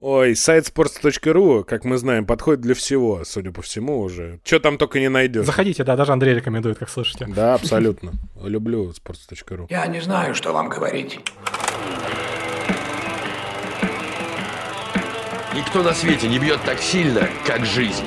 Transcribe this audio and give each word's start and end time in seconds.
Ой, 0.00 0.36
сайт 0.36 0.64
sports.ru, 0.68 1.64
как 1.64 1.84
мы 1.84 1.98
знаем, 1.98 2.24
подходит 2.24 2.60
для 2.60 2.76
всего, 2.76 3.24
судя 3.24 3.50
по 3.50 3.62
всему 3.62 3.98
уже. 3.98 4.38
Что 4.44 4.60
там 4.60 4.78
только 4.78 5.00
не 5.00 5.08
найдешь. 5.08 5.44
Заходите, 5.44 5.82
да, 5.82 5.96
даже 5.96 6.12
Андрей 6.12 6.36
рекомендует, 6.36 6.78
как 6.78 6.88
слышите. 6.88 7.26
Да, 7.26 7.54
абсолютно. 7.54 8.12
Люблю 8.40 8.92
sports.ru. 8.92 9.66
Я 9.68 9.84
не 9.88 10.00
знаю, 10.00 10.36
что 10.36 10.52
вам 10.52 10.68
говорить. 10.68 11.18
Никто 15.52 15.82
на 15.82 15.92
свете 15.92 16.28
не 16.28 16.38
бьет 16.38 16.60
так 16.64 16.78
сильно, 16.78 17.28
как 17.44 17.64
жизнь. 17.66 18.04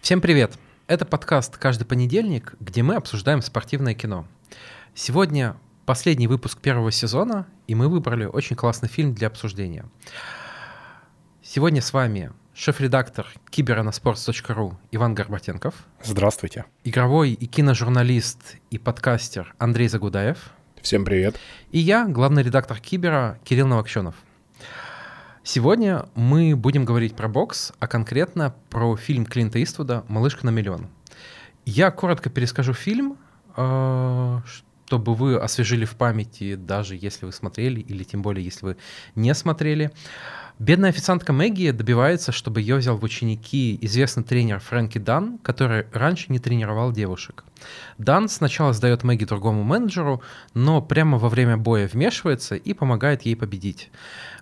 Всем 0.00 0.22
привет! 0.22 0.52
Это 0.90 1.04
подкаст 1.04 1.56
«Каждый 1.56 1.84
понедельник», 1.84 2.56
где 2.58 2.82
мы 2.82 2.96
обсуждаем 2.96 3.42
спортивное 3.42 3.94
кино. 3.94 4.26
Сегодня 4.92 5.56
последний 5.86 6.26
выпуск 6.26 6.58
первого 6.58 6.90
сезона, 6.90 7.46
и 7.68 7.76
мы 7.76 7.88
выбрали 7.88 8.24
очень 8.24 8.56
классный 8.56 8.88
фильм 8.88 9.14
для 9.14 9.28
обсуждения. 9.28 9.84
Сегодня 11.44 11.80
с 11.80 11.92
вами 11.92 12.32
шеф-редактор 12.54 13.28
sports.ru 13.52 14.74
Иван 14.90 15.14
Горбатенков. 15.14 15.74
Здравствуйте. 16.02 16.64
Игровой 16.82 17.34
и 17.34 17.46
киножурналист 17.46 18.56
и 18.72 18.78
подкастер 18.78 19.54
Андрей 19.58 19.86
Загудаев. 19.86 20.50
Всем 20.82 21.04
привет. 21.04 21.36
И 21.70 21.78
я, 21.78 22.08
главный 22.08 22.42
редактор 22.42 22.80
Кибера 22.80 23.38
Кирилл 23.44 23.68
Новокщенов. 23.68 24.16
Сегодня 25.42 26.04
мы 26.14 26.54
будем 26.54 26.84
говорить 26.84 27.16
про 27.16 27.26
бокс, 27.26 27.72
а 27.78 27.86
конкретно 27.86 28.54
про 28.68 28.94
фильм 28.96 29.24
Клинта 29.24 29.62
Иствуда 29.62 30.04
«Малышка 30.06 30.44
на 30.44 30.50
миллион». 30.50 30.88
Я 31.64 31.90
коротко 31.90 32.28
перескажу 32.28 32.74
фильм, 32.74 33.16
э, 33.56 34.40
чтобы 34.84 35.14
вы 35.14 35.36
освежили 35.40 35.86
в 35.86 35.96
памяти, 35.96 36.56
даже 36.56 36.94
если 36.94 37.24
вы 37.24 37.32
смотрели, 37.32 37.80
или 37.80 38.04
тем 38.04 38.20
более, 38.20 38.44
если 38.44 38.66
вы 38.66 38.76
не 39.14 39.34
смотрели. 39.34 39.90
Бедная 40.60 40.90
официантка 40.90 41.32
Мэгги 41.32 41.70
добивается, 41.70 42.32
чтобы 42.32 42.60
ее 42.60 42.76
взял 42.76 42.98
в 42.98 43.02
ученики 43.02 43.78
известный 43.80 44.24
тренер 44.24 44.58
Фрэнки 44.60 44.98
Дан, 44.98 45.38
который 45.38 45.86
раньше 45.90 46.26
не 46.28 46.38
тренировал 46.38 46.92
девушек. 46.92 47.44
Дан 47.96 48.28
сначала 48.28 48.74
сдает 48.74 49.02
Мэгги 49.02 49.24
другому 49.24 49.62
менеджеру, 49.62 50.20
но 50.52 50.82
прямо 50.82 51.16
во 51.16 51.30
время 51.30 51.56
боя 51.56 51.88
вмешивается 51.88 52.56
и 52.56 52.74
помогает 52.74 53.22
ей 53.22 53.36
победить. 53.36 53.90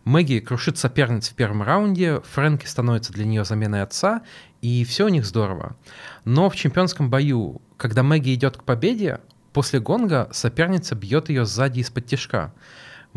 Мэгги 0.02 0.40
крушит 0.40 0.76
соперниц 0.76 1.28
в 1.28 1.34
первом 1.34 1.62
раунде, 1.62 2.20
Фрэнки 2.32 2.66
становится 2.66 3.12
для 3.12 3.24
нее 3.24 3.44
заменой 3.44 3.82
отца, 3.82 4.22
и 4.60 4.84
все 4.84 5.04
у 5.04 5.08
них 5.10 5.24
здорово. 5.24 5.76
Но 6.24 6.50
в 6.50 6.56
чемпионском 6.56 7.10
бою, 7.10 7.62
когда 7.76 8.02
Мэгги 8.02 8.34
идет 8.34 8.56
к 8.56 8.64
победе, 8.64 9.20
после 9.52 9.78
гонга 9.78 10.28
соперница 10.32 10.96
бьет 10.96 11.28
ее 11.28 11.46
сзади 11.46 11.78
из-под 11.78 12.06
тяжка. 12.06 12.52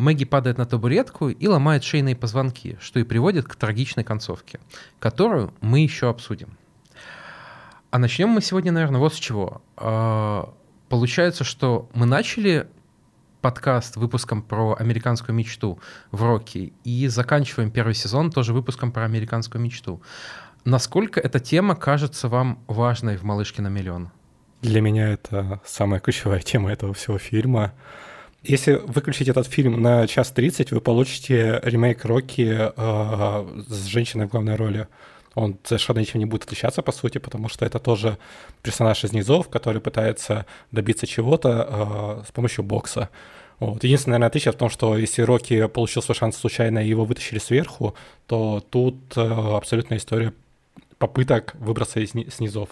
Мэгги 0.02 0.24
падает 0.24 0.58
на 0.58 0.66
табуретку 0.66 1.28
и 1.28 1.46
ломает 1.46 1.84
шейные 1.84 2.16
позвонки, 2.16 2.76
что 2.80 2.98
и 2.98 3.04
приводит 3.04 3.46
к 3.46 3.54
трагичной 3.54 4.02
концовке, 4.02 4.58
которую 4.98 5.54
мы 5.60 5.78
еще 5.78 6.08
обсудим. 6.08 6.58
А 7.92 7.98
начнем 7.98 8.28
мы 8.30 8.40
сегодня, 8.40 8.72
наверное, 8.72 8.98
вот 8.98 9.14
с 9.14 9.18
чего. 9.18 9.62
А, 9.76 10.52
получается, 10.88 11.44
что 11.44 11.88
мы 11.94 12.06
начали 12.06 12.68
подкаст 13.42 13.96
выпуском 13.96 14.42
про 14.42 14.74
американскую 14.76 15.36
мечту 15.36 15.78
в 16.10 16.24
Рокки 16.24 16.72
и 16.82 17.06
заканчиваем 17.06 17.70
первый 17.70 17.94
сезон 17.94 18.32
тоже 18.32 18.52
выпуском 18.52 18.90
про 18.90 19.04
американскую 19.04 19.62
мечту. 19.62 20.02
Насколько 20.64 21.20
эта 21.20 21.38
тема 21.38 21.76
кажется 21.76 22.28
вам 22.28 22.58
важной 22.66 23.16
в 23.16 23.22
«Малышке 23.22 23.62
на 23.62 23.68
миллион»? 23.68 24.10
Для 24.62 24.80
меня 24.80 25.08
это 25.10 25.60
самая 25.64 26.00
ключевая 26.00 26.40
тема 26.40 26.72
этого 26.72 26.92
всего 26.92 27.18
фильма. 27.18 27.72
Если 28.42 28.72
выключить 28.72 29.28
этот 29.28 29.46
фильм 29.46 29.80
на 29.80 30.06
час 30.08 30.32
тридцать, 30.32 30.72
вы 30.72 30.80
получите 30.80 31.60
ремейк 31.62 32.04
Рокки 32.04 32.56
э, 32.58 33.62
с 33.68 33.84
женщиной 33.84 34.26
в 34.26 34.30
главной 34.30 34.56
роли. 34.56 34.88
Он 35.34 35.56
совершенно 35.62 36.00
ничем 36.00 36.18
не 36.18 36.26
будет 36.26 36.44
отличаться, 36.44 36.82
по 36.82 36.92
сути, 36.92 37.18
потому 37.18 37.48
что 37.48 37.64
это 37.64 37.78
тоже 37.78 38.18
персонаж 38.62 39.04
из 39.04 39.12
низов, 39.12 39.48
который 39.48 39.80
пытается 39.80 40.44
добиться 40.72 41.06
чего-то 41.06 42.22
э, 42.22 42.28
с 42.28 42.32
помощью 42.32 42.64
бокса. 42.64 43.10
Вот. 43.60 43.84
Единственное, 43.84 44.14
наверное, 44.14 44.28
отличие 44.28 44.52
в 44.52 44.56
том, 44.56 44.70
что 44.70 44.96
если 44.96 45.22
Рокки 45.22 45.68
получил 45.68 46.02
свой 46.02 46.16
шанс 46.16 46.36
случайно 46.36 46.80
и 46.80 46.88
его 46.88 47.04
вытащили 47.04 47.38
сверху, 47.38 47.94
то 48.26 48.60
тут 48.70 48.96
э, 49.16 49.20
абсолютная 49.20 49.98
история 49.98 50.34
попыток 50.98 51.54
выбраться 51.54 52.00
из, 52.00 52.10
с 52.10 52.40
низов. 52.40 52.70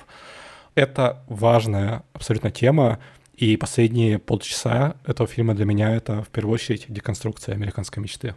Это 0.74 1.22
важная 1.28 2.02
абсолютно 2.12 2.50
тема, 2.50 2.98
и 3.40 3.56
последние 3.56 4.18
полчаса 4.18 4.96
этого 5.06 5.26
фильма 5.26 5.54
для 5.54 5.64
меня 5.64 5.96
это 5.96 6.22
в 6.22 6.28
первую 6.28 6.54
очередь 6.54 6.84
деконструкция 6.88 7.54
американской 7.54 8.02
мечты. 8.02 8.34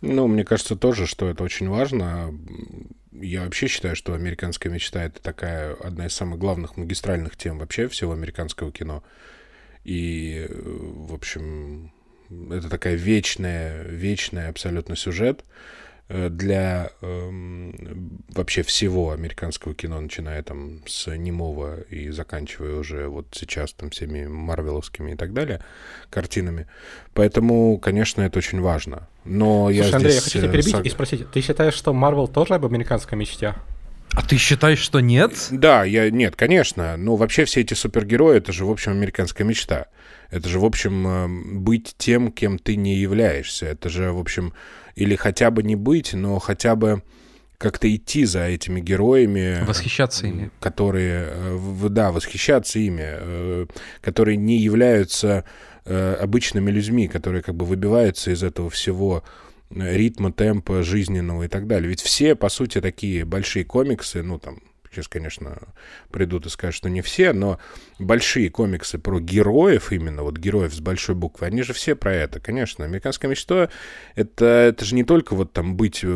Ну, 0.00 0.26
мне 0.26 0.44
кажется 0.44 0.74
тоже, 0.74 1.06
что 1.06 1.28
это 1.28 1.44
очень 1.44 1.68
важно. 1.68 2.34
Я 3.12 3.44
вообще 3.44 3.68
считаю, 3.68 3.94
что 3.94 4.12
американская 4.12 4.72
мечта— 4.72 5.04
это 5.04 5.22
такая 5.22 5.74
одна 5.74 6.06
из 6.06 6.14
самых 6.14 6.40
главных 6.40 6.76
магистральных 6.76 7.36
тем 7.36 7.58
вообще 7.58 7.86
всего 7.86 8.12
американского 8.12 8.72
кино. 8.72 9.04
И, 9.84 10.48
в 10.50 11.14
общем, 11.14 11.92
это 12.50 12.68
такая 12.68 12.96
вечная, 12.96 13.84
вечная 13.84 14.48
абсолютно 14.48 14.96
сюжет 14.96 15.44
э, 15.44 15.44
для 16.10 16.90
э, 17.00 17.72
вообще 18.34 18.62
всего 18.62 19.12
американского 19.12 19.74
кино, 19.74 20.00
начиная 20.00 20.42
там 20.42 20.82
с 20.86 21.14
немого 21.16 21.80
и 21.82 22.10
заканчивая 22.10 22.76
уже 22.76 23.06
вот 23.06 23.28
сейчас 23.32 23.72
там 23.72 23.90
всеми 23.90 24.26
марвеловскими 24.26 25.12
и 25.12 25.16
так 25.16 25.32
далее 25.32 25.62
картинами. 26.10 26.66
Поэтому, 27.14 27.78
конечно, 27.78 28.22
это 28.22 28.38
очень 28.38 28.60
важно. 28.60 29.08
Но 29.24 29.70
Слушай, 29.70 29.90
я 29.90 29.96
Андрей, 29.96 30.12
здесь... 30.12 30.14
я 30.14 30.20
хочу 30.22 30.38
тебя 30.40 30.52
перебить 30.52 30.72
сог... 30.72 30.86
и 30.86 30.88
спросить, 30.90 31.30
ты 31.30 31.40
считаешь, 31.40 31.74
что 31.74 31.92
Марвел 31.92 32.26
тоже 32.26 32.54
об 32.54 32.66
американской 32.66 33.16
мечте? 33.16 33.54
А 34.12 34.22
ты 34.22 34.36
считаешь, 34.36 34.80
что 34.80 34.98
нет? 34.98 35.32
Да, 35.52 35.84
я 35.84 36.10
нет, 36.10 36.34
конечно. 36.34 36.96
Но 36.96 37.14
вообще 37.14 37.44
все 37.44 37.60
эти 37.60 37.74
супергерои 37.74 38.38
это 38.38 38.52
же, 38.52 38.64
в 38.64 38.70
общем, 38.70 38.92
американская 38.92 39.46
мечта. 39.46 39.86
Это 40.30 40.48
же, 40.48 40.58
в 40.58 40.64
общем, 40.64 41.06
э, 41.06 41.58
быть 41.58 41.94
тем, 41.96 42.32
кем 42.32 42.58
ты 42.58 42.74
не 42.74 42.96
являешься. 42.96 43.66
Это 43.66 43.88
же, 43.88 44.12
в 44.12 44.18
общем, 44.18 44.52
или 44.94 45.16
хотя 45.16 45.50
бы 45.50 45.62
не 45.62 45.76
быть, 45.76 46.14
но 46.14 46.38
хотя 46.38 46.76
бы 46.76 47.02
как-то 47.58 47.94
идти 47.94 48.24
за 48.24 48.46
этими 48.46 48.80
героями. 48.80 49.64
Восхищаться 49.66 50.26
ими. 50.26 50.50
Которые, 50.60 51.28
э, 51.30 51.88
да, 51.90 52.10
восхищаться 52.10 52.78
ими, 52.78 53.04
э, 53.04 53.66
которые 54.00 54.36
не 54.36 54.58
являются 54.58 55.44
обычными 55.86 56.70
людьми, 56.70 57.08
которые 57.08 57.42
как 57.42 57.56
бы 57.56 57.64
выбиваются 57.64 58.30
из 58.30 58.42
этого 58.42 58.68
всего 58.68 59.24
ритма, 59.74 60.30
темпа 60.30 60.82
жизненного 60.82 61.44
и 61.44 61.48
так 61.48 61.66
далее. 61.66 61.88
Ведь 61.88 62.02
все, 62.02 62.34
по 62.34 62.48
сути, 62.48 62.80
такие 62.80 63.24
большие 63.24 63.64
комиксы, 63.64 64.22
ну, 64.22 64.38
там, 64.38 64.60
сейчас, 64.90 65.08
конечно, 65.08 65.58
придут 66.10 66.46
и 66.46 66.48
скажут, 66.48 66.76
что 66.76 66.90
не 66.90 67.02
все, 67.02 67.32
но 67.32 67.58
большие 67.98 68.50
комиксы 68.50 68.98
про 68.98 69.20
героев 69.20 69.92
именно, 69.92 70.22
вот 70.22 70.38
героев 70.38 70.74
с 70.74 70.80
большой 70.80 71.14
буквы, 71.14 71.46
они 71.46 71.62
же 71.62 71.72
все 71.72 71.94
про 71.94 72.14
это, 72.14 72.40
конечно. 72.40 72.84
Американская 72.84 73.30
мечта 73.30 73.70
это, 74.14 74.44
это 74.44 74.84
же 74.84 74.94
не 74.94 75.04
только 75.04 75.34
вот 75.34 75.52
там 75.52 75.76
быть 75.76 76.00
э, 76.02 76.06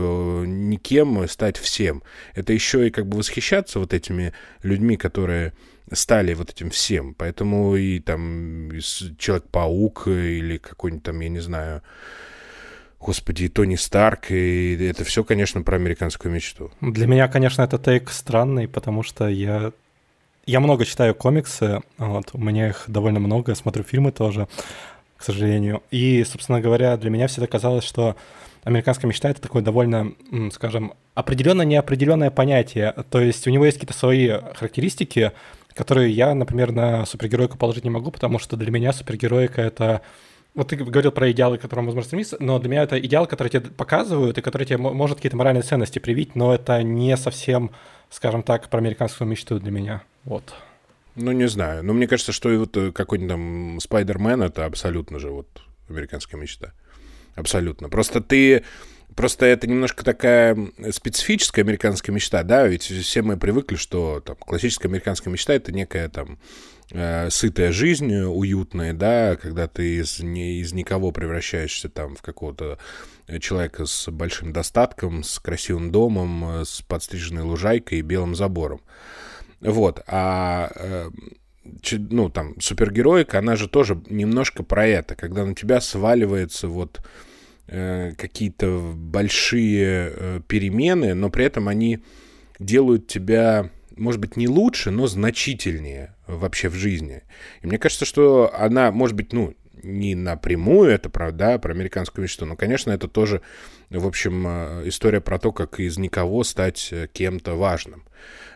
никем, 0.46 1.26
стать 1.28 1.56
всем. 1.56 2.02
Это 2.34 2.52
еще 2.52 2.86
и 2.86 2.90
как 2.90 3.06
бы 3.06 3.18
восхищаться 3.18 3.78
вот 3.78 3.92
этими 3.92 4.32
людьми, 4.62 4.96
которые 4.96 5.52
стали 5.92 6.34
вот 6.34 6.50
этим 6.50 6.70
всем. 6.70 7.14
Поэтому 7.14 7.76
и 7.76 8.00
там 8.00 8.70
Человек-паук 9.18 10.08
или 10.08 10.58
какой-нибудь 10.58 11.04
там, 11.04 11.20
я 11.20 11.28
не 11.28 11.40
знаю, 11.40 11.82
Господи, 13.04 13.44
и 13.44 13.48
Тони 13.48 13.76
Старк, 13.76 14.30
и 14.30 14.76
это 14.82 15.04
все, 15.04 15.24
конечно, 15.24 15.60
про 15.60 15.76
американскую 15.76 16.32
мечту. 16.32 16.70
Для 16.80 17.06
меня, 17.06 17.28
конечно, 17.28 17.60
это 17.60 17.78
тейк 17.78 18.08
странный, 18.08 18.66
потому 18.66 19.02
что 19.02 19.28
я, 19.28 19.72
я 20.46 20.60
много 20.60 20.86
читаю 20.86 21.14
комиксы, 21.14 21.82
вот, 21.98 22.30
у 22.32 22.38
меня 22.38 22.68
их 22.68 22.84
довольно 22.86 23.20
много, 23.20 23.54
смотрю 23.54 23.84
фильмы 23.84 24.10
тоже, 24.10 24.48
к 25.18 25.22
сожалению. 25.22 25.82
И, 25.90 26.24
собственно 26.24 26.62
говоря, 26.62 26.96
для 26.96 27.10
меня 27.10 27.26
всегда 27.26 27.46
казалось, 27.46 27.84
что 27.84 28.16
американская 28.62 29.06
мечта— 29.06 29.28
это 29.30 29.42
такое 29.42 29.62
довольно, 29.62 30.14
скажем, 30.52 30.94
определенно 31.14 31.60
неопределенное 31.60 32.30
понятие. 32.30 32.94
То 33.10 33.20
есть 33.20 33.46
у 33.46 33.50
него 33.50 33.66
есть 33.66 33.76
какие-то 33.76 33.98
свои 33.98 34.30
характеристики, 34.54 35.32
которые 35.74 36.10
я, 36.10 36.34
например, 36.34 36.72
на 36.72 37.04
супергеройку 37.04 37.58
положить 37.58 37.84
не 37.84 37.90
могу, 37.90 38.10
потому 38.10 38.38
что 38.38 38.56
для 38.56 38.70
меня 38.70 38.94
супергероика— 38.94 39.60
это 39.62 40.00
вот 40.54 40.68
ты 40.68 40.76
говорил 40.76 41.10
про 41.10 41.30
идеалы, 41.32 41.58
к 41.58 41.62
которым 41.62 41.86
возможно 41.86 42.06
стремиться, 42.06 42.36
но 42.38 42.58
для 42.58 42.70
меня 42.70 42.82
это 42.84 42.98
идеал, 43.00 43.26
который 43.26 43.48
тебе 43.48 43.70
показывают 43.70 44.38
и 44.38 44.42
который 44.42 44.66
тебе 44.66 44.78
может 44.78 45.16
какие-то 45.16 45.36
моральные 45.36 45.62
ценности 45.62 45.98
привить, 45.98 46.36
но 46.36 46.54
это 46.54 46.82
не 46.82 47.16
совсем, 47.16 47.72
скажем 48.10 48.42
так, 48.42 48.70
про 48.70 48.78
американскую 48.78 49.28
мечту 49.28 49.58
для 49.58 49.72
меня. 49.72 50.02
Вот. 50.24 50.54
Ну, 51.16 51.32
не 51.32 51.48
знаю. 51.48 51.84
Но 51.84 51.92
мне 51.92 52.06
кажется, 52.06 52.32
что 52.32 52.52
и 52.52 52.56
вот 52.56 52.76
э, 52.76 52.92
какой-нибудь 52.92 53.30
там 53.30 53.80
Спайдермен— 53.80 54.42
это 54.44 54.64
абсолютно 54.64 55.18
же 55.18 55.30
вот 55.30 55.46
американская 55.88 56.40
мечта. 56.40 56.72
Абсолютно. 57.36 57.88
Просто 57.88 58.20
ты 58.20 58.64
Просто 59.14 59.46
это 59.46 59.66
немножко 59.68 60.04
такая 60.04 60.56
специфическая 60.90 61.64
американская 61.64 62.14
мечта, 62.14 62.42
да, 62.42 62.66
ведь 62.66 62.82
все 62.82 63.22
мы 63.22 63.36
привыкли, 63.36 63.76
что 63.76 64.20
там 64.20 64.36
классическая 64.36 64.88
американская 64.88 65.32
мечта 65.32 65.54
это 65.54 65.70
некая 65.70 66.08
там 66.08 66.38
э, 66.90 67.30
сытая 67.30 67.70
жизнь, 67.70 68.12
уютная, 68.12 68.92
да, 68.92 69.36
когда 69.36 69.68
ты 69.68 69.98
из, 69.98 70.18
не, 70.18 70.60
из 70.60 70.72
никого 70.72 71.12
превращаешься 71.12 71.88
там 71.88 72.16
в 72.16 72.22
какого-то 72.22 72.78
человека 73.40 73.86
с 73.86 74.10
большим 74.10 74.52
достатком, 74.52 75.22
с 75.22 75.38
красивым 75.38 75.92
домом, 75.92 76.64
с 76.64 76.82
подстриженной 76.82 77.42
лужайкой 77.42 77.98
и 77.98 78.02
белым 78.02 78.34
забором. 78.34 78.80
Вот, 79.60 80.02
а 80.08 80.70
э, 80.74 81.10
ну, 81.92 82.30
там, 82.30 82.60
супергероика, 82.60 83.38
она 83.38 83.56
же 83.56 83.68
тоже 83.68 84.00
немножко 84.08 84.62
про 84.62 84.86
это, 84.86 85.14
когда 85.14 85.44
на 85.44 85.54
тебя 85.54 85.80
сваливается 85.80 86.68
вот 86.68 86.98
э, 86.98 87.02
какие-то 87.66 88.92
большие 88.94 90.12
э, 90.14 90.40
перемены, 90.46 91.14
но 91.14 91.30
при 91.30 91.44
этом 91.44 91.68
они 91.68 92.00
делают 92.58 93.06
тебя, 93.06 93.70
может 93.96 94.20
быть, 94.20 94.36
не 94.36 94.48
лучше, 94.48 94.90
но 94.90 95.06
значительнее 95.06 96.14
вообще 96.26 96.68
в 96.68 96.74
жизни. 96.74 97.22
И 97.62 97.66
мне 97.66 97.78
кажется, 97.78 98.04
что 98.04 98.52
она, 98.54 98.90
может 98.92 99.16
быть, 99.16 99.32
ну, 99.32 99.54
не 99.82 100.14
напрямую 100.14 100.90
это 100.90 101.10
правда, 101.10 101.58
про 101.58 101.72
американскую 101.72 102.22
мечту, 102.22 102.46
но, 102.46 102.56
конечно, 102.56 102.90
это 102.90 103.08
тоже, 103.08 103.42
в 103.90 104.06
общем, 104.06 104.46
э, 104.46 104.88
история 104.88 105.20
про 105.20 105.38
то, 105.38 105.52
как 105.52 105.80
из 105.80 105.98
никого 105.98 106.44
стать 106.44 106.88
э, 106.90 107.08
кем-то 107.12 107.54
важным. 107.54 108.04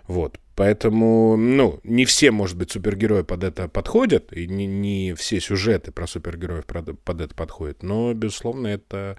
Вот. 0.08 0.40
Поэтому, 0.56 1.36
ну, 1.36 1.80
не 1.84 2.06
все, 2.06 2.30
может 2.30 2.56
быть, 2.56 2.72
супергерои 2.72 3.22
под 3.22 3.44
это 3.44 3.68
подходят, 3.68 4.32
и 4.32 4.48
не, 4.48 4.66
не 4.66 5.14
все 5.14 5.38
сюжеты 5.38 5.92
про 5.92 6.06
супергероев 6.06 6.64
под, 6.64 7.20
это 7.20 7.34
подходят, 7.34 7.82
но, 7.82 8.12
безусловно, 8.14 8.66
это 8.68 9.18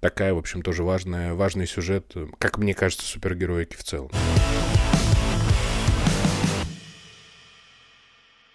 такая, 0.00 0.32
в 0.32 0.38
общем, 0.38 0.62
тоже 0.62 0.82
важная, 0.82 1.34
важный 1.34 1.66
сюжет, 1.66 2.12
как 2.38 2.56
мне 2.56 2.74
кажется, 2.74 3.06
супергероики 3.06 3.76
в 3.76 3.84
целом. 3.84 4.10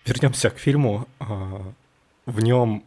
Вернемся 0.05 0.49
к 0.49 0.57
фильму. 0.57 1.07
А, 1.19 1.71
в 2.25 2.41
нем 2.41 2.83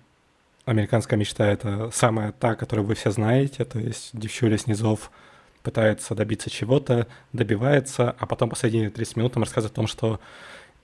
американская 0.66 1.18
мечта— 1.18 1.46
это 1.50 1.90
самая 1.92 2.32
та, 2.32 2.56
которую 2.56 2.84
вы 2.84 2.96
все 2.96 3.12
знаете, 3.12 3.64
то 3.64 3.78
есть 3.78 4.10
девчуля 4.12 4.58
снизов— 4.58 5.12
пытается 5.66 6.14
добиться 6.14 6.48
чего-то, 6.48 7.08
добивается, 7.32 8.14
а 8.20 8.26
потом 8.26 8.50
последние 8.50 8.88
30 8.88 9.16
минут 9.16 9.36
он 9.36 9.42
рассказывает 9.42 9.72
о 9.72 9.74
том, 9.74 9.88
что 9.88 10.20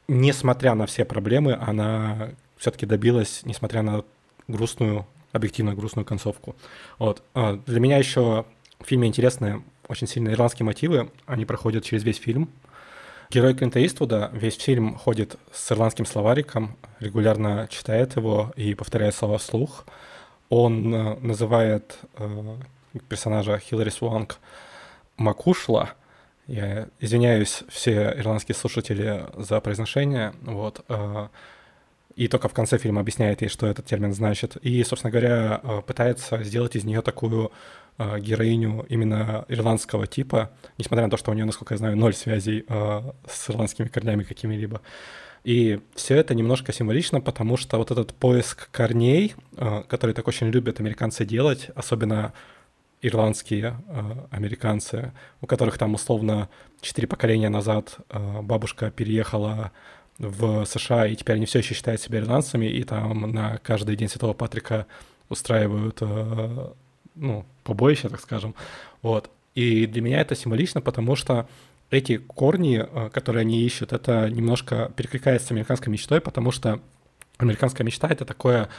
несмотря 0.09 0.75
на 0.75 0.87
все 0.87 1.05
проблемы, 1.05 1.55
она 1.55 2.31
все-таки 2.57 2.85
добилась, 2.85 3.43
несмотря 3.45 3.83
на 3.83 4.03
грустную, 4.49 5.07
объективно 5.31 5.77
грустную 5.77 6.05
концовку. 6.05 6.57
Вот. 6.99 7.23
А, 7.33 7.61
для 7.65 7.79
меня 7.79 7.97
еще 7.97 8.45
в 8.81 8.87
фильме 8.87 9.07
интересны 9.07 9.63
очень 9.87 10.09
сильные 10.09 10.35
ирландские 10.35 10.67
мотивы, 10.67 11.13
они 11.27 11.45
проходят 11.45 11.85
через 11.85 12.03
весь 12.03 12.19
фильм. 12.19 12.49
Герой 13.31 13.55
Клинта 13.55 13.87
Иствуда 13.87 14.31
весь 14.33 14.57
фильм 14.57 14.97
ходит 14.97 15.37
с 15.53 15.71
ирландским 15.71 16.07
словариком, 16.07 16.77
регулярно 16.99 17.69
читает 17.71 18.17
его 18.17 18.53
и 18.57 18.75
повторяет 18.75 19.15
слова 19.15 19.39
вслух. 19.39 19.87
Он 20.49 20.93
э, 20.93 21.17
называет 21.21 21.99
э, 22.19 22.57
персонажа 23.09 23.59
Хиллари 23.59 23.91
Сванг 23.91 24.39
Макушла. 25.23 25.95
Я 26.47 26.89
извиняюсь 27.01 27.63
все 27.69 28.13
ирландские 28.19 28.55
слушатели 28.55 29.27
за 29.37 29.61
произношение. 29.61 30.35
Вот. 30.43 30.85
Э, 30.89 31.29
и 32.17 32.29
только 32.29 32.49
в 32.49 32.53
конце 32.53 32.79
фильма 32.79 33.01
объясняет 33.01 33.41
ей, 33.41 33.49
что 33.49 33.67
этот 33.67 33.87
термин 33.87 34.13
значит. 34.13 34.57
И, 34.57 34.83
собственно 34.85 35.11
говоря, 35.11 35.61
э, 35.63 35.83
пытается 35.87 36.43
сделать 36.43 36.77
из 36.77 36.85
нее 36.85 37.01
такую 37.01 37.53
э, 37.97 38.19
героиню 38.19 38.85
именно 38.89 39.45
ирландского 39.49 40.07
типа, 40.07 40.51
несмотря 40.79 41.05
на 41.05 41.11
то, 41.11 41.17
что 41.17 41.31
у 41.31 41.35
нее, 41.35 41.45
насколько 41.45 41.75
я 41.75 41.79
знаю, 41.79 41.97
ноль 41.97 42.15
связей 42.15 42.67
с 42.69 43.49
ирландскими 43.49 43.87
корнями 43.87 44.25
какими-либо. 44.25 44.83
И 45.45 45.81
все 45.95 46.17
это 46.17 46.35
немножко 46.35 46.73
символично, 46.73 47.21
потому 47.21 47.57
что 47.57 47.79
вот 47.79 47.91
этот 47.91 48.15
поиск 48.15 48.71
корней, 48.71 49.35
который 49.89 50.15
так 50.15 50.29
очень 50.29 50.49
любят 50.51 50.79
американцы 50.79 51.25
делать, 51.25 51.71
особенно 51.75 52.33
ирландские 53.03 53.77
э, 53.89 54.27
американцы, 54.31 55.13
у 55.41 55.47
которых 55.47 55.77
там 55.77 55.95
условно 55.95 56.49
четыре 56.81 57.09
поколения 57.09 57.49
назад 57.49 57.97
э, 58.09 58.41
бабушка 58.43 58.91
переехала 58.91 59.73
в 60.19 60.65
США, 60.65 61.09
и 61.09 61.17
теперь 61.17 61.37
они 61.37 61.47
все 61.47 61.59
еще 61.59 61.75
считают 61.75 62.01
себя 62.01 62.21
ирландцами, 62.21 62.67
и 62.67 62.85
там 62.85 63.33
на 63.33 63.59
каждый 63.59 63.97
день 63.97 64.09
Святого 64.09 64.35
Патрика 64.35 64.87
устраивают, 65.29 65.99
э, 66.01 66.73
ну, 67.17 67.45
побоище, 67.65 68.09
так 68.09 68.21
скажем. 68.21 68.55
Вот. 69.03 69.31
И 69.57 69.87
для 69.87 70.01
меня 70.01 70.21
это 70.21 70.37
символично, 70.37 70.81
потому 70.81 71.17
что 71.17 71.49
эти 71.91 72.17
корни, 72.17 72.87
которые 73.13 73.43
они 73.43 73.63
ищут, 73.65 73.93
это 73.93 74.31
немножко 74.31 74.93
перекликается 74.97 75.49
с 75.49 75.51
американской 75.51 75.93
мечтой, 75.93 76.23
потому 76.23 76.51
что 76.51 76.81
американская 77.37 77.85
мечта— 77.85 78.09
это 78.11 78.25
такое 78.25 78.71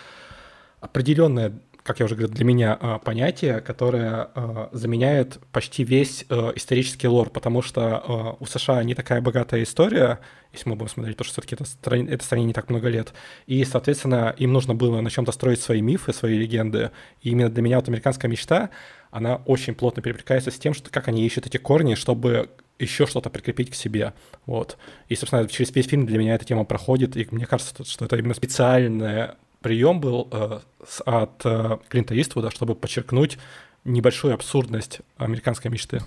определенное 0.81 1.53
как 1.83 1.99
я 1.99 2.05
уже 2.05 2.15
говорил, 2.15 2.33
для 2.33 2.45
меня 2.45 2.77
а, 2.79 2.97
понятие, 2.97 3.59
которое 3.59 4.29
а, 4.33 4.69
заменяет 4.71 5.39
почти 5.51 5.83
весь 5.83 6.25
а, 6.29 6.53
исторический 6.55 7.07
лор, 7.07 7.29
потому 7.29 7.61
что 7.61 8.37
у 8.39 8.45
США 8.45 8.83
не 8.83 8.95
такая 8.95 9.21
богатая 9.21 9.63
история, 9.63 10.19
если 10.53 10.69
мы 10.69 10.75
будем 10.75 10.89
смотреть, 10.89 11.17
потому 11.17 11.25
что 11.25 11.41
все-таки 11.41 11.55
это, 11.55 11.65
стране, 11.65 12.09
это 12.09 12.23
стране 12.23 12.45
не 12.45 12.53
так 12.53 12.69
много 12.69 12.87
лет, 12.87 13.13
и, 13.47 13.63
соответственно, 13.65 14.33
им 14.37 14.53
нужно 14.53 14.75
было 14.75 15.01
на 15.01 15.09
чем-то 15.09 15.31
строить 15.31 15.61
свои 15.61 15.81
мифы, 15.81 16.13
свои 16.13 16.37
легенды, 16.37 16.91
и 17.21 17.31
именно 17.31 17.49
для 17.49 17.61
меня 17.61 17.77
вот 17.77 17.87
американская 17.89 18.31
мечта, 18.31 18.69
она 19.11 19.35
очень 19.45 19.75
плотно 19.75 20.01
перекликается 20.01 20.51
с 20.51 20.57
тем, 20.57 20.73
что 20.73 20.89
как 20.89 21.07
они 21.07 21.25
ищут 21.25 21.45
эти 21.45 21.57
корни, 21.57 21.95
чтобы 21.95 22.49
еще 22.79 23.05
что-то 23.05 23.29
прикрепить 23.29 23.69
к 23.69 23.75
себе. 23.75 24.13
Вот. 24.45 24.77
И, 25.07 25.15
собственно, 25.15 25.47
через 25.47 25.73
весь 25.75 25.87
фильм 25.87 26.05
для 26.05 26.17
меня 26.17 26.35
эта 26.35 26.45
тема 26.45 26.65
проходит, 26.65 27.15
и 27.15 27.27
мне 27.31 27.45
кажется, 27.45 27.83
что 27.83 28.05
это 28.05 28.15
именно 28.17 28.33
специальная 28.33 29.37
прием 29.63 29.99
был 29.99 30.27
э, 30.31 30.59
от 31.05 31.45
э, 31.45 31.77
Клинта 31.89 32.19
Иствуда, 32.21 32.51
чтобы 32.51 32.75
подчеркнуть 32.75 33.39
небольшую 33.83 34.35
абсурдность 34.35 35.01
американской 35.17 35.71
мечты. 35.71 36.01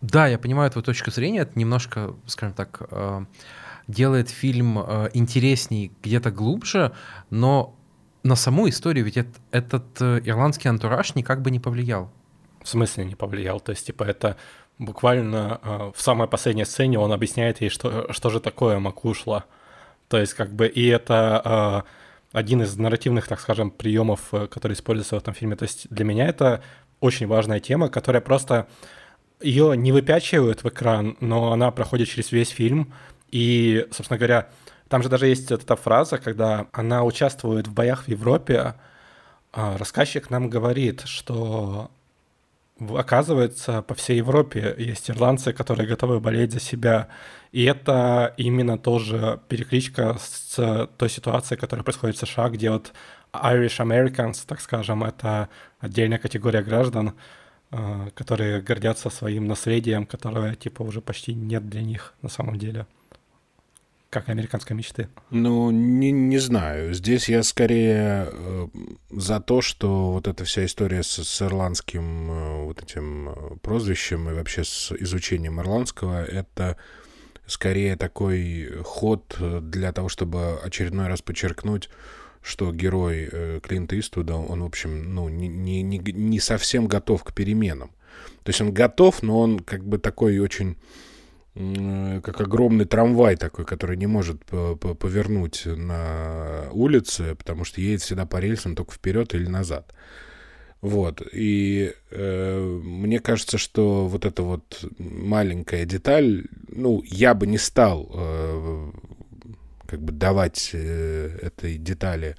Да, 0.00 0.26
я 0.26 0.38
понимаю 0.38 0.70
твою 0.70 0.84
точку 0.84 1.10
зрения. 1.10 1.40
Это 1.40 1.58
немножко, 1.58 2.14
скажем 2.26 2.54
так, 2.54 2.82
э, 2.90 3.24
делает 3.86 4.28
фильм 4.28 4.78
э, 4.78 5.10
интересней, 5.14 5.92
где-то 6.02 6.30
глубже, 6.30 6.92
но 7.30 7.74
на 8.22 8.36
саму 8.36 8.68
историю 8.68 9.04
ведь 9.04 9.16
это, 9.16 9.38
этот 9.50 9.84
э, 10.00 10.20
ирландский 10.24 10.68
антураж 10.68 11.14
никак 11.14 11.42
бы 11.42 11.50
не 11.50 11.60
повлиял. 11.60 12.10
В 12.62 12.68
смысле 12.68 13.04
не 13.04 13.14
повлиял? 13.14 13.60
То 13.60 13.72
есть, 13.72 13.86
типа, 13.86 14.04
это 14.04 14.36
буквально 14.78 15.60
э, 15.62 15.92
в 15.94 16.00
самой 16.00 16.28
последней 16.28 16.64
сцене 16.64 16.98
он 16.98 17.12
объясняет 17.12 17.60
ей, 17.60 17.70
что, 17.70 18.12
что 18.12 18.30
же 18.30 18.40
такое 18.40 18.78
макушла. 18.78 19.44
То 20.08 20.18
есть, 20.18 20.34
как 20.34 20.52
бы, 20.52 20.66
и 20.66 20.86
это... 20.86 21.84
Э, 21.86 21.99
один 22.32 22.62
из 22.62 22.76
нарративных, 22.76 23.26
так 23.26 23.40
скажем, 23.40 23.70
приемов, 23.70 24.32
э, 24.32 24.46
который 24.46 24.72
используется 24.74 25.16
в 25.16 25.18
этом 25.18 25.34
фильме. 25.34 25.56
То 25.56 25.64
есть 25.64 25.88
для 25.90 26.04
меня 26.04 26.26
это 26.28 26.62
очень 27.00 27.26
важная 27.26 27.60
тема, 27.60 27.88
которая 27.88 28.20
просто 28.20 28.68
ее 29.40 29.76
не 29.76 29.92
выпячивают 29.92 30.62
в 30.62 30.68
экран, 30.68 31.16
но 31.20 31.52
она 31.52 31.70
проходит 31.70 32.08
через 32.08 32.30
весь 32.30 32.50
фильм. 32.50 32.92
И, 33.30 33.86
собственно 33.90 34.18
говоря, 34.18 34.48
там 34.88 35.02
же 35.02 35.08
даже 35.08 35.26
есть 35.26 35.50
эта 35.50 35.76
фраза, 35.76 36.18
когда 36.18 36.66
она 36.72 37.04
участвует 37.04 37.68
в 37.68 37.72
боях 37.72 38.04
в 38.04 38.08
Европе, 38.08 38.74
а, 39.52 39.78
рассказчик 39.78 40.30
нам 40.30 40.48
говорит, 40.48 41.02
что 41.06 41.90
оказывается, 42.88 43.82
по 43.82 43.94
всей 43.94 44.18
Европе 44.18 44.74
есть 44.78 45.10
ирландцы, 45.10 45.52
которые 45.52 45.88
готовы 45.88 46.20
болеть 46.20 46.52
за 46.52 46.60
себя. 46.60 47.08
И 47.52 47.64
это 47.64 48.34
именно 48.36 48.78
тоже 48.78 49.40
перекличка 49.48 50.16
с 50.18 50.88
той 50.96 51.10
ситуацией, 51.10 51.58
которая 51.58 51.84
происходит 51.84 52.16
в 52.16 52.26
США, 52.26 52.48
где 52.48 52.70
вот 52.70 52.92
Irish 53.32 53.78
Americans, 53.78 54.44
так 54.46 54.60
скажем, 54.60 55.04
это 55.04 55.48
отдельная 55.78 56.18
категория 56.18 56.62
граждан, 56.62 57.14
э, 57.70 58.10
которые 58.14 58.60
гордятся 58.60 59.10
своим 59.10 59.46
наследием, 59.46 60.06
которое 60.06 60.54
типа 60.54 60.82
уже 60.82 61.00
почти 61.00 61.34
нет 61.34 61.68
для 61.68 61.82
них 61.82 62.14
на 62.22 62.28
самом 62.28 62.56
деле 62.58 62.86
как 64.10 64.28
американской 64.28 64.76
мечты? 64.76 65.08
Ну, 65.30 65.70
не, 65.70 66.10
не 66.10 66.38
знаю. 66.38 66.92
Здесь 66.92 67.28
я 67.28 67.42
скорее 67.44 68.28
э, 68.30 68.66
за 69.10 69.40
то, 69.40 69.60
что 69.60 70.12
вот 70.12 70.26
эта 70.26 70.44
вся 70.44 70.64
история 70.64 71.02
с, 71.04 71.22
с 71.22 71.42
ирландским 71.42 72.30
э, 72.30 72.64
вот 72.64 72.82
этим 72.82 73.28
э, 73.28 73.56
прозвищем 73.62 74.28
и 74.28 74.34
вообще 74.34 74.64
с 74.64 74.92
изучением 74.92 75.60
ирландского, 75.60 76.24
это 76.24 76.76
скорее 77.46 77.96
такой 77.96 78.82
ход 78.84 79.36
для 79.38 79.92
того, 79.92 80.08
чтобы 80.08 80.58
очередной 80.60 81.06
раз 81.06 81.22
подчеркнуть, 81.22 81.88
что 82.42 82.72
герой 82.72 83.28
э, 83.30 83.60
Клинта 83.62 83.98
Иствуда, 83.98 84.34
он, 84.34 84.62
в 84.62 84.66
общем, 84.66 85.14
ну, 85.14 85.28
не, 85.28 85.46
не, 85.46 85.82
не, 85.82 85.98
не 85.98 86.40
совсем 86.40 86.88
готов 86.88 87.22
к 87.22 87.32
переменам. 87.32 87.90
То 88.42 88.50
есть 88.50 88.60
он 88.60 88.72
готов, 88.72 89.22
но 89.22 89.40
он 89.40 89.60
как 89.60 89.84
бы 89.84 89.98
такой 89.98 90.38
очень 90.38 90.76
как 91.54 92.40
огромный 92.40 92.84
трамвай 92.84 93.36
такой, 93.36 93.64
который 93.64 93.96
не 93.96 94.06
может 94.06 94.44
повернуть 94.44 95.66
на 95.66 96.68
улице, 96.72 97.34
потому 97.34 97.64
что 97.64 97.80
едет 97.80 98.02
всегда 98.02 98.24
по 98.24 98.36
рельсам 98.38 98.76
только 98.76 98.92
вперед 98.92 99.34
или 99.34 99.46
назад. 99.46 99.92
Вот. 100.80 101.22
И 101.32 101.92
э, 102.10 102.80
мне 102.82 103.20
кажется, 103.20 103.58
что 103.58 104.06
вот 104.08 104.24
эта 104.24 104.42
вот 104.42 104.82
маленькая 104.98 105.84
деталь, 105.84 106.46
ну, 106.68 107.02
я 107.04 107.34
бы 107.34 107.46
не 107.46 107.58
стал 107.58 108.10
э, 108.14 108.90
как 109.86 110.00
бы 110.00 110.12
давать 110.12 110.70
э, 110.72 111.38
этой 111.42 111.76
детали 111.76 112.36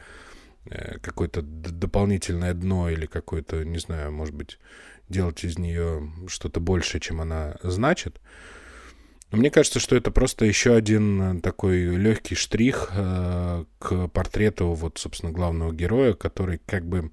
э, 0.66 0.98
какое-то 1.00 1.44
дополнительное 1.44 2.56
дно 2.56 2.90
или 2.90 3.06
какое-то, 3.06 3.64
не 3.64 3.78
знаю, 3.78 4.12
может 4.12 4.34
быть, 4.34 4.58
делать 5.08 5.44
из 5.44 5.60
нее 5.60 6.12
что-то 6.28 6.60
большее, 6.60 7.00
чем 7.00 7.22
она 7.22 7.58
значит. 7.62 8.20
Мне 9.32 9.50
кажется, 9.50 9.80
что 9.80 9.96
это 9.96 10.12
просто 10.12 10.46
еще 10.46 10.76
один 10.76 11.38
э, 11.38 11.42
такой 11.42 11.84
легкий 11.96 12.36
штрих 12.36 12.92
э, 12.94 13.66
к 13.80 14.08
портрету 14.10 14.74
вот, 14.74 14.98
собственно, 14.98 15.32
главного 15.32 15.74
героя, 15.74 16.14
который 16.14 16.60
как 16.66 16.86
бы 16.86 17.12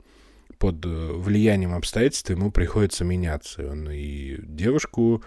под 0.59 0.85
э, 0.85 0.89
влиянием 0.89 1.75
обстоятельств 1.75 2.31
ему 2.31 2.51
приходится 2.51 3.05
меняться. 3.05 3.71
Он 3.71 3.89
и 3.91 4.37
девушку 4.43 5.23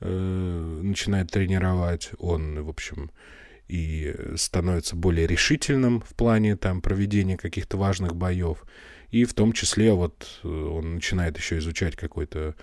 э, 0.00 0.80
начинает 0.82 1.30
тренировать, 1.30 2.10
он, 2.18 2.62
в 2.62 2.68
общем, 2.70 3.10
и 3.68 4.14
становится 4.36 4.96
более 4.96 5.26
решительным 5.26 6.00
в 6.00 6.14
плане 6.14 6.56
там 6.56 6.80
проведения 6.80 7.36
каких-то 7.36 7.76
важных 7.76 8.16
боев. 8.16 8.64
И 9.10 9.24
в 9.24 9.34
том 9.34 9.52
числе 9.52 9.92
вот 9.92 10.40
он 10.42 10.94
начинает 10.94 11.36
еще 11.36 11.58
изучать 11.58 11.96
какой-то 11.96 12.54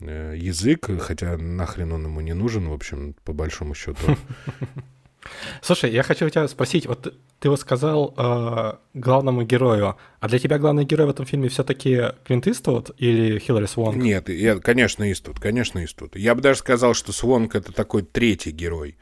язык, 0.00 0.88
хотя 1.00 1.36
нахрен 1.36 1.92
он 1.92 2.04
ему 2.04 2.20
не 2.20 2.34
нужен, 2.34 2.68
в 2.68 2.72
общем, 2.72 3.14
по 3.24 3.32
большому 3.32 3.74
счету. 3.74 4.16
Слушай, 5.62 5.92
я 5.92 6.02
хочу 6.02 6.26
у 6.26 6.30
тебя 6.30 6.48
спросить, 6.48 6.86
вот 6.86 7.14
ты 7.38 7.50
вот 7.50 7.60
сказал 7.60 8.14
э, 8.16 8.72
главному 8.94 9.42
герою, 9.42 9.96
а 10.18 10.28
для 10.28 10.38
тебя 10.38 10.58
главный 10.58 10.84
герой 10.84 11.06
в 11.06 11.10
этом 11.10 11.26
фильме 11.26 11.48
все-таки 11.48 12.12
Клинт 12.24 12.46
Иствуд 12.46 12.90
или 12.96 13.38
Хиллари 13.38 13.66
Свонг? 13.66 13.96
Нет, 13.96 14.28
я, 14.28 14.58
конечно, 14.58 15.10
Иствуд, 15.10 15.38
конечно, 15.38 15.84
Иствуд. 15.84 16.16
Я 16.16 16.34
бы 16.34 16.40
даже 16.40 16.60
сказал, 16.60 16.94
что 16.94 17.12
Свонг— 17.12 17.54
это 17.56 17.72
такой 17.72 18.02
третий 18.02 18.50
герой 18.50 18.96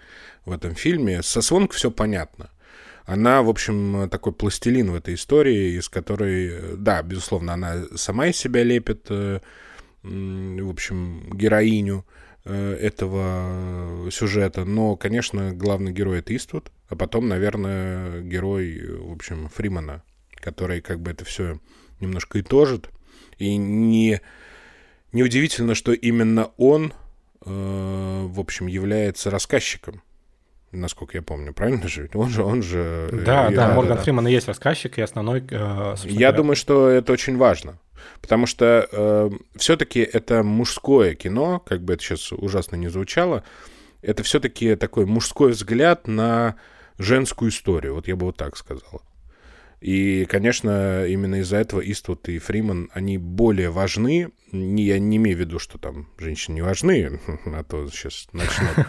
в 0.45 0.53
этом 0.53 0.75
фильме. 0.75 1.23
Со 1.23 1.41
Свонг 1.41 1.73
все 1.73 1.91
понятно. 1.91 2.51
Она, 3.05 3.43
в 3.43 3.49
общем, 3.49 4.09
такой 4.11 4.33
пластилин 4.33 4.91
в 4.91 4.95
этой 4.95 5.15
истории, 5.15 5.79
из 5.79 5.89
которой, 5.89 6.77
да, 6.77 7.03
безусловно, 7.03 7.55
она 7.55 7.85
сама 7.95 8.27
из 8.27 8.37
себя 8.37 8.63
лепит, 8.63 9.07
э, 9.09 9.41
в 10.03 10.71
общем, 10.71 11.31
героиню, 11.33 12.05
Э, 12.51 12.75
этого 12.81 14.11
сюжета. 14.11 14.65
Но, 14.65 14.97
конечно, 14.97 15.53
главный 15.53 15.93
герой 15.93 16.21
это 16.21 16.35
Иствуд, 16.35 16.73
а 16.89 16.97
потом, 16.97 17.29
наверное, 17.29 18.23
герой, 18.23 18.81
в 19.01 19.13
общем, 19.13 19.51
Фримана, 19.55 20.03
который 20.37 20.81
как 20.81 21.01
бы 21.01 21.11
это 21.11 21.27
все 21.27 21.61
немножко 22.01 22.41
итожит. 22.41 22.89
И 23.37 23.55
не, 23.59 24.23
неудивительно, 25.13 25.75
что 25.75 25.93
именно 25.93 26.51
он, 26.57 26.95
э, 27.45 28.27
в 28.27 28.41
общем, 28.41 28.67
является 28.67 29.31
рассказчиком 29.31 30.03
насколько 30.73 31.17
я 31.17 31.23
помню, 31.23 31.53
правильно 31.53 31.89
же? 31.89 32.11
Он 32.13 32.29
же, 32.29 32.43
он 32.43 32.63
же. 32.63 33.09
Э, 33.11 33.23
да, 33.25 33.51
да, 33.51 33.75
Морган 33.75 33.97
да. 33.97 34.03
Фриман 34.03 34.29
и 34.29 34.33
есть 34.33 34.49
рассказчик 34.49 34.99
и 34.99 35.03
основной. 35.03 35.43
Э, 35.51 35.95
я 36.05 36.33
думаю, 36.33 36.57
что 36.57 36.89
это 36.89 37.13
очень 37.13 37.37
важно. 37.37 37.79
Потому 38.21 38.47
что 38.47 38.89
э, 38.91 39.31
все-таки 39.57 40.01
это 40.01 40.43
мужское 40.43 41.15
кино, 41.15 41.61
как 41.61 41.83
бы 41.83 41.95
это 41.95 42.03
сейчас 42.03 42.33
ужасно 42.33 42.77
не 42.77 42.89
звучало, 42.89 43.45
это 44.03 44.23
все-таки 44.23 44.77
такой 44.77 45.07
мужской 45.07 45.53
взгляд 45.53 46.07
на 46.07 46.57
женскую 46.99 47.51
историю, 47.51 47.95
вот 47.95 48.09
я 48.09 48.17
бы 48.17 48.27
вот 48.27 48.37
так 48.37 48.57
сказал. 48.57 49.03
И, 49.81 50.27
конечно, 50.29 51.07
именно 51.07 51.37
из-за 51.37 51.59
этого 51.59 51.81
Иствуд 51.81 52.29
и 52.29 52.39
Фриман, 52.39 52.91
они 52.93 53.17
более 53.17 53.71
важны. 53.71 54.31
Не, 54.51 54.83
я 54.83 54.99
не 54.99 55.19
имею 55.19 55.37
в 55.37 55.41
виду, 55.41 55.61
что 55.61 55.79
там 55.79 56.09
женщины 56.19 56.57
не 56.57 56.63
важны, 56.63 57.21
а 57.47 57.63
то 57.63 57.89
сейчас 57.89 58.27
начнут. 58.33 58.87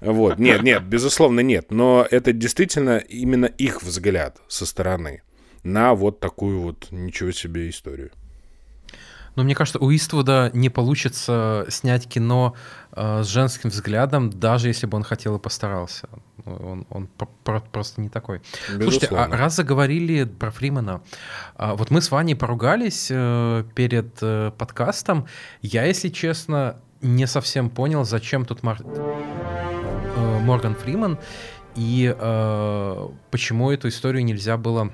Вот, 0.00 0.38
нет, 0.38 0.62
нет, 0.62 0.84
безусловно, 0.84 1.40
нет. 1.40 1.70
Но 1.70 2.06
это 2.10 2.32
действительно 2.32 2.98
именно 2.98 3.46
их 3.46 3.82
взгляд 3.82 4.38
со 4.48 4.66
стороны 4.66 5.22
на 5.62 5.94
вот 5.94 6.20
такую 6.20 6.60
вот 6.60 6.88
ничего 6.90 7.32
себе 7.32 7.68
историю. 7.70 8.10
Но 9.38 9.44
мне 9.44 9.54
кажется, 9.54 9.78
у 9.78 9.94
Иствуда 9.94 10.50
не 10.52 10.68
получится 10.68 11.64
снять 11.68 12.08
кино 12.08 12.56
э, 12.90 13.22
с 13.22 13.28
женским 13.28 13.70
взглядом, 13.70 14.30
даже 14.30 14.66
если 14.66 14.86
бы 14.86 14.96
он 14.96 15.04
хотел 15.04 15.36
и 15.36 15.38
постарался. 15.38 16.08
Он, 16.44 16.84
он 16.90 17.06
про 17.44 17.60
просто 17.60 18.00
не 18.00 18.08
такой. 18.08 18.40
Безусловно. 18.68 18.90
Слушайте, 18.90 19.14
а 19.14 19.28
раз 19.28 19.54
заговорили 19.54 20.24
про 20.24 20.50
Фримена, 20.50 21.02
э, 21.56 21.72
вот 21.76 21.92
мы 21.92 22.00
с 22.00 22.10
Ваней 22.10 22.34
поругались 22.34 23.10
э, 23.12 23.62
перед 23.76 24.18
э, 24.22 24.50
подкастом. 24.58 25.28
Я, 25.62 25.84
если 25.84 26.08
честно, 26.08 26.80
не 27.00 27.28
совсем 27.28 27.70
понял, 27.70 28.04
зачем 28.04 28.44
тут 28.44 28.64
Мар... 28.64 28.78
э, 28.80 30.38
Морган 30.40 30.74
Фриман 30.74 31.16
и 31.76 32.12
э, 32.12 33.08
почему 33.30 33.70
эту 33.70 33.86
историю 33.86 34.24
нельзя 34.24 34.56
было 34.56 34.92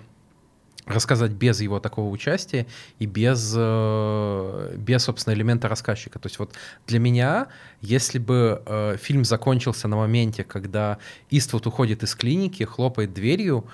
рассказать 0.87 1.33
без 1.33 1.61
его 1.61 1.81
такого 1.81 2.11
участия 2.11 2.67
и 2.99 3.07
без, 3.07 3.55
э, 3.57 4.77
без 4.77 5.05
собственно, 5.05 5.35
элемента 5.35 5.69
рассказчика. 5.69 6.19
То 6.19 6.27
есть 6.27 6.39
вот 6.39 6.55
для 6.87 6.99
меня, 6.99 7.49
если 7.81 8.19
бы 8.19 8.63
э, 8.67 8.97
фильм 8.99 9.25
закончился 9.25 9.89
на 9.89 9.97
моменте, 9.97 10.45
когда 10.45 10.99
Иствуд 11.31 11.67
уходит 11.67 12.03
из 12.03 12.15
клиники, 12.15 12.65
хлопает 12.65 13.15
дверью, 13.15 13.65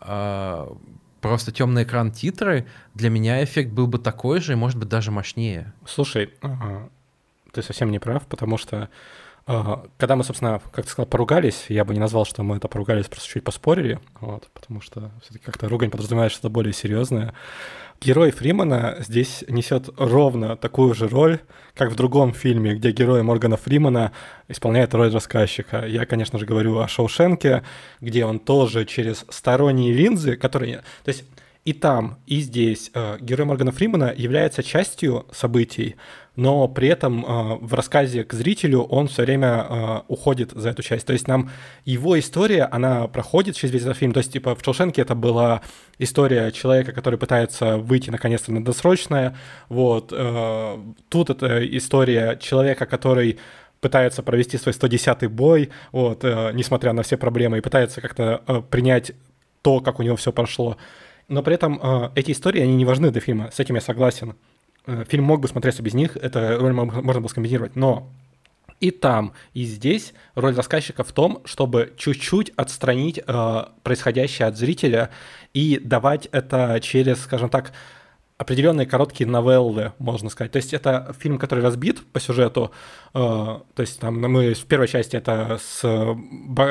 э, 0.00 0.74
просто 1.20 1.52
темный 1.52 1.84
экран 1.84 2.12
титры, 2.12 2.66
для 2.94 3.10
меня 3.10 3.42
эффект 3.42 3.70
был 3.70 3.86
бы 3.86 3.98
такой 3.98 4.40
же, 4.40 4.52
и, 4.52 4.56
может 4.56 4.78
быть, 4.78 4.88
даже 4.88 5.10
мощнее. 5.10 5.72
Слушай, 5.86 6.34
ты 7.52 7.62
совсем 7.62 7.90
не 7.90 7.98
прав, 7.98 8.26
потому 8.26 8.56
что 8.56 8.88
когда 9.96 10.16
мы, 10.16 10.22
собственно, 10.22 10.60
как 10.72 10.84
ты 10.84 10.90
сказал, 10.90 11.06
поругались, 11.06 11.66
я 11.68 11.84
бы 11.84 11.92
не 11.92 12.00
назвал, 12.00 12.24
что 12.24 12.42
мы 12.42 12.56
это 12.56 12.68
поругались, 12.68 13.06
просто 13.06 13.28
чуть 13.28 13.42
поспорили, 13.42 13.98
вот, 14.20 14.48
потому 14.54 14.80
что 14.80 15.10
все-таки 15.22 15.44
как-то 15.44 15.68
ругань 15.68 15.90
подразумевает 15.90 16.30
что-то 16.30 16.50
более 16.50 16.72
серьезное. 16.72 17.34
Герой 18.00 18.30
Фримана 18.30 18.96
здесь 19.00 19.44
несет 19.48 19.88
ровно 19.98 20.56
такую 20.56 20.94
же 20.94 21.08
роль, 21.08 21.40
как 21.74 21.90
в 21.90 21.96
другом 21.96 22.32
фильме, 22.32 22.74
где 22.74 22.92
герой 22.92 23.22
Моргана 23.22 23.56
Фримана 23.56 24.12
исполняет 24.48 24.94
роль 24.94 25.12
рассказчика. 25.12 25.84
Я, 25.84 26.06
конечно 26.06 26.38
же, 26.38 26.46
говорю 26.46 26.78
о 26.78 26.88
Шоушенке, 26.88 27.62
где 28.00 28.24
он 28.24 28.38
тоже 28.38 28.86
через 28.86 29.26
сторонние 29.28 29.92
линзы, 29.92 30.36
которые... 30.36 30.78
То 31.04 31.08
есть 31.08 31.24
и 31.66 31.74
там, 31.74 32.18
и 32.26 32.40
здесь 32.40 32.90
э, 32.94 33.18
герой 33.20 33.46
Моргана 33.46 33.70
Фримана 33.70 34.14
является 34.16 34.62
частью 34.62 35.26
событий, 35.30 35.96
но 36.36 36.68
при 36.68 36.88
этом 36.88 37.24
э, 37.24 37.58
в 37.60 37.74
рассказе 37.74 38.24
к 38.24 38.32
зрителю 38.32 38.82
он 38.82 39.08
все 39.08 39.22
время 39.22 39.66
э, 39.68 40.00
уходит 40.08 40.52
за 40.52 40.70
эту 40.70 40.82
часть. 40.82 41.06
То 41.06 41.12
есть 41.12 41.28
нам 41.28 41.50
его 41.84 42.18
история, 42.18 42.64
она 42.64 43.08
проходит 43.08 43.56
через 43.56 43.72
весь 43.74 43.82
этот 43.82 43.96
фильм. 43.96 44.12
То 44.12 44.18
есть, 44.18 44.32
типа, 44.32 44.54
в 44.54 44.62
Челшенке 44.62 45.02
это 45.02 45.14
была 45.14 45.62
история 45.98 46.50
человека, 46.52 46.92
который 46.92 47.18
пытается 47.18 47.78
выйти 47.78 48.10
наконец-то 48.10 48.52
на 48.52 48.64
досрочное. 48.64 49.36
Вот. 49.68 50.12
Э, 50.12 50.78
тут 51.08 51.30
это 51.30 51.66
история 51.76 52.38
человека, 52.40 52.86
который 52.86 53.38
пытается 53.80 54.22
провести 54.22 54.58
свой 54.58 54.74
110-й 54.74 55.26
бой, 55.26 55.70
вот, 55.92 56.24
э, 56.24 56.50
несмотря 56.54 56.92
на 56.92 57.02
все 57.02 57.16
проблемы, 57.16 57.58
и 57.58 57.60
пытается 57.60 58.00
как-то 58.00 58.42
э, 58.46 58.62
принять 58.68 59.12
то, 59.62 59.80
как 59.80 60.00
у 60.00 60.02
него 60.02 60.16
все 60.16 60.32
прошло. 60.32 60.76
Но 61.28 61.42
при 61.42 61.54
этом 61.54 61.80
э, 61.82 62.10
эти 62.14 62.32
истории, 62.32 62.60
они 62.60 62.76
не 62.76 62.84
важны 62.84 63.10
для 63.10 63.20
фильма, 63.20 63.50
с 63.52 63.60
этим 63.60 63.74
я 63.74 63.80
согласен. 63.80 64.36
Э, 64.90 65.04
фильм 65.08 65.24
мог 65.24 65.40
бы 65.40 65.48
смотреться 65.48 65.82
без 65.82 65.94
них, 65.94 66.16
это 66.16 66.56
роль 66.58 66.72
можно 66.72 67.20
было 67.20 67.28
скомбинировать, 67.28 67.76
но 67.76 68.10
и 68.80 68.90
там, 68.90 69.34
и 69.52 69.64
здесь 69.64 70.14
роль 70.34 70.54
рассказчика 70.54 71.04
в 71.04 71.12
том, 71.12 71.42
чтобы 71.44 71.92
чуть-чуть 71.96 72.50
отстранить 72.56 73.20
э, 73.24 73.64
происходящее 73.82 74.48
от 74.48 74.56
зрителя 74.56 75.10
и 75.54 75.78
давать 75.78 76.26
это 76.32 76.80
через, 76.80 77.20
скажем 77.20 77.50
так, 77.50 77.72
определенные 78.40 78.86
короткие 78.86 79.28
новеллы, 79.28 79.92
можно 79.98 80.30
сказать. 80.30 80.50
То 80.50 80.56
есть 80.56 80.72
это 80.72 81.14
фильм, 81.18 81.38
который 81.38 81.62
разбит 81.62 82.02
по 82.10 82.20
сюжету. 82.20 82.70
Э, 83.12 83.18
то 83.74 83.80
есть 83.82 84.00
там 84.00 84.18
мы 84.18 84.54
в 84.54 84.64
первой 84.64 84.88
части 84.88 85.14
это 85.14 85.58
с 85.62 85.82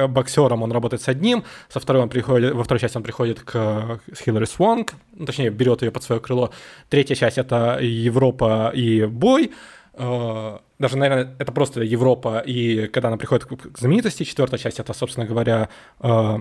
боксером 0.08 0.64
он 0.64 0.72
работает 0.72 1.04
с 1.04 1.08
одним, 1.08 1.44
со 1.70 1.80
второй 1.80 2.02
он 2.02 2.10
приходит, 2.10 2.56
во 2.56 2.64
второй 2.64 2.80
части 2.80 2.98
он 2.98 3.04
приходит 3.04 3.42
к 3.42 4.00
Хиллари 4.18 4.46
Свонг, 4.46 4.96
ну, 5.14 5.28
точнее 5.28 5.52
берет 5.52 5.84
ее 5.84 5.92
под 5.92 6.02
свое 6.02 6.20
крыло. 6.20 6.50
Третья 6.90 7.14
часть 7.14 7.38
это 7.38 7.78
Европа 7.80 8.72
и 8.74 9.06
бой. 9.06 9.52
Э, 9.94 10.58
даже, 10.80 10.98
наверное, 10.98 11.36
это 11.38 11.52
просто 11.52 11.84
Европа, 11.84 12.40
и 12.40 12.88
когда 12.88 13.10
она 13.10 13.18
приходит 13.18 13.46
к 13.46 13.78
знаменитости, 13.78 14.24
четвертая 14.24 14.60
часть 14.60 14.80
это, 14.80 14.94
собственно 14.94 15.28
говоря, 15.28 15.70
э, 16.00 16.38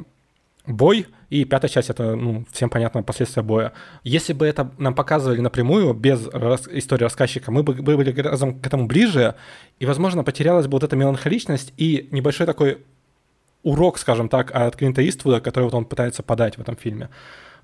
бой, 0.69 1.07
и 1.31 1.45
пятая 1.45 1.69
часть— 1.69 1.91
это, 1.91 2.15
ну, 2.15 2.45
всем 2.53 2.71
понятно, 2.71 3.03
последствия 3.03 3.43
боя. 3.43 3.73
Если 4.05 4.33
бы 4.33 4.47
это 4.47 4.71
нам 4.79 4.95
показывали 4.95 5.41
напрямую, 5.41 5.95
без 5.95 6.27
рас- 6.29 6.69
истории 6.69 7.05
рассказчика, 7.05 7.51
мы 7.51 7.63
бы 7.63 7.75
были 7.75 8.19
разом 8.21 8.61
к 8.61 8.67
этому 8.67 8.87
ближе, 8.87 9.35
и, 9.81 9.87
возможно, 9.87 10.25
потерялась 10.25 10.67
бы 10.67 10.73
вот 10.73 10.85
эта 10.85 10.95
меланхоличность 10.97 11.73
и 11.77 12.09
небольшой 12.13 12.47
такой 12.47 12.79
урок, 13.63 13.99
скажем 13.99 14.29
так, 14.29 14.55
от 14.55 14.77
Клинта 14.77 15.07
Иствуда, 15.09 15.41
который 15.41 15.65
вот 15.65 15.75
он 15.75 15.85
пытается 15.85 16.23
подать 16.23 16.57
в 16.57 16.61
этом 16.61 16.77
фильме. 16.77 17.09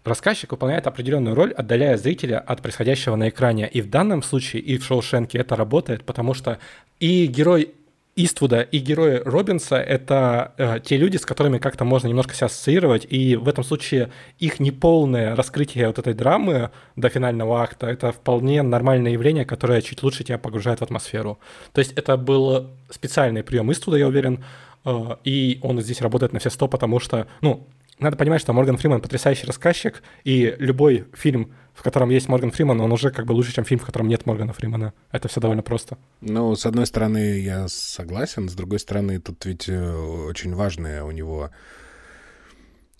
рассказчик 0.04 0.50
выполняет 0.52 0.87
определенную 0.87 1.34
роль, 1.34 1.52
отдаляя 1.52 1.96
зрителя 1.96 2.38
от 2.38 2.61
происходящего 2.61 3.16
на 3.16 3.30
экране. 3.30 3.66
И 3.66 3.80
в 3.80 3.88
данном 3.88 4.23
случае, 4.23 4.61
и 4.61 4.76
в 4.76 4.84
Шоушенке 4.84 5.38
это 5.38 5.56
работает, 5.56 6.04
потому 6.04 6.34
что 6.34 6.58
и 7.00 7.26
герой 7.26 7.75
Иствуда 8.16 8.61
и 8.61 8.78
герои 8.78 9.21
Робинса— 9.25 9.76
это 9.76 10.52
э, 10.56 10.78
те 10.85 10.97
люди, 10.97 11.16
с 11.16 11.26
которыми 11.26 11.59
как-то 11.59 11.85
можно 11.85 12.06
немножко 12.06 12.35
себя 12.35 12.47
ассоциировать, 12.47 13.06
и 13.11 13.35
в 13.35 13.49
этом 13.49 13.64
случае 13.64 14.11
их 14.38 14.61
неполное 14.61 15.35
раскрытие 15.35 15.88
вот 15.88 15.99
этой 15.99 16.14
драмы 16.14 16.71
до 16.94 17.09
финального 17.09 17.61
акта— 17.61 17.87
это 17.88 18.12
вполне 18.12 18.62
нормальное 18.62 19.12
явление, 19.12 19.44
которое 19.44 19.83
чуть 19.83 20.02
лучше 20.02 20.23
тебя 20.23 20.38
погружает 20.38 20.78
в 20.78 20.83
атмосферу. 20.83 21.40
То 21.73 21.80
есть 21.80 21.92
это 21.92 22.16
был 22.16 22.71
специальный 22.88 23.42
прием 23.42 23.73
Иствуда, 23.73 23.97
я 23.97 24.06
уверен, 24.06 24.44
э, 24.85 25.16
и 25.25 25.59
он 25.62 25.80
здесь 25.80 26.00
работает 26.00 26.33
на 26.33 26.38
все 26.38 26.50
сто, 26.50 26.68
потому 26.68 27.00
что, 27.00 27.26
ну, 27.40 27.66
надо 27.99 28.16
понимать, 28.16 28.40
что 28.40 28.52
Морган 28.52 28.76
Фриман 28.76 29.00
потрясающий 29.00 29.47
рассказчик, 29.47 30.02
и 30.23 30.54
любой 30.59 31.06
фильм, 31.14 31.52
в 31.75 31.83
котором 31.83 32.11
есть 32.11 32.28
Морган 32.28 32.52
Фриман, 32.52 32.81
он 32.81 32.93
уже 32.93 33.11
как 33.11 33.26
бы 33.26 33.33
лучше, 33.33 33.52
чем 33.52 33.64
фильм, 33.64 33.81
в 33.81 33.85
котором 33.85 34.09
нет 34.09 34.26
Моргана 34.26 34.52
Фримана. 34.52 34.95
Это 35.11 35.28
все 35.28 35.40
довольно 35.40 35.62
просто. 35.62 35.99
Ну, 36.21 36.54
с 36.54 36.66
одной 36.66 36.87
стороны, 36.87 37.40
я 37.40 37.66
согласен, 37.69 38.49
с 38.49 38.54
другой 38.54 38.78
стороны, 38.78 39.21
тут 39.21 39.45
ведь 39.45 39.69
э, 39.69 39.93
очень 39.93 40.54
важная 40.54 41.02
у 41.04 41.11
него 41.11 41.50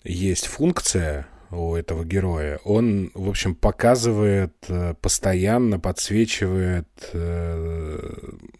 есть 0.03 0.47
функция 0.47 1.27
у 1.51 1.73
этого 1.73 2.03
героя. 2.03 2.59
Он, 2.65 3.11
в 3.13 3.29
общем, 3.29 3.55
показывает, 3.55 4.53
э, 4.67 4.93
постоянно 5.01 5.79
подсвечивает, 5.79 6.89
э, 7.13 8.13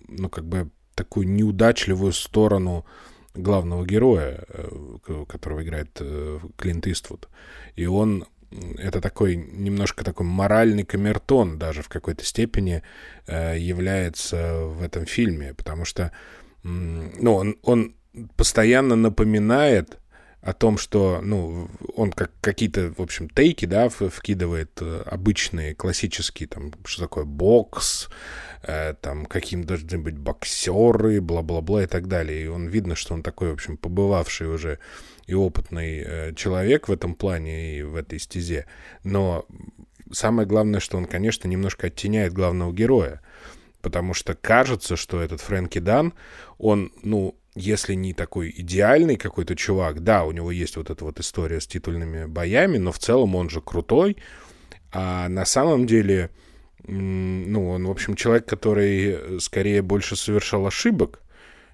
ну, 0.08 0.30
как 0.30 0.46
бы 0.46 0.70
такую 0.96 1.28
неудачливую 1.28 2.14
сторону 2.14 2.86
главного 3.34 3.86
героя, 3.86 4.46
которого 5.28 5.62
играет 5.62 6.02
Клинт 6.56 6.88
Иствуд. 6.88 7.28
И 7.76 7.86
он 7.86 8.26
это 8.78 9.02
такой 9.02 9.36
немножко 9.36 10.04
такой 10.04 10.26
моральный 10.26 10.84
камертон 10.84 11.58
даже 11.58 11.82
в 11.82 11.90
какой-то 11.90 12.24
степени 12.26 12.84
э, 13.28 13.58
является 13.58 14.66
в 14.66 14.82
этом 14.82 15.06
фильме, 15.06 15.54
потому 15.54 15.86
что 15.86 16.12
ну, 16.64 17.36
он, 17.36 17.58
он 17.62 17.96
постоянно 18.36 18.96
напоминает 18.96 20.00
о 20.42 20.54
том, 20.54 20.78
что, 20.78 21.22
ну, 21.24 21.70
он 21.96 22.12
как 22.12 22.32
какие-то, 22.42 22.94
в 22.96 23.02
общем, 23.02 23.30
тейки, 23.30 23.66
да, 23.66 23.90
вкидывает 23.90 24.82
обычные, 24.82 25.76
классические, 25.76 26.48
там, 26.48 26.72
что 26.86 27.04
такое 27.04 27.24
бокс, 27.24 28.10
Э, 28.68 28.96
там 29.00 29.26
каким 29.26 29.64
должны 29.64 30.00
быть 30.00 30.18
боксеры, 30.18 31.22
бла-бла-бла 31.22 31.84
и 31.84 31.88
так 31.88 32.08
далее. 32.08 32.46
И 32.46 32.48
он 32.48 32.68
видно, 32.68 32.96
что 32.96 33.14
он 33.14 33.22
такой, 33.22 33.52
в 33.52 33.54
общем, 33.54 33.78
побывавший 33.78 34.48
уже 34.48 34.80
и 35.28 35.34
опытный 35.34 36.04
э, 36.06 36.34
человек 36.36 36.88
в 36.88 36.92
этом 36.92 37.16
плане 37.16 37.80
и 37.80 37.84
в 37.84 37.96
этой 37.96 38.20
стезе. 38.20 38.66
Но 39.04 39.46
самое 40.12 40.48
главное, 40.48 40.80
что 40.80 40.98
он, 40.98 41.06
конечно, 41.06 41.48
немножко 41.48 41.88
оттеняет 41.88 42.34
главного 42.34 42.74
героя. 42.74 43.22
Потому 43.82 44.14
что 44.14 44.34
кажется, 44.34 44.96
что 44.96 45.22
этот 45.22 45.42
Фрэнки 45.42 45.80
Дан, 45.80 46.14
он, 46.58 46.92
ну, 47.04 47.38
если 47.56 47.94
не 47.94 48.14
такой 48.14 48.54
идеальный 48.56 49.16
какой-то 49.16 49.56
чувак, 49.56 50.04
да, 50.04 50.26
у 50.26 50.32
него 50.32 50.52
есть 50.52 50.76
вот 50.76 50.90
эта 50.90 51.06
вот 51.06 51.20
история 51.20 51.62
с 51.62 51.68
титульными 51.68 52.26
боями, 52.26 52.78
но 52.78 52.92
в 52.92 53.00
целом 53.00 53.36
он 53.36 53.50
же 53.50 53.62
крутой, 53.62 54.18
а 54.92 55.30
на 55.30 55.46
самом 55.46 55.86
деле 55.88 56.32
ну, 56.88 57.70
он, 57.70 57.88
в 57.88 57.92
общем, 57.92 58.16
человек, 58.16 58.46
который 58.46 59.08
э, 59.08 59.40
скорее 59.40 59.82
больше 59.82 60.16
совершал 60.16 60.68
ошибок, 60.68 61.22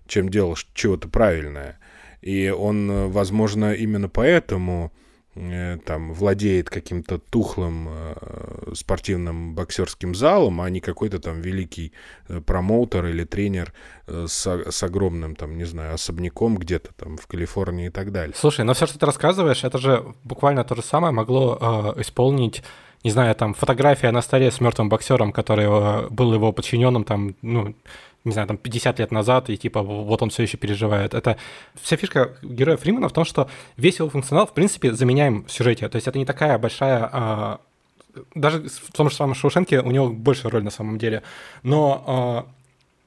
чем 0.08 0.30
делал 0.30 0.58
чего-то 0.74 1.10
правильное. 1.10 1.80
И 2.22 2.50
он, 2.50 2.90
э, 2.92 3.08
возможно, 3.08 3.74
именно 3.74 4.08
поэтому 4.08 4.92
э, 5.36 5.78
там 5.86 6.14
владеет 6.14 6.70
каким-то 6.70 7.18
тухлым 7.18 7.88
э, 7.90 8.74
спортивным 8.74 9.56
боксерским 9.56 10.14
залом, 10.14 10.62
а 10.62 10.70
не 10.70 10.82
какой-то 10.82 11.20
там 11.20 11.42
великий 11.42 11.94
э, 12.28 12.42
промоутер 12.42 13.08
или 13.08 13.24
тренер 13.24 13.74
э, 14.08 14.26
с, 14.28 14.46
с 14.46 14.84
огромным 14.84 15.36
там, 15.36 15.58
не 15.58 15.66
знаю, 15.66 15.96
особняком 15.96 16.58
где-то 16.58 16.94
там 16.94 17.18
в 17.18 17.28
Калифорнии 17.28 17.88
и 17.88 17.92
так 17.92 18.12
далее. 18.12 18.36
Слушай, 18.38 18.66
но 18.66 18.74
все, 18.74 18.86
что 18.86 19.00
ты 19.00 19.06
рассказываешь, 19.06 19.64
это 19.64 19.78
же 19.78 20.06
буквально 20.24 20.64
то 20.64 20.76
же 20.76 20.84
самое 20.84 21.14
могло 21.14 21.96
э, 21.98 22.02
исполнить 22.02 22.64
не 23.04 23.10
знаю, 23.10 23.34
там 23.34 23.56
фотография 23.56 24.12
на 24.12 24.22
столе 24.22 24.52
с 24.52 24.62
мертвым 24.62 24.88
боксером, 24.88 25.32
который 25.32 26.08
был 26.12 26.36
его 26.36 26.52
подчиненным, 26.52 27.04
там, 27.04 27.36
ну, 27.42 27.74
не 28.24 28.32
знаю, 28.32 28.48
там 28.48 28.58
50 28.58 29.00
лет 29.00 29.12
назад, 29.12 29.50
и 29.50 29.58
типа 29.58 29.82
вот 29.82 30.22
он 30.22 30.30
все 30.30 30.44
еще 30.44 30.58
переживает. 30.58 31.14
Это 31.14 31.38
вся 31.82 31.98
фишка 31.98 32.34
героя 32.42 32.78
Фримана 32.78 33.10
в 33.10 33.14
том, 33.14 33.26
что 33.26 33.50
весь 33.78 34.00
его 34.00 34.10
функционал, 34.10 34.48
в 34.48 34.54
принципе, 34.54 34.94
заменяем 34.94 35.46
в 35.46 35.52
сюжете. 35.52 35.90
То 35.90 35.96
есть 35.96 36.08
это 36.08 36.18
не 36.20 36.26
такая 36.26 36.58
большая 36.58 37.10
а, 37.12 37.60
даже 38.36 38.68
в 38.70 38.92
том 38.92 39.10
же 39.10 39.16
самом 39.16 39.36
Шоушенке 39.36 39.80
у 39.80 39.92
него 39.92 40.10
больше 40.10 40.50
роль 40.50 40.64
на 40.64 40.72
самом 40.72 40.98
деле. 40.98 41.24
Но 41.64 42.04
а, 42.06 42.46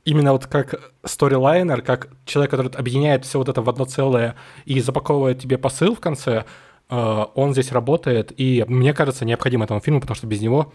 именно 0.04 0.32
вот 0.32 0.46
как 0.46 0.92
сторилайнер, 1.04 1.82
как 1.82 2.08
человек, 2.24 2.50
который 2.50 2.72
объединяет 2.72 3.24
все 3.24 3.38
вот 3.38 3.48
это 3.48 3.62
в 3.62 3.68
одно 3.68 3.84
целое 3.84 4.34
и 4.64 4.80
запаковывает 4.80 5.40
тебе 5.40 5.58
посыл 5.58 5.94
в 5.94 6.00
конце, 6.00 6.44
Э, 6.90 7.26
он 7.34 7.52
здесь 7.52 7.72
работает, 7.72 8.32
и 8.36 8.64
мне 8.68 8.92
кажется, 8.92 9.24
необходим 9.24 9.62
этому 9.62 9.80
фильму, 9.80 10.00
потому 10.00 10.16
что 10.16 10.26
без 10.26 10.40
него 10.40 10.72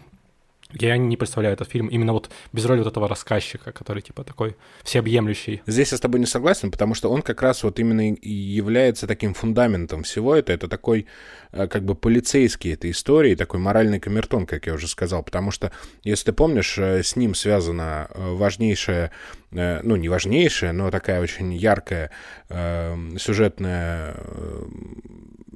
я 0.72 0.96
не 0.96 1.16
представляю 1.16 1.54
этот 1.54 1.68
фильм 1.68 1.88
именно 1.88 2.12
вот 2.12 2.30
без 2.52 2.64
роли 2.64 2.78
вот 2.78 2.88
этого 2.88 3.08
рассказчика, 3.08 3.72
который 3.72 4.02
типа 4.02 4.24
такой 4.24 4.56
всеобъемлющий. 4.82 5.62
Здесь 5.66 5.92
я 5.92 5.98
с 5.98 6.00
тобой 6.00 6.20
не 6.20 6.26
согласен, 6.26 6.70
потому 6.70 6.94
что 6.94 7.10
он 7.10 7.22
как 7.22 7.42
раз 7.42 7.62
вот 7.62 7.78
именно 7.78 8.12
и 8.12 8.30
является 8.30 9.06
таким 9.06 9.34
фундаментом 9.34 10.02
всего 10.02 10.34
это. 10.34 10.52
Это 10.52 10.68
такой 10.68 11.06
э, 11.52 11.66
как 11.66 11.84
бы 11.84 11.94
полицейский 11.94 12.74
этой 12.74 12.90
истории, 12.90 13.34
такой 13.34 13.60
моральный 13.60 14.00
камертон, 14.00 14.46
как 14.46 14.66
я 14.66 14.74
уже 14.74 14.88
сказал. 14.88 15.22
Потому 15.22 15.50
что, 15.50 15.72
если 16.04 16.26
ты 16.26 16.32
помнишь, 16.32 16.78
э, 16.78 17.02
с 17.02 17.16
ним 17.16 17.34
связана 17.34 18.08
важнейшая, 18.14 19.10
ну 19.50 19.96
не 19.96 20.08
важнейшая, 20.08 20.72
но 20.72 20.90
такая 20.90 21.20
очень 21.20 21.52
яркая 21.52 22.10
сюжетная 22.48 24.14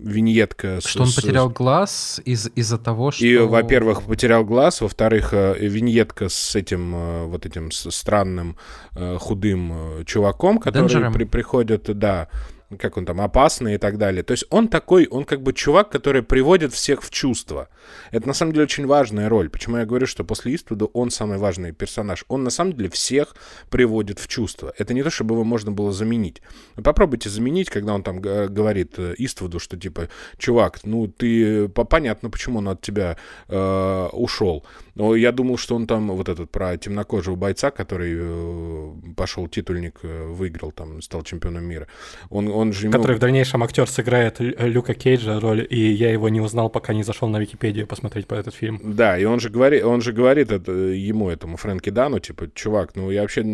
виньетка. 0.05 0.81
Что 0.85 1.03
он 1.03 1.09
потерял 1.13 1.49
глаз 1.51 2.21
из- 2.25 2.51
из-за 2.55 2.79
того, 2.79 3.11
что... 3.11 3.25
И, 3.25 3.37
во-первых, 3.37 4.03
потерял 4.03 4.45
глаз, 4.45 4.81
во-вторых, 4.81 5.31
э, 5.33 5.57
виньетка 5.59 6.29
с 6.29 6.55
этим 6.55 6.95
э, 6.95 7.25
вот 7.27 7.47
этим 7.47 7.71
странным 7.71 8.57
э, 8.95 9.17
худым 9.21 10.05
чуваком, 10.05 10.59
который 10.59 11.11
при- 11.13 11.25
приходит, 11.25 11.99
да, 11.99 12.29
как 12.77 12.97
он 12.97 13.07
там, 13.07 13.21
опасный 13.21 13.75
и 13.75 13.79
так 13.79 13.99
далее. 13.99 14.23
То 14.23 14.33
есть 14.33 14.45
он 14.51 14.69
такой, 14.69 15.07
он 15.07 15.25
как 15.25 15.43
бы 15.43 15.53
чувак, 15.53 15.91
который 15.91 16.23
приводит 16.23 16.73
всех 16.73 17.03
в 17.03 17.11
чувство. 17.11 17.69
Это 18.11 18.27
на 18.27 18.35
самом 18.35 18.53
деле 18.53 18.65
очень 18.65 18.87
важная 18.87 19.29
роль. 19.29 19.49
Почему 19.49 19.79
я 19.79 19.87
говорю, 19.87 20.07
что 20.07 20.25
после 20.25 20.55
Иствуда 20.55 20.87
он 20.87 21.11
самый 21.11 21.39
важный 21.39 21.73
персонаж. 21.73 22.25
Он 22.29 22.45
на 22.45 22.51
самом 22.51 22.73
деле 22.73 22.89
всех 22.89 23.37
приводит 23.71 24.19
в 24.19 24.29
чувство. 24.29 24.73
Это 24.79 24.95
не 24.95 25.03
то, 25.03 25.11
чтобы 25.11 25.35
его 25.35 25.45
можно 25.45 25.73
было 25.73 25.93
заменить. 25.93 26.43
попробуйте 26.83 27.31
заменить, 27.31 27.71
когда 27.71 27.95
он 27.95 28.03
там 28.03 28.21
говорит 28.21 28.95
э, 28.99 29.15
Иствуду, 29.19 29.59
что 29.59 29.77
типа, 29.77 30.09
чувак, 30.39 30.81
ну 30.85 31.09
ты, 31.09 31.69
понятно, 31.69 32.31
почему 32.31 32.59
он 32.59 32.69
от 32.69 32.81
тебя 32.81 33.17
э, 33.49 34.09
ушел. 34.13 34.65
Но 34.95 35.17
я 35.17 35.33
думал, 35.33 35.59
что 35.59 35.75
он 35.75 35.87
там, 35.87 36.09
вот 36.09 36.29
этот 36.29 36.51
про 36.51 36.77
темнокожего 36.77 37.35
бойца, 37.35 37.71
который 37.71 38.13
э, 38.17 38.93
пошел 39.17 39.49
титульник, 39.49 40.01
э, 40.03 40.27
выиграл 40.27 40.71
там, 40.71 41.03
стал 41.03 41.23
чемпионом 41.23 41.65
мира. 41.65 41.89
Он, 42.31 42.49
он 42.49 42.73
же 42.73 42.87
ему... 42.87 42.93
Который 42.93 43.17
в 43.17 43.19
дальнейшем 43.19 43.63
актер 43.63 43.89
сыграет 43.89 44.37
Люка 44.39 44.95
Кейджа 44.95 45.41
роль, 45.41 45.67
и 45.69 45.79
я 45.79 46.13
его 46.13 46.29
не 46.29 46.41
узнал, 46.41 46.71
пока 46.71 46.95
не 46.95 47.03
зашел 47.03 47.29
на 47.29 47.39
Википедию 47.39 47.87
посмотреть 47.87 48.27
по 48.27 48.35
этот 48.35 48.55
фильм. 48.55 48.81
Да, 48.85 49.19
и 49.19 49.25
он 49.25 49.41
же 49.41 49.51
говорит, 49.51 49.85
он 49.85 50.01
же 50.01 50.13
говорит 50.13 50.53
это, 50.53 50.71
ему, 50.73 51.29
этому 51.29 51.57
Фрэнки 51.57 51.91
Дану, 51.91 52.21
типа, 52.21 52.51
чувак, 52.55 52.95
ну 52.95 53.11
я 53.11 53.23
вообще, 53.23 53.45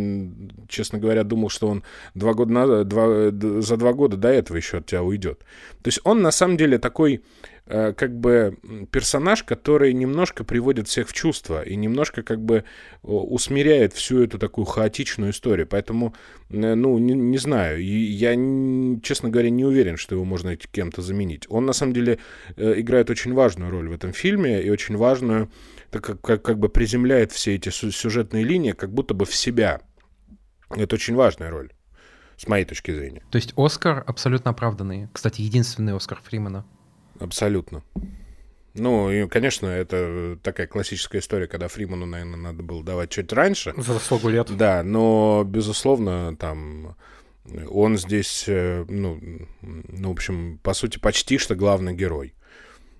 честно 0.69 0.99
говоря, 0.99 1.25
думал, 1.25 1.49
что 1.49 1.69
он 1.69 1.83
два 2.15 2.35
года 2.35 2.53
назад, 2.53 2.89
два, 2.89 3.31
за 3.63 3.77
два 3.77 3.93
года 3.95 4.17
до 4.17 4.29
этого 4.29 4.57
еще 4.59 4.79
от 4.79 4.87
тебя 4.87 5.03
уйдет. 5.03 5.41
То 5.83 5.89
есть 5.89 6.01
он 6.05 6.21
на 6.21 6.31
самом 6.31 6.59
деле 6.59 6.79
такой 6.79 7.23
Э, 7.60 7.60
как 7.71 8.19
бы 8.19 8.59
персонаж, 8.91 9.45
который 9.45 9.93
немножко 9.93 10.43
приводит 10.45 10.89
всех 10.89 11.09
в 11.09 11.13
чувство 11.13 11.63
и 11.63 11.77
немножко 11.77 12.23
как 12.23 12.41
бы 12.41 12.65
усмиряет 13.03 13.93
всю 13.93 14.23
эту 14.23 14.39
такую 14.39 14.65
хаотичную 14.65 15.31
историю. 15.31 15.67
Поэтому, 15.67 16.15
э, 16.49 16.75
ну, 16.75 16.99
не, 16.99 17.15
не 17.15 17.39
знаю, 17.39 17.83
я, 17.83 18.33
честно 19.03 19.29
говоря, 19.29 19.51
не 19.51 19.65
уверен, 19.65 19.97
что 19.97 20.15
его 20.15 20.25
можно 20.25 20.57
кем-то 20.57 21.03
заменить. 21.03 21.47
Он, 21.49 21.67
на 21.67 21.73
самом 21.73 21.93
деле, 21.93 22.19
э, 22.57 22.81
играет 22.81 23.11
очень 23.11 23.35
важную 23.35 23.71
роль 23.71 23.89
в 23.89 23.93
этом 23.93 24.13
фильме 24.13 24.63
и 24.63 24.71
очень 24.71 24.97
важную, 24.97 25.51
так 25.91 26.05
как, 26.05 26.21
как, 26.21 26.43
как 26.43 26.59
бы 26.59 26.69
приземляет 26.69 27.33
все 27.33 27.55
эти 27.55 27.69
сюжетные 27.69 28.45
линии 28.45 28.73
как 28.73 28.93
будто 28.93 29.15
бы 29.15 29.25
в 29.25 29.35
себя. 29.35 29.81
Это 30.71 30.95
очень 30.97 31.15
важная 31.15 31.51
роль 31.51 31.71
с 32.37 32.49
моей 32.49 32.65
точки 32.65 32.91
зрения. 32.93 33.23
То 33.31 33.37
есть 33.37 33.53
Оскар 33.57 34.03
абсолютно 34.07 34.51
оправданный. 34.51 35.09
Кстати, 35.13 35.43
единственный 35.43 35.95
Оскар 35.95 36.21
Фримана. 36.23 36.65
Абсолютно. 37.21 37.83
Ну, 38.75 39.11
и, 39.11 39.27
конечно, 39.29 39.67
это 39.67 40.39
такая 40.43 40.67
классическая 40.67 41.19
история, 41.19 41.49
когда 41.49 41.69
Фриману, 41.69 42.07
наверное, 42.07 42.37
надо 42.37 42.63
было 42.63 42.85
давать 42.85 43.11
чуть 43.11 43.33
раньше. 43.33 43.75
За 43.77 43.95
заслугу 43.95 44.29
лет. 44.29 44.49
Да, 44.57 44.83
но, 44.83 45.45
безусловно, 45.45 46.37
там 46.37 46.97
он 47.69 47.99
здесь, 47.99 48.45
э, 48.47 48.85
ну, 48.89 49.21
ну, 49.61 50.09
в 50.09 50.13
общем, 50.13 50.59
по 50.63 50.73
сути, 50.73 50.99
почти 50.99 51.39
что 51.39 51.55
главный 51.55 51.95
герой. 51.95 52.35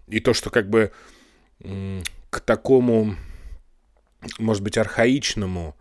и 0.09 0.19
то, 0.21 0.35
что 0.35 0.51
как 0.51 0.69
бы 0.69 0.91
к 2.31 2.41
такому, 2.41 3.17
может 4.39 4.63
быть, 4.63 4.77
архаичному 4.77 5.77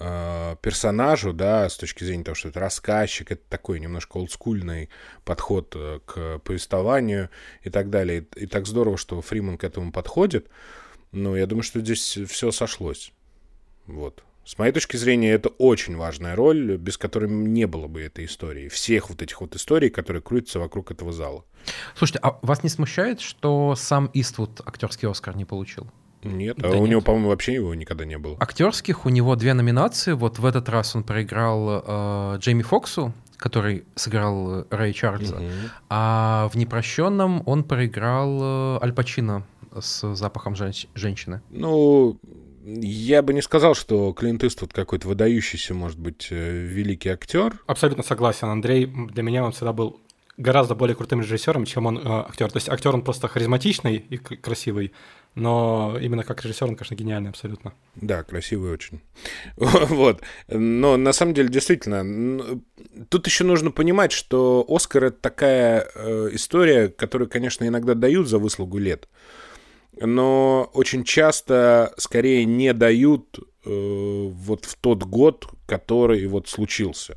э, 0.00 0.56
персонажу, 0.62 1.32
да, 1.32 1.68
с 1.68 1.76
точки 1.76 2.02
зрения 2.02 2.24
того, 2.24 2.34
что 2.34 2.48
это 2.48 2.58
рассказчик, 2.58 3.30
это 3.30 3.42
такой 3.48 3.78
немножко 3.78 4.16
олдскульный 4.16 4.88
подход 5.24 5.74
э, 5.76 6.00
к 6.04 6.38
повествованию 6.38 7.30
и 7.62 7.70
так 7.70 7.90
далее. 7.90 8.26
И, 8.34 8.46
так 8.46 8.66
здорово, 8.66 8.96
что 8.96 9.20
Фриман 9.20 9.58
к 9.58 9.64
этому 9.64 9.92
подходит. 9.92 10.48
Но 11.12 11.36
я 11.36 11.46
думаю, 11.46 11.62
что 11.62 11.80
здесь 11.80 12.18
все 12.28 12.50
сошлось. 12.50 13.12
Вот. 13.86 14.24
С 14.44 14.58
моей 14.58 14.72
точки 14.72 14.96
зрения, 14.96 15.32
это 15.32 15.50
очень 15.50 15.96
важная 15.96 16.34
роль, 16.34 16.76
без 16.76 16.98
которой 16.98 17.30
не 17.30 17.66
было 17.66 17.86
бы 17.86 18.02
этой 18.02 18.24
истории. 18.24 18.68
Всех 18.68 19.10
вот 19.10 19.22
этих 19.22 19.40
вот 19.40 19.54
историй, 19.54 19.90
которые 19.90 20.22
крутятся 20.22 20.58
вокруг 20.58 20.90
этого 20.90 21.12
зала. 21.12 21.44
Слушайте, 21.94 22.20
а 22.22 22.38
вас 22.42 22.62
не 22.62 22.68
смущает, 22.68 23.20
что 23.20 23.76
сам 23.76 24.10
Иствуд 24.14 24.60
актерский 24.64 25.08
Оскар 25.08 25.36
не 25.36 25.44
получил? 25.44 25.86
Нет, 26.22 26.56
да 26.58 26.68
а 26.68 26.72
нет. 26.72 26.80
у 26.80 26.86
него, 26.86 27.00
по-моему, 27.00 27.28
вообще 27.28 27.54
его 27.54 27.74
никогда 27.74 28.04
не 28.04 28.18
было. 28.18 28.36
Актерских 28.40 29.06
у 29.06 29.08
него 29.08 29.36
две 29.36 29.54
номинации. 29.54 30.12
Вот 30.12 30.38
в 30.38 30.44
этот 30.44 30.68
раз 30.68 30.94
он 30.94 31.02
проиграл 31.02 31.82
э, 31.84 32.38
Джейми 32.38 32.62
Фоксу, 32.62 33.12
который 33.36 33.84
сыграл 33.94 34.66
Рэй 34.70 34.92
Чарльза, 34.92 35.36
угу. 35.36 35.44
а 35.88 36.48
в 36.52 36.56
«Непрощенном» 36.56 37.42
он 37.46 37.64
проиграл 37.64 38.38
э, 38.76 38.78
Аль 38.82 38.92
Пачино 38.92 39.44
с 39.78 40.14
запахом 40.14 40.54
женщ- 40.54 40.88
женщины. 40.94 41.40
Ну, 41.50 42.18
я 42.64 43.22
бы 43.22 43.32
не 43.32 43.40
сказал, 43.40 43.74
что 43.74 44.12
Клинт 44.12 44.44
Иствуд 44.44 44.72
какой-то 44.72 45.08
выдающийся, 45.08 45.74
может 45.74 45.98
быть, 45.98 46.28
э, 46.30 46.64
великий 46.66 47.08
актер. 47.08 47.58
Абсолютно 47.66 48.02
согласен, 48.02 48.48
Андрей. 48.48 48.86
Для 48.86 49.22
меня 49.22 49.44
он 49.44 49.52
всегда 49.52 49.72
был 49.72 50.00
гораздо 50.36 50.74
более 50.74 50.96
крутым 50.96 51.20
режиссером, 51.20 51.64
чем 51.64 51.86
он 51.86 51.98
э, 51.98 52.02
актер. 52.04 52.50
То 52.50 52.56
есть 52.56 52.68
актер 52.68 52.94
он 52.94 53.02
просто 53.02 53.28
харизматичный 53.28 53.96
и 53.96 54.16
красивый, 54.16 54.92
но 55.40 55.96
именно 56.00 56.22
как 56.22 56.44
режиссер 56.44 56.68
он, 56.68 56.76
конечно, 56.76 56.94
гениальный 56.94 57.30
абсолютно. 57.30 57.72
Да, 57.94 58.22
красивый 58.22 58.72
очень. 58.72 59.00
вот. 59.56 60.20
Но 60.48 60.96
на 60.96 61.12
самом 61.12 61.34
деле, 61.34 61.48
действительно, 61.48 62.60
тут 63.08 63.26
еще 63.26 63.44
нужно 63.44 63.70
понимать, 63.70 64.12
что 64.12 64.64
Оскар— 64.68 65.04
это 65.06 65.16
такая 65.20 65.88
э, 65.94 66.28
история, 66.32 66.88
которую, 66.88 67.28
конечно, 67.28 67.66
иногда 67.66 67.94
дают 67.94 68.28
за 68.28 68.38
выслугу 68.38 68.78
лет, 68.78 69.08
но 69.98 70.70
очень 70.74 71.04
часто 71.04 71.94
скорее 71.96 72.44
не 72.44 72.74
дают 72.74 73.38
э, 73.64 74.28
вот 74.30 74.66
в 74.66 74.76
тот 74.76 75.04
год, 75.04 75.46
который 75.66 76.26
вот 76.26 76.48
случился. 76.48 77.16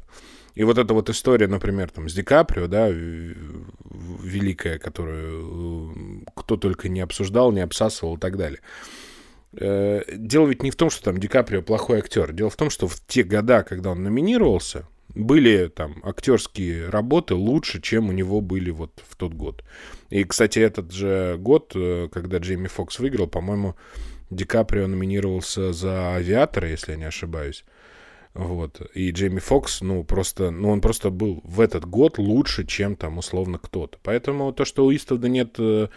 И 0.56 0.64
вот 0.64 0.78
эта 0.78 0.94
вот 0.94 1.10
история, 1.10 1.48
например, 1.48 1.90
там 1.90 2.08
с 2.08 2.14
Ди 2.14 2.24
Каприо, 2.24 2.68
да, 2.68 2.90
великая, 2.90 4.78
которую 4.78 6.26
э, 6.26 6.32
кто 6.36 6.58
только 6.58 6.90
не 6.90 7.02
обсуждал, 7.02 7.52
не 7.52 7.62
обсасывал 7.62 8.18
и 8.18 8.20
так 8.20 8.38
далее. 8.38 8.60
Э, 9.54 10.04
дело 10.16 10.48
ведь 10.48 10.64
не 10.64 10.72
в 10.72 10.76
том, 10.76 10.90
что 10.90 11.04
там 11.04 11.20
Ди 11.20 11.28
Каприо 11.28 11.62
плохой 11.62 12.00
актер. 12.00 12.34
Дело 12.34 12.50
в 12.50 12.56
том, 12.56 12.70
что 12.70 12.88
в 12.88 13.00
те 13.08 13.24
года, 13.24 13.64
когда 13.64 13.92
он 13.92 14.04
номинировался, 14.04 14.88
были 15.16 15.68
там 15.68 15.98
актерские 16.04 16.90
работы 16.90 17.36
лучше, 17.36 17.82
чем 17.82 18.10
у 18.10 18.12
него 18.12 18.42
были 18.42 18.72
вот 18.72 19.04
в 19.08 19.16
тот 19.16 19.34
год. 19.34 19.64
И, 20.10 20.24
кстати, 20.24 20.60
этот 20.60 20.92
же 20.92 21.38
год, 21.40 21.72
э, 21.76 22.10
когда 22.12 22.38
Джейми 22.38 22.68
Фокс 22.68 23.00
выиграл, 23.00 23.28
по-моему, 23.28 23.76
Ди 24.30 24.46
Каприо 24.46 24.88
номинировался 24.88 25.74
за 25.74 26.16
«Авиатора», 26.16 26.70
если 26.70 26.92
я 26.92 26.98
не 26.98 27.06
ошибаюсь. 27.06 27.66
Вот. 28.34 28.82
И 28.96 29.12
Джейми 29.12 29.40
Фокс, 29.40 29.82
ну, 29.82 30.04
просто, 30.04 30.50
ну, 30.50 30.70
он 30.70 30.82
просто 30.82 31.12
был 31.12 31.42
в 31.44 31.62
этот 31.62 31.86
год 31.86 32.18
лучше, 32.18 32.66
чем 32.66 32.96
там 32.96 33.20
условно 33.20 33.60
кто-то. 33.60 34.00
Поэтому 34.02 34.52
то, 34.54 34.66
что 34.66 34.86
у 34.86 34.94
Иствуда 34.94 35.30
нет 35.30 35.56
э, 35.60 35.90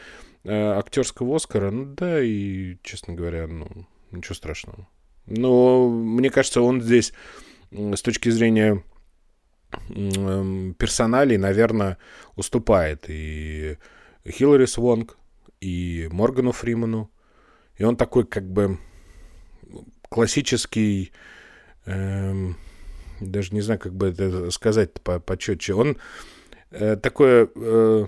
э, 0.44 0.52
актерского 0.52 1.36
Оскара, 1.36 1.70
ну 1.70 1.86
да, 1.86 2.20
и, 2.22 2.76
честно 2.82 3.14
говоря, 3.14 3.46
ну, 3.46 3.68
ничего 4.10 4.34
страшного. 4.34 4.86
Но 5.26 5.88
мне 5.88 6.30
кажется, 6.30 6.60
он 6.60 6.82
здесь 6.82 7.12
с 7.70 8.02
точки 8.02 8.28
зрения 8.28 8.82
персоналей, 10.78 11.38
наверное, 11.38 11.98
уступает 12.36 13.06
и 13.08 13.76
Хиллари 14.28 14.66
Свонг, 14.66 15.18
и 15.60 16.08
Моргану 16.12 16.52
Фриману. 16.52 17.10
И 17.76 17.84
он 17.84 17.96
такой, 17.96 18.24
как 18.24 18.50
бы, 18.50 18.78
классический 20.08 21.12
эм, 21.86 22.56
даже 23.20 23.54
не 23.54 23.60
знаю, 23.60 23.80
как 23.80 23.94
бы 23.94 24.08
это 24.08 24.50
сказать 24.50 24.92
по 25.00 25.18
почетче. 25.20 25.74
Он 25.74 25.96
э, 26.70 26.96
такое, 26.96 27.48
э, 27.54 28.06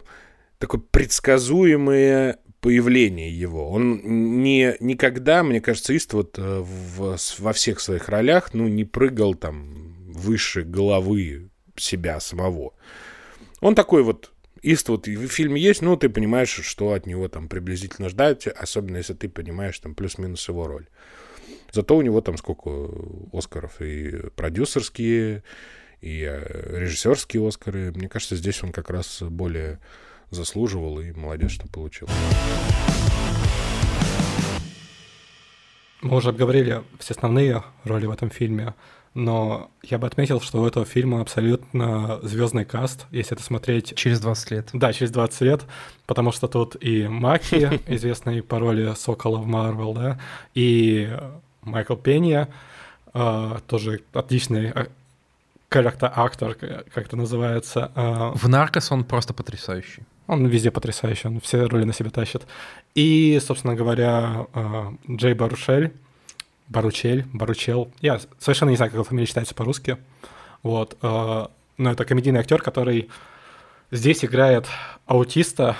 такое 0.59 0.81
предсказуемое 0.91 2.39
появление 2.61 3.31
его. 3.31 3.71
Он 3.71 4.43
не, 4.43 4.77
никогда, 4.81 5.43
мне 5.43 5.61
кажется, 5.61 5.95
Ист 5.95 6.13
вот 6.13 6.39
э, 6.39 6.43
в, 6.43 7.17
во 7.39 7.53
всех 7.53 7.81
своих 7.81 8.09
ролях, 8.09 8.53
ну, 8.53 8.69
не 8.69 8.85
прыгал 8.85 9.35
там 9.35 9.95
выше 10.13 10.63
головы 10.63 11.51
себя 11.77 12.21
самого. 12.21 12.75
Он 13.61 13.75
такой 13.75 14.03
вот 14.03 14.33
Ист 14.63 14.89
вот 14.89 15.07
в 15.07 15.29
фильме 15.29 15.61
есть, 15.61 15.83
ну, 15.83 15.97
ты 15.97 16.09
понимаешь, 16.09 16.51
что 16.51 16.93
от 16.93 17.07
него 17.07 17.29
там 17.29 17.49
приблизительно 17.49 18.09
ждать, 18.09 18.49
особенно 18.49 18.97
если 18.97 19.15
ты 19.15 19.29
понимаешь 19.29 19.79
там 19.79 19.95
плюс-минус 19.95 20.49
его 20.49 20.67
роль. 20.67 20.89
Зато 21.73 21.97
у 21.97 22.03
него 22.03 22.21
там 22.21 22.37
сколько 22.37 22.71
Оскаров 23.33 23.81
и 23.81 24.31
продюсерские, 24.37 25.43
и 26.01 26.23
э, 26.23 26.79
режиссерские 26.81 27.47
Оскары. 27.47 27.93
Мне 27.93 28.09
кажется, 28.09 28.37
здесь 28.37 28.63
он 28.63 28.73
как 28.73 28.91
раз 28.91 29.23
более 29.23 29.81
заслуживал, 30.31 31.01
и 31.01 31.13
молодец, 31.13 31.53
что 31.53 31.69
получил. 31.69 32.09
Мы 36.01 36.17
уже 36.17 36.29
обговорили 36.29 36.85
все 37.01 37.15
основные 37.15 37.65
роли 37.85 38.07
в 38.07 38.13
этом 38.13 38.31
фильме, 38.31 38.75
но 39.15 39.73
я 39.83 39.99
бы 39.99 40.07
отметил, 40.07 40.41
что 40.41 40.63
у 40.63 40.67
этого 40.67 40.87
фильма 40.87 41.21
абсолютно 41.21 42.21
звездный 42.23 42.65
каст, 42.65 43.07
если 43.11 43.35
это 43.35 43.43
смотреть... 43.43 43.97
Через 43.97 44.21
20 44.21 44.51
лет. 44.53 44.71
Да, 44.73 44.93
через 44.93 45.11
20 45.11 45.41
лет, 45.41 45.63
потому 46.07 46.31
что 46.31 46.47
тут 46.47 46.77
и 46.81 47.09
Маки, 47.09 47.81
известный 47.89 48.43
по 48.45 48.61
роли 48.61 48.95
Сокола 48.95 49.39
в 49.39 49.47
Марвел, 49.47 49.93
да, 49.93 50.21
и 50.55 51.11
Майкл 51.69 51.95
Пенья, 51.95 52.49
э, 53.15 53.59
тоже 53.67 54.01
отличный 54.13 54.73
характер-актор, 55.71 56.55
как 56.55 57.07
это 57.07 57.17
называется. 57.17 57.93
Э, 57.95 58.33
в 58.35 58.49
«Наркос» 58.49 58.91
он 58.93 59.05
просто 59.05 59.35
потрясающий. 59.35 60.03
Он 60.27 60.47
везде 60.47 60.71
потрясающий, 60.71 61.29
он 61.29 61.41
все 61.41 61.65
роли 61.65 61.85
на 61.85 61.93
себя 61.93 62.11
тащит. 62.11 62.47
И, 62.95 63.39
собственно 63.43 63.75
говоря, 63.75 64.47
Джей 65.09 65.35
Барушель, 65.35 65.93
Баручель, 66.69 67.25
Баручел, 67.33 67.91
я 68.01 68.21
совершенно 68.39 68.71
не 68.71 68.77
знаю, 68.77 68.91
как 68.91 68.97
его 68.97 69.05
фамилия 69.05 69.27
читается 69.27 69.55
по-русски, 69.55 69.97
вот, 70.63 70.99
но 71.01 71.51
это 71.79 72.05
комедийный 72.05 72.41
актер, 72.41 72.61
который 72.61 73.09
здесь 73.91 74.23
играет 74.23 74.67
аутиста, 75.07 75.77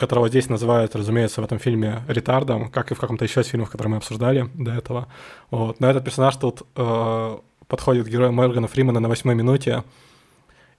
которого 0.00 0.28
здесь 0.28 0.48
называют, 0.48 0.96
разумеется, 0.96 1.40
в 1.40 1.44
этом 1.44 1.58
фильме 1.58 2.02
ретардом, 2.08 2.70
как 2.70 2.90
и 2.90 2.94
в 2.94 2.98
каком-то 2.98 3.24
еще 3.24 3.42
из 3.42 3.46
фильмов, 3.46 3.70
которые 3.70 3.92
мы 3.92 3.96
обсуждали 3.98 4.48
до 4.54 4.72
этого. 4.72 5.06
Вот. 5.50 5.78
Но 5.78 5.88
этот 5.88 6.04
персонаж 6.04 6.36
тут 6.36 6.62
э, 6.74 7.38
подходит 7.68 8.06
к 8.06 8.08
герою 8.08 8.32
Моргана 8.32 8.66
Фримана 8.66 8.98
на 8.98 9.08
восьмой 9.08 9.34
минуте 9.34 9.84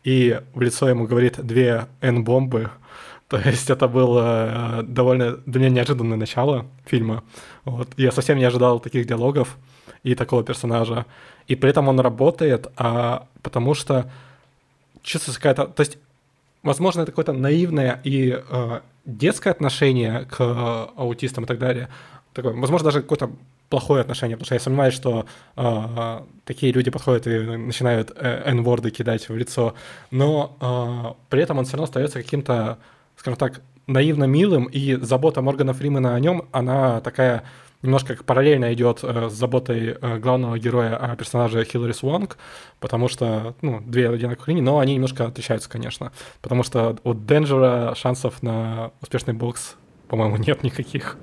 и 0.04 0.42
в 0.54 0.62
лицо 0.62 0.90
ему 0.90 1.06
говорит 1.06 1.40
две 1.46 1.88
N-бомбы. 2.02 2.72
То 3.28 3.38
есть 3.38 3.70
это 3.70 3.88
было 3.88 4.82
э, 4.82 4.84
довольно 4.84 5.38
для 5.46 5.62
меня 5.62 5.70
неожиданное 5.70 6.18
начало 6.18 6.66
фильма. 6.86 7.24
Вот. 7.64 7.88
Я 7.98 8.12
совсем 8.12 8.38
не 8.38 8.44
ожидал 8.44 8.80
таких 8.80 9.08
диалогов 9.08 9.58
и 10.04 10.16
такого 10.16 10.44
персонажа. 10.44 11.06
И 11.48 11.56
при 11.56 11.70
этом 11.70 11.88
он 11.88 12.00
работает, 12.00 12.68
а, 12.76 13.28
потому 13.42 13.74
что 13.74 14.10
чувствуется 15.04 15.42
какая-то... 15.42 15.68
То 15.68 15.82
есть, 15.82 15.98
возможно, 16.64 17.02
это 17.02 17.12
какое-то 17.12 17.34
наивное 17.34 18.02
и 18.04 18.38
э, 18.38 18.80
детское 19.06 19.50
отношение 19.52 20.26
к 20.26 20.40
э, 20.40 20.88
аутистам 20.96 21.46
и 21.46 21.48
так 21.48 21.60
далее, 21.60 21.90
такое, 22.34 22.54
возможно, 22.54 22.86
даже 22.86 23.02
какое-то 23.02 23.32
плохое 23.70 24.02
отношение, 24.02 24.36
потому 24.36 24.46
что 24.46 24.56
я 24.56 24.60
сомневаюсь, 24.60 24.94
что 24.94 25.26
э, 25.56 26.22
такие 26.46 26.74
люди 26.74 26.92
подходят 26.92 27.26
и 27.26 27.40
начинают 27.40 28.12
э, 28.16 28.44
N-ворды 28.46 28.92
кидать 28.92 29.30
в 29.30 29.36
лицо, 29.36 29.76
но 30.12 30.58
э, 30.60 31.26
при 31.30 31.42
этом 31.42 31.58
он 31.58 31.66
все 31.66 31.74
равно 31.74 31.86
остается 31.86 32.22
каким-то, 32.22 32.78
скажем 33.16 33.38
так, 33.38 33.62
наивно 33.88 34.26
милым, 34.26 34.66
и 34.66 34.96
забота 34.96 35.42
Моргана 35.42 35.74
Фримена 35.74 36.16
о 36.16 36.20
нем, 36.20 36.48
она 36.52 37.00
такая 37.02 37.44
немножко 37.82 38.16
как 38.16 38.26
параллельно 38.26 38.74
идет 38.74 39.00
э, 39.04 39.30
с 39.30 39.34
заботой 39.34 39.98
э, 40.00 40.18
главного 40.20 40.58
героя 40.60 40.96
о 40.96 41.16
персонаже 41.16 41.64
Хиллари 41.64 41.94
Свонг, 41.94 42.38
потому 42.80 43.08
что, 43.08 43.56
ну, 43.62 43.82
две 43.82 44.10
одинаковых 44.10 44.48
линии, 44.48 44.62
но 44.62 44.80
они 44.80 44.96
немножко 44.96 45.26
отличаются, 45.26 45.70
конечно. 45.70 46.12
Потому 46.42 46.64
что 46.64 46.98
у 47.04 47.14
Денджера 47.14 47.94
шансов 47.96 48.44
на 48.44 48.92
успешный 49.02 49.34
бокс, 49.34 49.76
по-моему, 50.08 50.38
нет 50.38 50.64
никаких. 50.64 51.18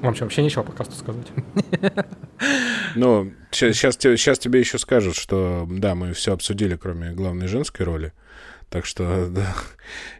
Вам 0.00 0.14
что, 0.14 0.24
вообще 0.24 0.42
ничего 0.42 0.64
по 0.64 0.72
касту 0.72 0.94
сказать? 0.94 1.26
Ну, 2.96 3.32
сейчас, 3.52 3.96
сейчас 3.96 4.38
тебе 4.38 4.58
еще 4.58 4.78
скажут, 4.78 5.14
что 5.14 5.66
да, 5.70 5.94
мы 5.94 6.12
все 6.12 6.32
обсудили, 6.32 6.74
кроме 6.74 7.12
главной 7.12 7.46
женской 7.46 7.86
роли. 7.86 8.12
Так 8.70 8.86
что, 8.86 9.26
да. 9.30 9.54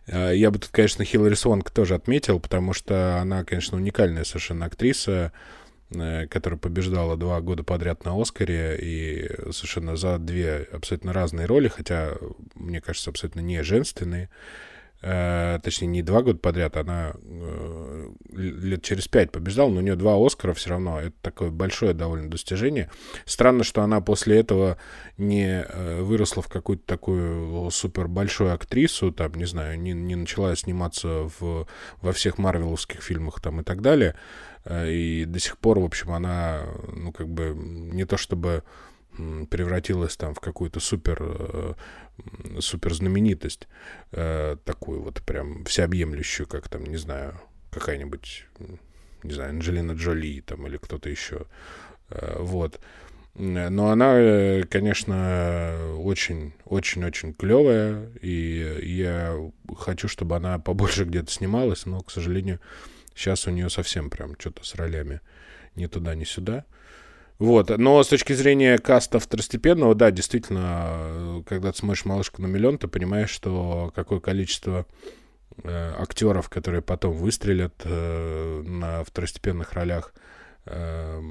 А, 0.08 0.30
я 0.32 0.50
бы 0.50 0.58
тут, 0.58 0.70
конечно, 0.70 1.04
Хиллари 1.04 1.34
Свонг 1.34 1.70
тоже 1.70 1.94
отметил, 1.94 2.38
потому 2.40 2.74
что 2.74 3.18
она, 3.18 3.44
конечно, 3.44 3.78
уникальная 3.78 4.24
совершенно 4.24 4.66
актриса, 4.66 5.32
э, 5.90 6.26
которая 6.26 6.58
побеждала 6.58 7.16
два 7.16 7.40
года 7.40 7.62
подряд 7.62 8.04
на 8.04 8.20
Оскаре 8.20 8.76
и 8.78 9.52
совершенно 9.52 9.96
за 9.96 10.18
две 10.18 10.68
абсолютно 10.72 11.12
разные 11.12 11.46
роли, 11.46 11.68
хотя, 11.68 12.14
мне 12.54 12.80
кажется, 12.80 13.10
абсолютно 13.10 13.40
не 13.40 13.62
женственные. 13.62 14.28
Э, 15.02 15.58
точнее, 15.62 15.88
не 15.88 16.02
два 16.02 16.22
года 16.22 16.38
подряд, 16.38 16.76
она 16.76 17.14
э, 17.14 18.10
лет 18.32 18.82
через 18.82 19.08
пять 19.08 19.32
побеждала, 19.32 19.70
но 19.70 19.78
у 19.78 19.82
нее 19.82 19.96
два 19.96 20.14
Оскара 20.24 20.52
все 20.52 20.70
равно. 20.70 21.00
Это 21.00 21.14
такое 21.22 21.50
большое 21.50 21.94
довольно 21.94 22.30
достижение. 22.30 22.90
Странно, 23.24 23.64
что 23.64 23.82
она 23.82 24.00
после 24.02 24.38
этого 24.38 24.76
не 25.16 25.62
э, 25.62 26.02
выросла 26.02 26.42
в 26.42 26.48
какую-то 26.48 26.84
такую 26.84 27.70
супер 27.70 28.08
большую 28.08 28.52
актрису, 28.52 29.10
там, 29.10 29.34
не 29.34 29.46
знаю, 29.46 29.80
не, 29.80 29.92
не 29.92 30.16
начала 30.16 30.54
сниматься 30.54 31.30
в, 31.38 31.66
во 32.02 32.12
всех 32.12 32.36
марвеловских 32.36 33.02
фильмах 33.02 33.40
там 33.40 33.60
и 33.60 33.64
так 33.64 33.80
далее. 33.80 34.16
И 34.70 35.24
до 35.26 35.38
сих 35.38 35.56
пор, 35.56 35.80
в 35.80 35.84
общем, 35.84 36.12
она, 36.12 36.66
ну, 36.94 37.12
как 37.12 37.28
бы, 37.28 37.54
не 37.56 38.04
то 38.04 38.18
чтобы 38.18 38.62
превратилась 39.50 40.16
там 40.16 40.34
в 40.34 40.40
какую-то 40.40 40.80
супер, 40.80 41.76
супер 42.58 42.94
знаменитость, 42.94 43.68
такую 44.10 45.02
вот 45.02 45.22
прям 45.22 45.64
всеобъемлющую, 45.64 46.46
как 46.46 46.68
там, 46.68 46.84
не 46.84 46.96
знаю, 46.96 47.40
какая-нибудь, 47.70 48.46
не 49.22 49.32
знаю, 49.32 49.50
Анджелина 49.50 49.92
Джоли 49.92 50.40
там 50.40 50.66
или 50.66 50.76
кто-то 50.76 51.08
еще. 51.08 51.46
Вот. 52.08 52.80
Но 53.34 53.90
она, 53.90 54.64
конечно, 54.68 55.94
очень, 55.98 56.52
очень, 56.64 57.04
очень 57.04 57.32
клевая, 57.32 58.10
и 58.20 58.80
я 58.82 59.36
хочу, 59.78 60.08
чтобы 60.08 60.34
она 60.36 60.58
побольше 60.58 61.04
где-то 61.04 61.30
снималась, 61.30 61.86
но, 61.86 62.00
к 62.00 62.10
сожалению, 62.10 62.58
сейчас 63.14 63.46
у 63.46 63.50
нее 63.50 63.70
совсем 63.70 64.10
прям 64.10 64.34
что-то 64.38 64.64
с 64.64 64.74
ролями 64.74 65.20
ни 65.76 65.86
туда, 65.86 66.16
ни 66.16 66.24
сюда. 66.24 66.64
Вот, 67.40 67.70
но 67.78 68.02
с 68.02 68.08
точки 68.08 68.34
зрения 68.34 68.76
каста 68.76 69.18
второстепенного, 69.18 69.94
да, 69.94 70.10
действительно, 70.10 71.42
когда 71.46 71.72
ты 71.72 71.78
смотришь 71.78 72.04
«Малышку 72.04 72.42
на 72.42 72.46
миллион», 72.46 72.76
ты 72.76 72.86
понимаешь, 72.86 73.30
что 73.30 73.90
какое 73.94 74.20
количество 74.20 74.84
э, 75.64 75.94
актеров, 75.98 76.50
которые 76.50 76.82
потом 76.82 77.14
выстрелят 77.14 77.72
э, 77.84 78.62
на 78.62 79.04
второстепенных 79.04 79.72
ролях, 79.72 80.12
э, 80.66 81.22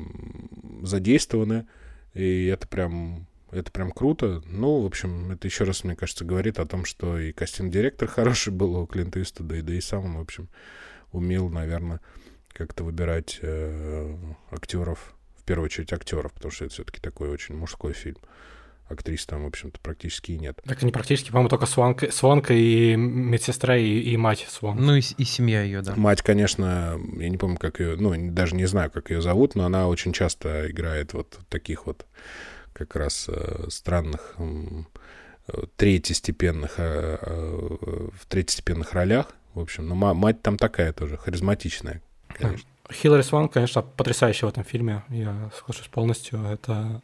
задействованы, 0.82 1.67
и 2.15 2.48
это 2.48 2.67
прям 2.67 3.28
это 3.52 3.72
прям 3.72 3.91
круто. 3.91 4.41
Ну, 4.48 4.82
в 4.82 4.88
общем, 4.88 5.30
это 5.30 5.48
еще 5.48 5.63
раз, 5.63 5.84
мне 5.84 5.95
кажется, 5.95 6.26
говорит 6.26 6.58
о 6.58 6.65
том, 6.65 6.86
что 6.86 7.19
и 7.19 7.32
костюм-директор 7.32 8.08
хороший 8.08 8.52
был 8.52 8.78
у 8.78 8.88
Клинта 8.88 9.22
Иствуда, 9.22 9.58
и 9.58 9.62
да 9.62 9.76
и 9.76 9.82
сам 9.82 10.06
он, 10.06 10.17
в 10.17 10.22
общем, 10.22 10.50
умел, 11.12 11.50
наверное, 11.50 12.02
как-то 12.48 12.84
выбирать 12.84 13.38
э, 13.43 14.17
актеров 14.50 15.15
первую 15.49 15.65
очередь 15.65 15.91
актеров, 15.91 16.31
потому 16.31 16.51
что 16.51 16.65
это 16.65 16.75
все-таки 16.75 17.01
такой 17.01 17.29
очень 17.29 17.55
мужской 17.55 17.93
фильм. 17.93 18.17
Актрис 18.88 19.25
там, 19.25 19.43
в 19.43 19.47
общем-то, 19.47 19.79
практически 19.79 20.31
и 20.33 20.38
нет. 20.38 20.59
Так 20.63 20.83
не 20.83 20.91
практически, 20.91 21.29
по-моему, 21.29 21.49
только 21.49 21.65
Сванка, 21.65 22.12
Сванка 22.12 22.53
и 22.53 22.95
медсестра, 22.95 23.75
и, 23.75 23.99
и 23.99 24.17
мать 24.17 24.45
Сванка. 24.47 24.81
Ну 24.81 24.95
и, 24.95 24.99
и 24.99 25.23
семья 25.23 25.63
ее, 25.63 25.81
да. 25.81 25.95
Мать, 25.95 26.21
конечно, 26.21 26.99
я 27.17 27.29
не 27.29 27.38
помню, 27.38 27.57
как 27.57 27.79
ее, 27.79 27.95
ну, 27.95 28.13
даже 28.31 28.55
не 28.55 28.65
знаю, 28.65 28.91
как 28.91 29.09
ее 29.09 29.21
зовут, 29.21 29.55
но 29.55 29.65
она 29.65 29.88
очень 29.88 30.13
часто 30.13 30.69
играет 30.69 31.13
вот 31.13 31.39
таких 31.49 31.88
вот 31.88 32.05
как 32.73 32.95
раз 32.95 33.25
э, 33.27 33.65
странных 33.69 34.35
э, 34.38 35.63
третьестепенных, 35.77 36.75
э, 36.77 37.17
э, 37.21 38.09
в 38.13 38.25
третьестепенных 38.27 38.93
ролях. 38.93 39.33
В 39.55 39.59
общем, 39.59 39.88
но 39.88 39.95
мать 39.95 40.43
там 40.43 40.57
такая 40.57 40.93
тоже, 40.93 41.17
харизматичная, 41.17 42.03
конечно. 42.27 42.69
Хиллари 42.91 43.21
Сван, 43.21 43.49
конечно, 43.49 43.82
потрясающая 43.82 44.47
в 44.47 44.52
этом 44.52 44.63
фильме. 44.63 45.04
Я 45.10 45.49
соглашусь 45.56 45.88
полностью. 45.88 46.43
Это 46.43 47.02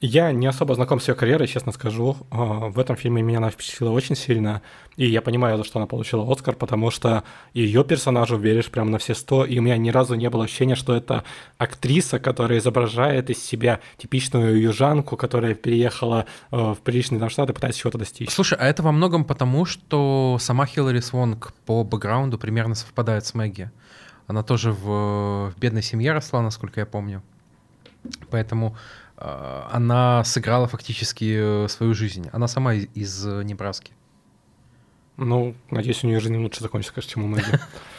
я 0.00 0.30
не 0.30 0.46
особо 0.46 0.76
знаком 0.76 1.00
с 1.00 1.08
ее 1.08 1.16
карьерой, 1.16 1.48
честно 1.48 1.72
скажу. 1.72 2.16
А, 2.30 2.68
в 2.68 2.78
этом 2.78 2.94
фильме 2.94 3.20
меня 3.20 3.38
она 3.38 3.50
впечатлила 3.50 3.90
очень 3.90 4.14
сильно, 4.14 4.62
и 4.96 5.06
я 5.06 5.20
понимаю, 5.22 5.58
за 5.58 5.64
что 5.64 5.80
она 5.80 5.86
получила 5.86 6.30
Оскар, 6.30 6.54
потому 6.54 6.92
что 6.92 7.24
ее 7.52 7.82
персонажу 7.82 8.36
веришь 8.36 8.70
прямо 8.70 8.90
на 8.90 8.98
все 8.98 9.14
сто, 9.14 9.44
и 9.44 9.58
у 9.58 9.62
меня 9.62 9.76
ни 9.76 9.90
разу 9.90 10.14
не 10.14 10.30
было 10.30 10.44
ощущения, 10.44 10.76
что 10.76 10.94
это 10.94 11.24
актриса, 11.56 12.20
которая 12.20 12.60
изображает 12.60 13.28
из 13.30 13.44
себя 13.44 13.80
типичную 13.96 14.60
южанку, 14.60 15.16
которая 15.16 15.54
переехала 15.54 16.26
э, 16.52 16.56
в 16.56 16.78
приличные 16.84 17.18
там 17.18 17.28
штаты, 17.28 17.52
пытаясь 17.52 17.74
чего-то 17.74 17.98
достичь. 17.98 18.30
Слушай, 18.30 18.56
а 18.60 18.66
это 18.68 18.84
во 18.84 18.92
многом 18.92 19.24
потому, 19.24 19.64
что 19.64 20.36
сама 20.40 20.66
Хиллари 20.66 21.00
Свонг 21.00 21.52
по 21.66 21.82
бэкграунду 21.82 22.38
примерно 22.38 22.76
совпадает 22.76 23.26
с 23.26 23.34
Мэгги. 23.34 23.72
Она 24.28 24.44
тоже 24.44 24.72
в, 24.72 25.50
в 25.50 25.54
бедной 25.58 25.82
семье 25.82 26.12
росла, 26.12 26.40
насколько 26.42 26.78
я 26.78 26.86
помню. 26.86 27.22
Поэтому 28.30 28.76
э, 29.16 29.62
она 29.72 30.22
сыграла 30.22 30.68
фактически 30.68 31.64
э, 31.64 31.68
свою 31.68 31.94
жизнь. 31.94 32.28
Она 32.30 32.46
сама 32.46 32.74
из, 32.74 32.86
из 32.94 33.24
Небраски. 33.24 33.92
Ну, 35.16 35.56
надеюсь, 35.70 36.04
у 36.04 36.06
нее 36.06 36.20
жизнь 36.20 36.36
лучше 36.36 36.60
закончится, 36.60 36.94
конечно, 36.94 37.10
чем 37.10 37.24
у 37.24 37.26
Мэгги. 37.26 37.58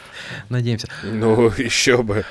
Надеемся. 0.49 0.87
Ну, 1.03 1.51
еще 1.57 2.03
бы. 2.03 2.25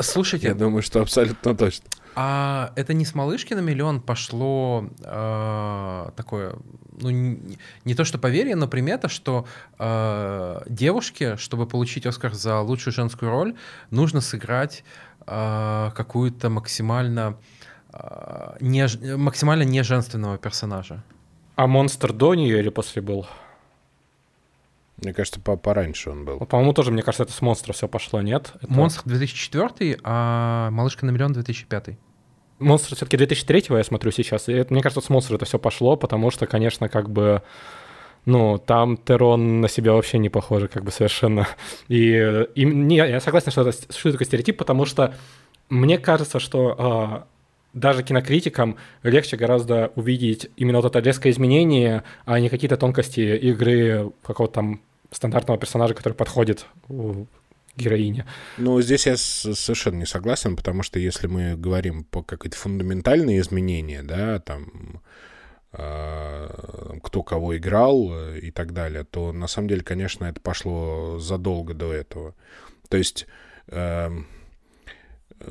Слушайте. 0.00 0.48
Я 0.48 0.54
думаю, 0.54 0.82
что 0.82 1.00
абсолютно 1.00 1.56
точно. 1.56 1.86
А 2.20 2.72
это 2.74 2.94
не 2.94 3.04
с 3.04 3.14
малышки 3.14 3.54
на 3.54 3.60
миллион 3.60 4.00
пошло 4.00 4.90
э, 5.04 6.10
такое, 6.16 6.56
ну 7.00 7.10
не, 7.10 7.58
не 7.84 7.94
то 7.94 8.04
что 8.04 8.18
поверье, 8.18 8.56
но 8.56 8.66
примета, 8.66 9.08
что 9.08 9.46
э, 9.78 10.62
девушке, 10.68 11.36
чтобы 11.36 11.66
получить 11.66 12.06
Оскар 12.06 12.34
за 12.34 12.60
лучшую 12.60 12.92
женскую 12.92 13.30
роль, 13.30 13.54
нужно 13.90 14.20
сыграть 14.20 14.82
э, 15.28 15.90
какую-то 15.94 16.50
максимально 16.50 17.36
э, 17.92 18.56
не, 18.58 19.16
максимально 19.16 19.62
неженственного 19.62 20.38
персонажа. 20.38 21.04
А 21.54 21.68
монстр 21.68 22.12
до 22.12 22.34
нее 22.34 22.58
или 22.58 22.68
после 22.68 23.00
был? 23.00 23.28
Мне 25.02 25.12
кажется, 25.12 25.40
по 25.40 25.56
пораньше 25.56 26.10
он 26.10 26.24
был. 26.24 26.38
по-моему, 26.38 26.72
тоже, 26.72 26.90
мне 26.90 27.02
кажется, 27.02 27.22
это 27.22 27.32
с 27.32 27.40
монстра 27.40 27.72
все 27.72 27.88
пошло, 27.88 28.20
нет? 28.20 28.52
Это... 28.60 28.72
Монстр 28.72 29.02
2004, 29.04 30.00
а 30.02 30.70
малышка 30.70 31.06
на 31.06 31.10
миллион 31.10 31.32
2005. 31.32 31.90
Монстр 32.58 32.96
все-таки 32.96 33.16
2003 33.16 33.66
я 33.70 33.84
смотрю 33.84 34.10
сейчас. 34.10 34.48
И 34.48 34.52
это, 34.52 34.72
мне 34.72 34.82
кажется, 34.82 35.00
с 35.00 35.08
Монстра 35.08 35.36
это 35.36 35.44
все 35.44 35.58
пошло, 35.58 35.96
потому 35.96 36.30
что, 36.30 36.46
конечно, 36.46 36.88
как 36.88 37.10
бы 37.10 37.42
ну, 38.24 38.58
там 38.58 38.96
Терон 38.96 39.60
на 39.60 39.68
себя 39.68 39.92
вообще 39.92 40.18
не 40.18 40.28
похоже, 40.28 40.68
как 40.68 40.84
бы 40.84 40.90
совершенно. 40.90 41.46
И, 41.88 42.46
и 42.54 42.64
не, 42.64 42.96
я 42.96 43.20
согласен, 43.20 43.52
что 43.52 43.62
это, 43.62 43.72
что 43.92 44.08
это 44.08 44.24
стереотип, 44.24 44.58
потому 44.58 44.84
что 44.84 45.14
мне 45.68 45.98
кажется, 45.98 46.40
что 46.40 47.24
э, 47.24 47.78
даже 47.78 48.02
кинокритикам 48.02 48.76
легче 49.02 49.36
гораздо 49.36 49.92
увидеть 49.94 50.50
именно 50.56 50.80
вот 50.80 50.86
это 50.86 50.98
резкое 50.98 51.30
изменение, 51.30 52.02
а 52.24 52.40
не 52.40 52.48
какие-то 52.48 52.76
тонкости 52.76 53.20
игры 53.20 54.12
какого-то 54.22 54.54
там 54.54 54.80
стандартного 55.10 55.58
персонажа, 55.58 55.94
который 55.94 56.14
подходит 56.14 56.66
героине. 57.78 58.26
Ну, 58.58 58.80
здесь 58.82 59.06
я 59.06 59.16
совершенно 59.16 59.96
не 59.96 60.06
согласен, 60.06 60.56
потому 60.56 60.82
что 60.82 60.98
если 60.98 61.26
мы 61.26 61.56
говорим 61.56 62.04
по 62.04 62.22
какие-то 62.22 62.56
фундаментальные 62.56 63.40
изменения, 63.40 64.02
да, 64.02 64.40
там, 64.40 65.00
э, 65.72 66.98
кто 67.02 67.22
кого 67.22 67.56
играл 67.56 68.08
э, 68.12 68.40
и 68.40 68.50
так 68.50 68.72
далее, 68.72 69.04
то 69.04 69.32
на 69.32 69.46
самом 69.46 69.68
деле, 69.68 69.82
конечно, 69.82 70.24
это 70.24 70.40
пошло 70.40 71.18
задолго 71.18 71.74
до 71.74 71.92
этого. 71.92 72.34
То 72.88 72.96
есть, 72.96 73.26
э, 73.68 74.10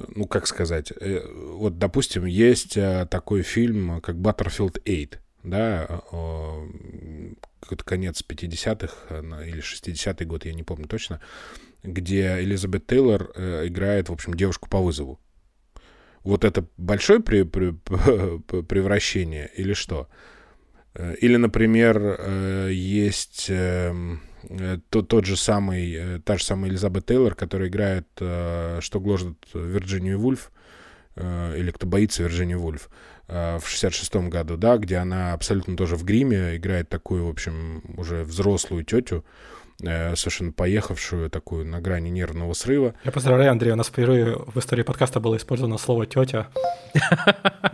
ну, 0.10 0.28
как 0.28 0.48
сказать, 0.48 0.92
э, 1.00 1.22
вот, 1.54 1.78
допустим, 1.78 2.26
есть 2.26 2.78
э, 2.78 3.08
такой 3.10 3.42
фильм, 3.42 4.02
как 4.02 4.16
Battlefield 4.16 4.82
8, 4.86 5.20
да, 5.44 6.02
какой-то 7.60 7.84
конец 7.84 8.24
50-х 8.28 9.20
или 9.46 9.60
60-й 9.60 10.26
год, 10.26 10.46
я 10.46 10.54
не 10.54 10.64
помню 10.64 10.88
точно, 10.88 11.22
где 11.84 12.40
Элизабет 12.42 12.88
Тейлор 12.88 13.32
э, 13.36 13.68
играет, 13.68 14.10
в 14.10 14.14
общем, 14.14 14.34
девушку 14.34 14.70
по 14.70 14.80
вызову. 14.80 15.20
Вот 16.24 16.44
это 16.44 16.66
большое 16.78 17.22
при, 17.22 17.44
при, 17.44 17.72
превращение 18.64 19.50
или 19.56 19.74
что? 19.74 20.10
Э, 20.94 21.16
или, 21.16 21.38
например, 21.38 21.98
э, 21.98 22.70
есть 22.74 23.48
эм, 23.50 24.22
э, 24.44 24.80
тот, 24.90 25.08
тот 25.08 25.26
же 25.26 25.38
самый, 25.38 25.94
э, 25.94 26.20
та 26.20 26.38
же 26.38 26.44
самая 26.44 26.70
Элизабет 26.70 27.06
Тейлор, 27.06 27.36
которая 27.36 27.70
играет 27.70 28.08
«Что 28.16 29.00
гложет 29.00 29.38
Вирджинию 29.54 30.20
Вульф», 30.20 30.52
или 31.16 31.72
«Кто 31.72 31.88
боится 31.88 32.24
Вирджинию 32.24 32.60
Вульф». 32.60 32.90
Э, 33.28 33.58
в 33.60 33.66
66-м 33.66 34.30
году, 34.30 34.58
да, 34.58 34.78
где 34.78 34.98
она 34.98 35.34
абсолютно 35.34 35.76
тоже 35.76 35.96
в 35.96 36.04
гриме 36.04 36.58
играет 36.58 36.90
такую, 36.90 37.26
в 37.26 37.30
общем, 37.30 37.84
уже 37.98 38.24
взрослую 38.24 38.84
тетю, 38.84 39.26
э, 39.84 40.16
совершенно 40.16 40.52
поехавшую 40.52 41.30
такую 41.30 41.66
на 41.66 41.82
грани 41.82 42.10
нервного 42.10 42.54
срыва. 42.54 42.96
Я 43.04 43.12
поздравляю, 43.12 43.52
Андрей, 43.52 43.72
у 43.72 43.76
нас 43.76 43.88
впервые 43.88 44.36
в 44.36 44.58
истории 44.58 44.84
подкаста 44.84 45.20
было 45.20 45.38
использовано 45.38 45.78
слово 45.78 46.06
«тетя». 46.06 46.48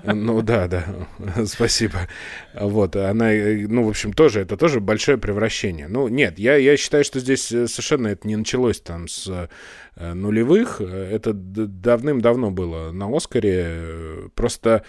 Ну 0.05 0.41
да, 0.41 0.67
да, 0.67 0.85
спасибо. 1.45 2.07
Вот, 2.53 2.95
она, 2.95 3.29
ну, 3.31 3.85
в 3.85 3.89
общем, 3.89 4.11
тоже, 4.11 4.41
это 4.41 4.57
тоже 4.57 4.79
большое 4.79 5.17
превращение. 5.17 5.87
Ну, 5.87 6.07
нет, 6.07 6.39
я, 6.39 6.55
я 6.55 6.75
считаю, 6.77 7.03
что 7.03 7.19
здесь 7.19 7.45
совершенно 7.45 8.07
это 8.07 8.27
не 8.27 8.35
началось 8.35 8.81
там 8.81 9.07
с 9.07 9.49
э, 9.95 10.13
нулевых, 10.13 10.81
это 10.81 11.31
давным-давно 11.33 12.51
было 12.51 12.91
на 12.91 13.15
Оскаре, 13.15 14.29
просто 14.35 14.83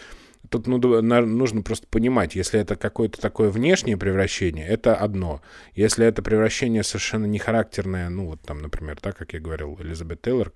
Тут 0.54 0.68
ну, 0.68 0.78
нужно 1.02 1.62
просто 1.62 1.88
понимать, 1.88 2.36
если 2.36 2.60
это 2.60 2.76
какое-то 2.76 3.20
такое 3.20 3.50
внешнее 3.50 3.96
превращение, 3.96 4.64
это 4.64 4.94
одно. 4.94 5.42
Если 5.74 6.06
это 6.06 6.22
превращение 6.22 6.84
совершенно 6.84 7.26
не 7.26 7.40
характерное, 7.40 8.08
ну 8.08 8.26
вот 8.26 8.40
там, 8.42 8.62
например, 8.62 9.00
так, 9.00 9.16
как 9.16 9.32
я 9.32 9.40
говорил, 9.40 9.76
Элизабет 9.80 10.22
Тейлор, 10.22 10.52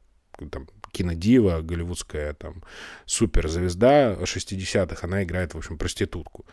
там, 0.52 0.68
кинодива, 0.92 1.62
голливудская 1.62 2.32
там 2.34 2.62
суперзвезда 3.06 4.18
60-х, 4.22 5.04
она 5.04 5.24
играет, 5.24 5.54
в 5.54 5.58
общем, 5.58 5.76
проститутку. 5.76 6.46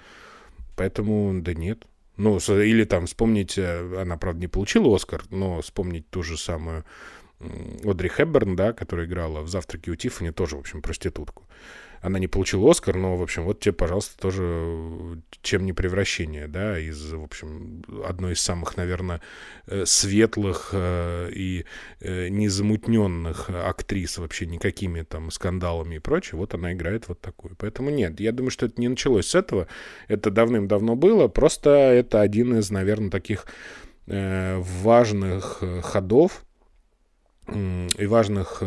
Поэтому, 0.76 1.40
да 1.40 1.54
нет. 1.54 1.86
Ну, 2.18 2.40
или 2.40 2.84
там 2.84 3.06
вспомнить, 3.06 3.60
э, 3.60 4.02
она, 4.02 4.18
правда, 4.18 4.40
не 4.40 4.48
получила 4.48 4.96
Оскар, 4.96 5.22
но 5.30 5.62
вспомнить 5.62 6.10
ту 6.10 6.24
же 6.24 6.36
самую 6.36 6.84
Одри 7.84 8.10
Хепберн, 8.10 8.56
да, 8.56 8.74
которая 8.74 9.06
играла 9.06 9.42
в 9.42 9.50
«Завтраке 9.50 9.92
у 9.92 9.96
Тиффани», 9.96 10.32
тоже, 10.32 10.56
в 10.56 10.62
общем, 10.62 10.82
проститутку. 10.82 11.44
Она 12.06 12.20
не 12.20 12.28
получила 12.28 12.70
Оскар, 12.70 12.96
но, 12.98 13.18
в 13.18 13.24
общем, 13.24 13.46
вот 13.46 13.62
тебе, 13.62 13.74
пожалуйста, 13.74 14.16
тоже 14.20 14.44
э, 14.46 15.16
чем 15.42 15.66
не 15.66 15.74
превращение, 15.74 16.48
да, 16.48 16.78
из, 16.78 17.12
в 17.12 17.24
общем, 17.24 17.84
одной 18.08 18.34
из 18.34 18.42
самых, 18.42 18.78
наверное, 18.78 19.22
э, 19.66 19.86
светлых 19.88 20.70
э, 20.74 21.32
и 21.34 21.66
незамутненных 22.02 23.50
актрис 23.50 24.20
вообще 24.20 24.46
никакими 24.46 25.02
там 25.02 25.32
скандалами 25.32 25.96
и 25.96 26.00
прочее, 26.00 26.38
вот 26.38 26.54
она 26.54 26.74
играет 26.74 27.08
вот 27.08 27.22
такую. 27.22 27.56
Поэтому 27.56 27.90
нет, 27.90 28.20
я 28.20 28.32
думаю, 28.32 28.52
что 28.52 28.68
это 28.68 28.80
не 28.80 28.88
началось 28.88 29.30
с 29.30 29.34
этого, 29.34 29.68
это 30.08 30.30
давным-давно 30.30 30.96
было, 30.96 31.28
просто 31.28 31.72
это 31.72 32.22
один 32.22 32.60
из, 32.60 32.70
наверное, 32.70 33.10
таких 33.10 33.48
важных 34.06 35.64
ходов 35.82 36.46
и 37.52 38.06
важных 38.06 38.62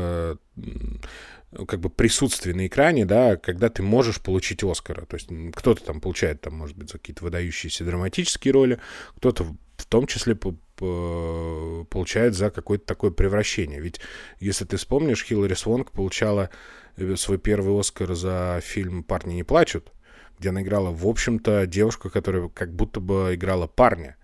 как 1.67 1.81
бы 1.81 1.89
присутствий 1.89 2.53
на 2.53 2.67
экране, 2.67 3.05
да, 3.05 3.37
когда 3.37 3.69
ты 3.69 3.83
можешь 3.83 4.21
получить 4.21 4.63
Оскара. 4.63 5.07
То 5.07 5.17
есть 5.17 5.29
кто-то 5.55 5.83
там 5.85 6.01
получает, 6.01 6.41
там, 6.41 6.55
может 6.55 6.77
быть, 6.77 6.91
за 6.91 6.99
какие-то 6.99 7.25
выдающиеся 7.25 7.85
драматические 7.85 8.53
роли, 8.53 8.81
кто-то 9.17 9.45
в- 9.45 9.57
том 9.89 10.07
числе 10.07 10.35
по- 10.35 10.55
по- 10.77 11.87
получает 11.91 12.35
за 12.35 12.51
какое-то 12.51 12.85
такое 12.85 13.11
превращение. 13.11 13.81
Ведь, 13.81 14.01
если 14.39 14.65
ты 14.65 14.77
вспомнишь, 14.77 15.25
Хиллари 15.25 15.55
Свонг 15.55 15.93
получала 15.93 16.51
э, 16.97 17.17
свой 17.17 17.39
первый 17.39 17.79
Оскар 17.79 18.15
за 18.15 18.61
фильм 18.63 19.03
«Парни 19.03 19.35
не 19.35 19.45
плачут», 19.45 19.93
где 20.39 20.51
она 20.51 20.63
играла, 20.63 20.91
в 20.91 21.07
общем-то, 21.07 21.67
девушку, 21.67 22.11
которая 22.11 22.49
как 22.49 22.75
будто 22.75 23.01
бы 23.01 23.35
играла 23.35 23.67
парня. 23.67 24.17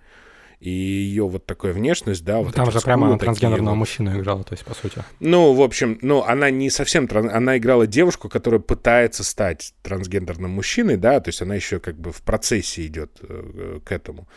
И 0.61 0.71
ее 0.71 1.29
вот 1.29 1.47
такая 1.47 1.73
внешность, 1.73 2.25
да, 2.25 2.39
вот 2.39 2.55
Там 2.55 2.69
эти 2.69 2.75
же 2.75 2.81
прямо 2.81 3.07
она 3.07 3.15
такие 3.15 3.27
трансгендерного 3.27 3.75
вот. 3.75 3.79
мужчину 3.79 4.19
играла, 4.19 4.45
то 4.45 4.55
есть, 4.55 4.65
по 4.65 4.75
сути. 4.75 5.03
Ну, 5.21 5.53
в 5.53 5.61
общем, 5.61 5.99
ну, 6.01 6.23
она 6.23 6.51
не 6.51 6.71
совсем... 6.71 7.07
тран- 7.07 7.31
Она 7.31 7.59
играла 7.59 7.87
девушку, 7.87 8.29
которая 8.29 8.61
пытается 8.61 9.25
стать 9.25 9.75
трансгендерным 9.83 10.51
мужчиной, 10.53 10.97
да, 10.97 11.21
то 11.21 11.29
есть 11.29 11.43
она 11.43 11.55
еще 11.55 11.81
как 11.81 11.99
бы 11.99 12.13
в 12.13 12.23
процессе 12.23 12.87
идет 12.87 13.19
э, 13.21 13.81
к 13.85 13.93
этому. 13.93 14.29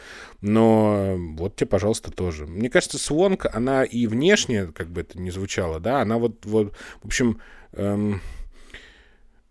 Но 0.42 0.96
э, 0.98 1.16
вот 1.38 1.56
тебе, 1.56 1.68
пожалуйста, 1.68 2.12
тоже. 2.12 2.46
Мне 2.46 2.70
кажется, 2.70 2.98
Свонг, 2.98 3.46
она 3.54 3.84
и 3.84 4.08
внешне, 4.08 4.68
как 4.68 4.90
бы 4.90 5.02
это 5.02 5.20
ни 5.20 5.30
звучало, 5.30 5.80
да, 5.80 6.02
она 6.02 6.18
вот, 6.18 6.46
вот 6.46 6.74
в 7.02 7.06
общем... 7.06 7.40
эм, 7.74 8.22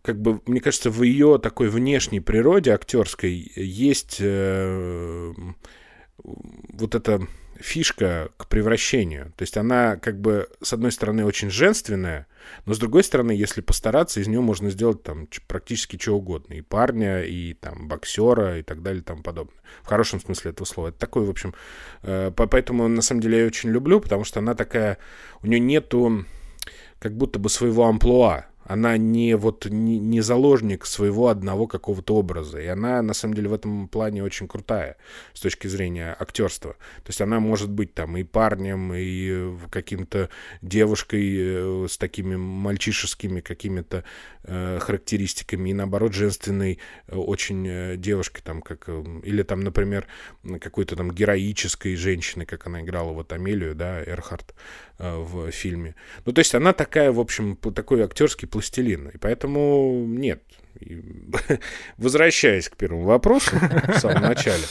как 0.03 0.21
бы, 0.23 0.41
мне 0.47 0.61
кажется, 0.61 0.89
в 0.89 1.03
ее 1.03 1.41
такой 1.43 1.69
внешней 1.69 2.21
природе 2.21 2.71
актерской 2.73 3.51
есть 3.57 4.19
э, 4.21 5.35
вот 6.73 6.95
эта 6.95 7.27
фишка 7.59 8.31
к 8.37 8.49
превращению. 8.49 9.33
То 9.37 9.43
есть 9.43 9.57
она 9.57 9.97
как 9.97 10.21
бы 10.21 10.49
с 10.61 10.73
одной 10.73 10.93
стороны 10.93 11.25
очень 11.25 11.49
женственная, 11.49 12.27
но 12.67 12.75
с 12.75 12.79
другой 12.79 13.03
стороны, 13.03 13.33
если 13.33 13.61
постараться, 13.61 14.21
из 14.21 14.29
нее 14.29 14.41
можно 14.41 14.71
сделать 14.71 15.03
там 15.03 15.27
практически 15.49 15.99
что 15.99 16.13
угодно. 16.13 16.55
И 16.55 16.61
парня, 16.61 17.23
и 17.23 17.55
там 17.55 17.89
боксера, 17.89 18.59
и 18.59 18.63
так 18.63 18.83
далее, 18.83 19.01
и 19.01 19.05
тому 19.05 19.23
подобное. 19.23 19.57
В 19.83 19.87
хорошем 19.87 20.21
смысле 20.21 20.51
этого 20.51 20.67
слова. 20.67 20.89
Это 20.89 20.99
такой, 20.99 21.25
в 21.25 21.31
общем... 21.31 21.55
э, 22.03 22.31
по- 22.31 22.47
поэтому, 22.47 22.89
на 22.89 23.03
самом 23.03 23.21
деле, 23.23 23.37
я 23.39 23.43
ее 23.45 23.49
очень 23.49 23.71
люблю, 23.71 24.01
потому 24.01 24.25
что 24.25 24.41
она 24.41 24.55
такая... 24.55 24.99
У 25.43 25.47
нее 25.47 25.61
нету 25.61 26.27
как 26.99 27.17
будто 27.17 27.39
бы 27.39 27.49
своего 27.49 27.87
амплуа. 27.87 28.47
Она 28.67 28.97
не 28.97 29.37
вот 29.37 29.67
не, 29.67 29.99
не 29.99 30.21
заложник 30.21 30.87
своего 30.87 31.29
одного 31.29 31.67
какого-то 31.67 32.15
образа. 32.17 32.61
И 32.61 32.67
она, 32.67 33.01
на 33.03 33.15
самом 33.15 33.35
деле, 33.35 33.49
в 33.49 33.55
этом 33.55 33.89
плане 33.89 34.23
очень 34.23 34.49
крутая 34.49 34.97
с 35.33 35.41
точки 35.41 35.69
зрения 35.69 36.17
актерства. 36.19 36.73
То 36.73 37.09
есть 37.09 37.21
она 37.21 37.41
может 37.41 37.71
быть 37.71 37.95
там 37.95 38.17
и 38.17 38.25
парнем, 38.25 38.93
и 38.93 39.29
э, 39.31 39.57
каким-то 39.71 40.31
девушкой 40.63 41.37
э, 41.37 41.87
с 41.89 41.97
такими 41.97 42.37
мальчишескими 42.37 43.41
какими-то 43.41 44.05
э, 44.45 44.79
характеристиками, 44.81 45.71
и 45.71 45.75
наоборот, 45.75 46.13
женственной 46.13 46.79
э, 47.07 47.17
очень 47.17 48.01
девушкой, 48.01 48.43
там, 48.43 48.63
как, 48.63 48.89
или 48.89 49.43
там, 49.43 49.61
например, 49.61 50.07
какой-то 50.61 50.97
там 50.97 51.11
героической 51.11 51.97
женщиной, 51.97 52.47
как 52.47 52.67
она 52.67 52.83
играла 52.83 53.13
вот 53.13 53.33
Амелию, 53.33 53.75
да, 53.75 54.03
Эрхард 54.03 54.55
э, 54.96 54.96
в 54.99 55.51
фильме. 55.51 55.95
Ну, 56.25 56.33
то 56.33 56.39
есть 56.39 56.55
она 56.55 56.73
такая, 56.73 57.13
в 57.13 57.21
общем, 57.21 57.57
такой 57.57 58.03
актерский 58.03 58.49
пластилин. 58.49 59.09
И 59.09 59.19
поэтому 59.19 60.05
нет. 60.07 60.43
И 60.81 61.03
Возвращаясь 61.99 62.69
к 62.69 62.77
первому 62.77 63.05
вопросу 63.05 63.57
в 63.57 63.99
самом 63.99 64.23
начале, 64.23 64.65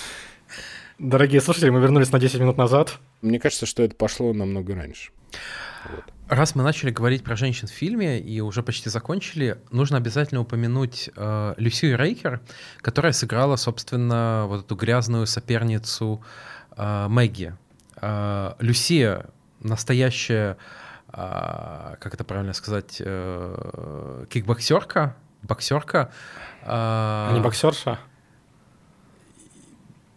Дорогие 0.97 1.41
слушатели, 1.41 1.69
мы 1.71 1.81
вернулись 1.81 2.11
на 2.13 2.19
10 2.19 2.39
минут 2.39 2.57
назад. 2.57 2.99
мне 3.21 3.37
кажется, 3.37 3.65
что 3.65 3.83
это 3.83 3.95
пошло 3.95 4.31
намного 4.33 4.75
раньше. 4.75 5.11
Раз 6.29 6.55
мы 6.55 6.63
начали 6.63 6.89
говорить 6.89 7.23
про 7.23 7.35
женщин 7.35 7.67
в 7.67 7.71
фильме 7.71 8.19
и 8.19 8.39
уже 8.39 8.63
почти 8.63 8.89
закончили, 8.89 9.57
нужно 9.71 9.97
обязательно 9.97 10.41
упомянуть 10.41 11.09
э, 11.15 11.53
Люсию 11.57 11.97
Рейкер, 11.97 12.39
которая 12.77 13.11
сыграла, 13.11 13.57
собственно, 13.57 14.45
вот 14.47 14.65
эту 14.65 14.75
грязную 14.75 15.27
соперницу 15.27 16.23
э, 16.77 17.07
Мэгги. 17.09 17.55
Э, 18.01 18.53
Люсия 18.59 19.25
настоящая, 19.69 20.57
э, 21.13 21.95
как 21.99 22.13
это 22.13 22.23
правильно 22.23 22.53
сказать, 22.53 22.97
э, 22.99 24.25
кикбоксерка, 24.29 25.15
боксерка. 25.43 26.09
э, 26.61 26.65
А 26.67 27.31
не 27.33 27.39
боксерша. 27.41 27.99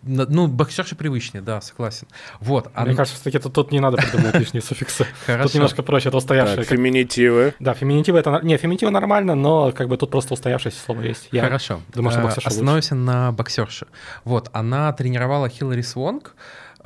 Ну, 0.05 0.47
боксерша 0.47 0.95
привычнее, 0.95 1.43
да, 1.43 1.61
согласен. 1.61 2.07
Вот. 2.41 2.67
Мне 2.67 2.73
она- 2.77 2.95
кажется, 2.95 3.17
все-таки 3.21 3.41
тут, 3.41 3.53
тут 3.53 3.73
не 3.73 3.81
надо 3.81 3.97
придумывать 3.97 4.37
лишние 4.37 4.63
суффиксы. 4.63 5.05
Хорошо. 5.27 5.43
Тут 5.49 5.55
немножко 5.55 5.83
проще, 5.83 6.09
это 6.09 6.17
устоявшее. 6.19 6.59
Так, 6.59 6.67
феминитивы. 6.67 7.53
Да, 7.59 7.75
феминитивы 7.75 8.21
это... 8.21 8.41
Не, 8.43 8.57
феминитивы 8.59 8.93
нормально, 8.93 9.35
но 9.35 9.73
как 9.73 9.89
бы 9.89 9.97
тут 9.99 10.11
просто 10.11 10.35
устоявшееся 10.35 10.79
слово 10.81 11.01
есть. 11.03 11.29
Я 11.33 11.43
Хорошо. 11.43 11.81
думаю, 11.93 12.13
что 12.13 12.21
Э, 12.21 12.25
боксерша 12.25 12.49
лучше. 12.49 12.57
Остановимся 12.59 12.95
на 12.95 13.33
боксерше. 13.33 13.87
Вот, 14.25 14.49
она 14.53 14.91
тренировала 14.93 15.49
Хилари 15.49 15.83
Суонк 15.83 16.37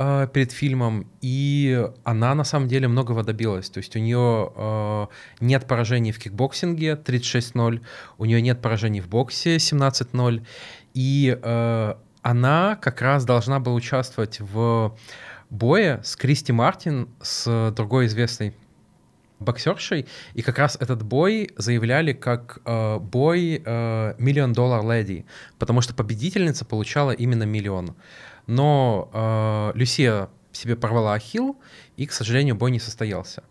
э, 0.02 0.28
перед 0.32 0.52
фильмом, 0.52 1.06
и 1.20 1.86
она 2.04 2.34
на 2.34 2.44
самом 2.44 2.68
деле 2.68 2.88
многого 2.88 3.22
добилась. 3.22 3.70
То 3.70 3.78
есть 3.78 3.94
у 3.96 3.98
нее 3.98 4.52
э, 4.54 5.06
нет 5.40 5.66
поражений 5.66 6.12
в 6.12 6.18
кикбоксинге 6.18 7.00
36-0, 7.04 7.80
у 8.18 8.24
нее 8.24 8.42
нет 8.42 8.60
поражений 8.60 9.00
в 9.00 9.08
боксе 9.08 9.56
17-0, 9.56 10.44
и 10.94 11.38
э, 11.40 11.94
она 12.22 12.76
как 12.76 13.02
раз 13.02 13.24
должна 13.24 13.60
была 13.60 13.74
участвовать 13.74 14.40
в 14.40 14.96
бое 15.50 16.00
с 16.02 16.16
Кристи 16.16 16.52
Мартин, 16.52 17.08
с 17.20 17.72
другой 17.76 18.06
известной 18.06 18.54
боксершей, 19.38 20.06
и 20.34 20.42
как 20.42 20.58
раз 20.58 20.76
этот 20.80 21.02
бой 21.02 21.50
заявляли 21.56 22.12
как 22.12 22.58
э, 22.64 22.98
бой 22.98 23.58
миллион 24.18 24.52
доллар 24.52 24.84
леди, 24.84 25.26
потому 25.58 25.80
что 25.80 25.94
победительница 25.94 26.64
получала 26.64 27.10
именно 27.10 27.42
миллион. 27.42 27.96
Но 28.46 29.11
э, 29.12 29.78
Люсия 29.78 30.28
себе 30.52 30.76
порвала 30.76 31.14
ахилл, 31.14 31.57
и, 31.96 32.07
к 32.07 32.12
сожалению, 32.12 32.55
бой 32.55 32.70
не 32.70 32.81
состоялся. 32.81 33.42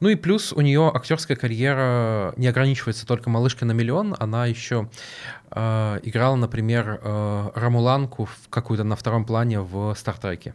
Ну 0.00 0.08
и 0.08 0.16
плюс 0.16 0.52
у 0.52 0.60
нее 0.60 0.90
актерская 0.92 1.36
карьера 1.36 2.34
не 2.36 2.46
ограничивается 2.46 3.06
только 3.06 3.30
«Малышкой 3.30 3.66
на 3.66 3.72
миллион», 3.72 4.14
она 4.18 4.46
еще 4.46 4.88
э, 5.50 6.00
играла, 6.02 6.36
например, 6.36 7.00
э, 7.02 7.50
Рамуланку 7.54 8.26
в 8.26 8.48
какую-то 8.50 8.84
на 8.84 8.96
втором 8.96 9.24
плане 9.24 9.60
в 9.60 9.94
«Стартреке». 9.94 10.54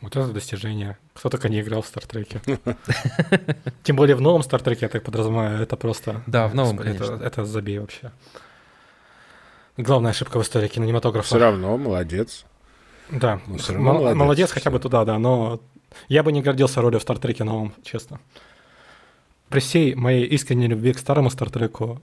Вот 0.00 0.14
это 0.14 0.28
достижение. 0.28 0.98
Кто 1.14 1.30
только 1.30 1.48
не 1.48 1.60
играл 1.60 1.82
в 1.82 1.86
Стартреке. 1.86 2.40
Тем 3.82 3.96
более 3.96 4.14
в 4.14 4.20
новом 4.20 4.42
Стартреке, 4.42 4.86
я 4.86 4.88
так 4.88 5.02
подразумеваю, 5.02 5.60
это 5.60 5.76
просто... 5.76 6.22
Да, 6.26 6.48
в 6.48 6.54
новом, 6.54 6.76
конечно. 6.76 7.18
это 7.22 7.44
забей 7.44 7.78
вообще. 7.78 8.12
Главная 9.76 10.12
ошибка 10.12 10.38
в 10.38 10.42
истории 10.42 10.68
кинематографа. 10.68 11.26
Все 11.26 11.38
равно, 11.38 11.76
молодец. 11.76 12.44
Да, 13.10 13.40
Ну, 13.46 13.56
равно 13.68 13.92
молодец. 13.94 14.16
молодец. 14.16 14.50
хотя 14.52 14.70
бы 14.70 14.78
туда, 14.78 15.04
да, 15.04 15.18
но 15.18 15.60
я 16.08 16.22
бы 16.22 16.32
не 16.32 16.42
гордился 16.42 16.80
ролью 16.80 16.98
в 16.98 17.02
Стартреке 17.02 17.44
новом, 17.44 17.72
честно. 17.84 18.18
При 19.48 19.60
всей 19.60 19.94
моей 19.94 20.24
искренней 20.26 20.66
любви 20.66 20.92
к 20.92 20.98
старому 20.98 21.30
Стартреку, 21.30 22.00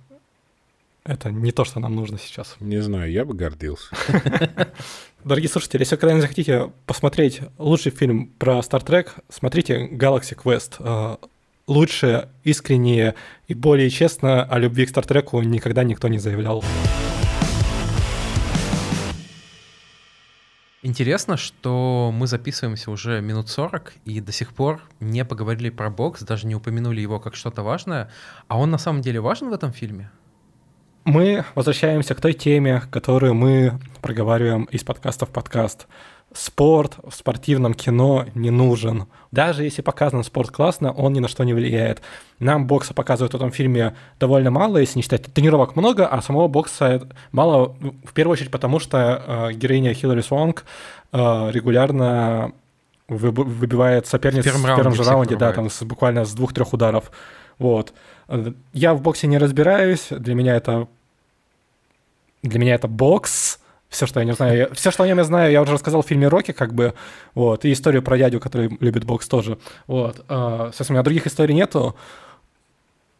это 1.04 1.30
не 1.32 1.51
то, 1.51 1.66
что 1.66 1.80
нам 1.82 1.93
нужно 1.95 2.18
сейчас. 2.18 2.56
Не 2.62 2.82
знаю, 2.82 3.12
я 3.12 3.26
бы 3.26 3.34
гордился. 3.34 3.88
Дорогие 5.26 5.49
слушатели, 5.49 5.82
если 5.82 5.95
вы 5.95 5.99
когда-нибудь 5.99 6.22
захотите 6.24 6.72
посмотреть 6.86 7.41
лучший 7.58 7.91
фильм 7.91 8.28
про 8.39 8.62
Стартрек, 8.62 9.16
смотрите 9.30 9.88
Galaxy 9.88 10.36
Quest. 10.36 10.76
Э, 10.80 11.18
Лучше, 11.66 12.28
искреннее 12.43 13.16
и 13.47 13.54
более 13.54 13.89
честно 13.89 14.43
о 14.43 14.60
любви 14.60 14.86
к 14.86 14.89
Стартреку 14.89 15.41
никогда 15.41 15.86
никто 15.86 16.10
не 16.10 16.18
заявлял. 16.20 16.62
Интересно, 20.86 21.38
что 21.38 22.11
мы 22.13 22.27
записываемся 22.27 22.91
уже 22.91 23.21
минут 23.21 23.47
40 23.47 23.93
и 24.03 24.19
до 24.19 24.34
сих 24.34 24.53
пор 24.53 24.81
не 24.99 25.23
поговорили 25.23 25.69
про 25.69 25.89
бокс, 25.89 26.21
даже 26.23 26.45
не 26.45 26.55
упомянули 26.55 26.99
его 26.99 27.21
как 27.21 27.36
что-то 27.36 27.63
важное. 27.63 28.11
А 28.49 28.59
он 28.59 28.69
на 28.69 28.77
самом 28.77 29.01
деле 29.01 29.21
важен 29.21 29.49
в 29.49 29.53
этом 29.53 29.71
фильме? 29.71 30.11
Мы 31.05 31.45
возвращаемся 31.55 32.15
к 32.15 32.21
той 32.21 32.34
теме, 32.34 32.81
которую 32.91 33.34
мы 33.34 33.79
проговариваем 34.01 34.65
из 34.65 34.84
подкаста 34.84 35.25
в 35.25 35.29
подкаст. 35.29 35.88
Спорт 36.34 36.97
в 37.03 37.13
спортивном 37.13 37.73
кино 37.73 38.25
не 38.34 38.49
нужен. 38.49 39.05
Даже 39.31 39.63
если 39.63 39.81
показан 39.81 40.23
спорт 40.23 40.49
классно, 40.51 40.91
он 40.91 41.13
ни 41.13 41.19
на 41.19 41.27
что 41.27 41.43
не 41.43 41.53
влияет. 41.53 42.01
Нам 42.39 42.65
бокса 42.67 42.93
показывают 42.93 43.34
в 43.34 43.36
этом 43.36 43.51
фильме 43.51 43.95
довольно 44.19 44.49
мало, 44.51 44.77
если 44.77 44.97
не 44.97 45.03
считать 45.03 45.23
тренировок 45.34 45.75
много, 45.75 46.07
а 46.07 46.21
самого 46.21 46.47
бокса 46.47 47.07
мало, 47.31 47.75
ну, 47.79 47.93
в 48.03 48.13
первую 48.13 48.34
очередь 48.34 48.51
потому, 48.51 48.79
что 48.79 49.23
э, 49.49 49.53
героиня 49.53 49.93
Хиллари 49.93 50.21
Свонг 50.21 50.65
э, 51.11 51.51
регулярно 51.51 52.51
выб- 53.07 53.43
выбивает 53.43 54.07
соперниц 54.07 54.41
В 54.41 54.45
первом 54.45 54.61
в 54.61 54.65
первом 54.77 54.93
же 54.95 55.03
раунде, 55.03 55.36
да, 55.36 55.51
там 55.55 55.69
с- 55.69 55.84
буквально 55.84 56.25
с 56.25 56.34
двух-трех 56.34 56.73
ударов. 56.73 57.11
Вот. 57.59 57.93
Э, 58.27 58.51
Я 58.73 58.93
в 58.95 59.01
боксе 59.01 59.27
не 59.27 59.38
разбираюсь, 59.38 60.07
для 60.09 60.34
меня 60.36 60.55
это 60.55 60.88
для 62.41 62.59
меня 62.59 62.75
это 62.75 62.88
бокс. 62.88 63.59
Все, 63.94 64.08
что 64.08 64.20
я 64.20 64.26
не 64.26 64.34
знаю, 64.34 64.74
все, 64.74 64.89
что 64.89 65.04
о 65.04 65.08
нем 65.08 65.20
я 65.20 65.24
знаю, 65.24 65.52
я 65.52 65.62
уже 65.62 65.74
рассказал 65.74 66.02
в 66.02 66.08
фильме 66.08 66.28
Рокки, 66.28 66.52
как 66.52 66.74
бы, 66.74 66.96
вот, 67.36 67.64
и 67.64 67.72
историю 67.72 68.02
про 68.02 68.18
дядю, 68.18 68.39
который 68.39 68.76
любит 68.80 69.04
бокс 69.04 69.28
тоже, 69.28 69.60
вот. 69.86 70.26
А, 70.30 70.72
у 70.72 70.91
меня 70.91 71.04
других 71.04 71.28
историй 71.28 71.54
нету, 71.54 71.96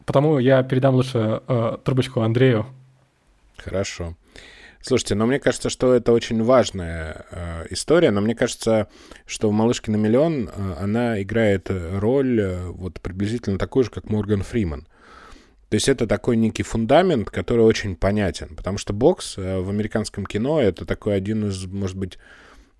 потому 0.04 0.40
я 0.40 0.64
передам 0.64 0.96
лучше 0.96 1.42
э, 1.46 1.78
трубочку 1.84 2.22
Андрею. 2.22 2.66
Хорошо. 3.56 4.16
Слушайте, 4.80 5.14
но 5.14 5.26
мне 5.26 5.38
кажется, 5.38 5.70
что 5.70 5.94
это 5.94 6.10
очень 6.10 6.42
важная 6.42 7.24
э, 7.30 7.66
история, 7.70 8.10
но 8.10 8.20
мне 8.20 8.34
кажется, 8.34 8.88
что 9.26 9.50
в 9.50 9.52
«Малышке 9.52 9.92
на 9.92 9.96
миллион» 9.96 10.48
э, 10.48 10.74
она 10.80 11.22
играет 11.22 11.70
роль 11.70 12.40
э, 12.40 12.66
вот 12.70 13.00
приблизительно 13.00 13.58
такую 13.58 13.84
же, 13.84 13.90
как 13.90 14.10
Морган 14.10 14.42
Фриман. 14.42 14.88
То 15.74 15.76
есть 15.76 15.88
это 15.88 16.06
такой 16.06 16.36
некий 16.36 16.62
фундамент, 16.62 17.30
который 17.30 17.64
очень 17.64 17.96
понятен, 17.96 18.54
потому 18.54 18.78
что 18.78 18.92
бокс 18.92 19.34
э, 19.36 19.58
в 19.58 19.70
американском 19.70 20.24
кино 20.24 20.60
это 20.60 20.86
такой 20.86 21.16
один 21.16 21.48
из, 21.48 21.66
может 21.66 21.96
быть, 21.96 22.16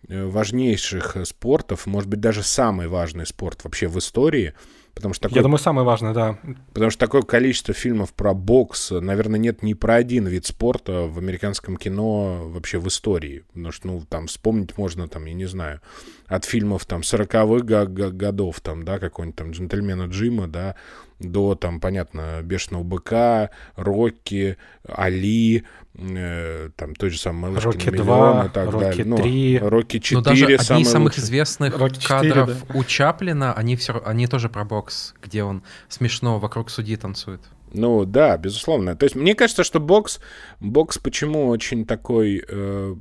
э, 0.06 0.24
важнейших 0.24 1.16
спортов, 1.24 1.86
может 1.86 2.08
быть, 2.08 2.20
даже 2.20 2.44
самый 2.44 2.86
важный 2.86 3.26
спорт 3.26 3.64
вообще 3.64 3.88
в 3.88 3.98
истории, 3.98 4.54
потому 4.94 5.14
что 5.14 5.22
такой 5.24 5.36
Я 5.36 5.42
думаю, 5.42 5.58
самое 5.58 5.86
важное, 5.86 6.12
да. 6.14 6.38
Потому 6.72 6.90
что 6.90 7.00
такое 7.00 7.22
количество 7.22 7.74
фильмов 7.74 8.12
про 8.14 8.34
бокс, 8.34 8.90
наверное, 8.90 9.38
нет 9.38 9.62
ни 9.62 9.74
про 9.74 9.96
один 9.96 10.26
вид 10.26 10.46
спорта 10.46 11.02
в 11.02 11.18
американском 11.18 11.76
кино 11.76 12.48
вообще 12.48 12.78
в 12.78 12.88
истории. 12.88 13.44
Потому 13.48 13.72
что, 13.72 13.86
ну, 13.88 14.02
там 14.08 14.26
вспомнить 14.26 14.76
можно, 14.78 15.08
там, 15.08 15.24
я 15.26 15.34
не 15.34 15.46
знаю, 15.46 15.80
от 16.26 16.44
фильмов 16.44 16.86
там 16.86 17.02
40-х 17.02 17.44
го- 17.44 17.86
го- 17.86 18.10
годов, 18.10 18.60
там, 18.60 18.84
да, 18.84 18.98
какого-нибудь 18.98 19.36
там 19.36 19.50
джентльмена 19.50 20.04
Джима, 20.04 20.48
да, 20.48 20.74
до, 21.20 21.54
там, 21.54 21.80
понятно, 21.80 22.40
Бешеного 22.42 22.82
быка, 22.82 23.50
Рокки, 23.76 24.56
Али, 24.86 25.64
э, 25.94 26.70
там, 26.76 26.94
той 26.94 27.10
же 27.10 27.18
самой 27.18 27.50
«Малышки 27.50 27.66
Рокки 27.66 27.86
на 27.88 27.92
миллион» 27.92 28.06
2, 28.06 28.44
и 28.44 28.48
так 28.48 28.70
Рокки 28.70 28.84
далее. 28.84 29.04
Ну, 29.04 29.16
3. 29.16 29.58
Рокки 29.58 29.98
4 29.98 30.14
Но 30.14 30.20
Ну, 30.20 30.24
даже 30.24 30.44
одни 30.56 30.82
из 30.82 30.90
самых 30.90 31.12
лучший. 31.12 31.24
известных 31.24 31.78
Рокки 31.78 32.00
4, 32.00 32.32
кадров 32.32 32.64
у 32.74 32.84
Чаплина, 32.84 33.52
они, 33.54 33.76
все, 33.76 34.02
они 34.04 34.26
тоже 34.26 34.48
про 34.48 34.64
бокс, 34.64 35.14
где 35.22 35.44
он 35.44 35.62
смешно 35.88 36.38
вокруг 36.38 36.70
судьи 36.70 36.96
танцует. 36.96 37.40
Ну 37.74 38.04
да, 38.04 38.36
безусловно. 38.38 38.94
То 38.94 39.04
есть 39.04 39.16
мне 39.16 39.34
кажется, 39.34 39.64
что 39.64 39.80
бокс, 39.80 40.20
бокс 40.60 40.96
почему 40.98 41.48
очень 41.48 41.84
такой 41.84 42.44
э, 42.46 42.94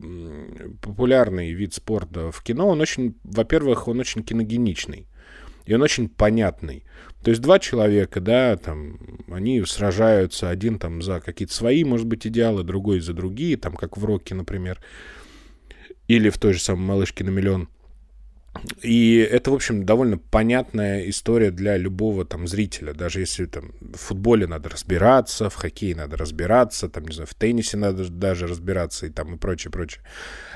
популярный 0.82 1.54
вид 1.54 1.76
спорта 1.76 2.32
в 2.32 2.42
кино, 2.42 2.70
он 2.70 2.82
очень, 2.82 3.16
во-первых, 3.24 3.88
он 3.88 4.00
очень 4.00 4.24
киногеничный. 4.24 5.08
И 5.66 5.74
он 5.74 5.82
очень 5.82 6.10
понятный. 6.10 6.84
То 7.24 7.30
есть 7.30 7.42
два 7.42 7.58
человека, 7.58 8.20
да, 8.20 8.58
там, 8.58 8.98
они 9.32 9.64
сражаются, 9.64 10.50
один 10.50 10.78
там 10.78 11.02
за 11.02 11.22
какие-то 11.22 11.54
свои, 11.54 11.86
может 11.86 12.06
быть, 12.06 12.28
идеалы, 12.28 12.64
другой 12.64 13.00
за 13.00 13.14
другие, 13.14 13.56
там, 13.56 13.76
как 13.76 13.98
в 13.98 14.04
Рокке, 14.04 14.36
например, 14.36 14.82
или 16.10 16.30
в 16.30 16.38
той 16.38 16.54
же 16.54 16.60
самой 16.60 16.86
«Малышке 16.86 17.24
на 17.24 17.30
миллион». 17.30 17.70
И 18.82 19.18
это, 19.18 19.52
в 19.52 19.56
общем, 19.56 19.86
довольно 19.86 20.18
понятная 20.18 21.10
история 21.10 21.52
для 21.52 21.76
любого 21.78 22.24
там 22.24 22.48
зрителя. 22.48 22.94
Даже 22.94 23.20
если 23.20 23.46
там 23.46 23.72
в 23.82 23.98
футболе 23.98 24.48
надо 24.48 24.70
разбираться, 24.70 25.50
в 25.50 25.56
хоккее 25.56 25.96
надо 25.96 26.18
разбираться, 26.18 26.88
там, 26.88 27.06
не 27.06 27.14
знаю, 27.14 27.28
в 27.28 27.34
теннисе 27.34 27.78
надо 27.78 28.08
даже 28.10 28.48
разбираться 28.48 29.08
и 29.08 29.10
там 29.10 29.36
и 29.36 29.38
прочее, 29.38 29.72
прочее. 29.72 30.04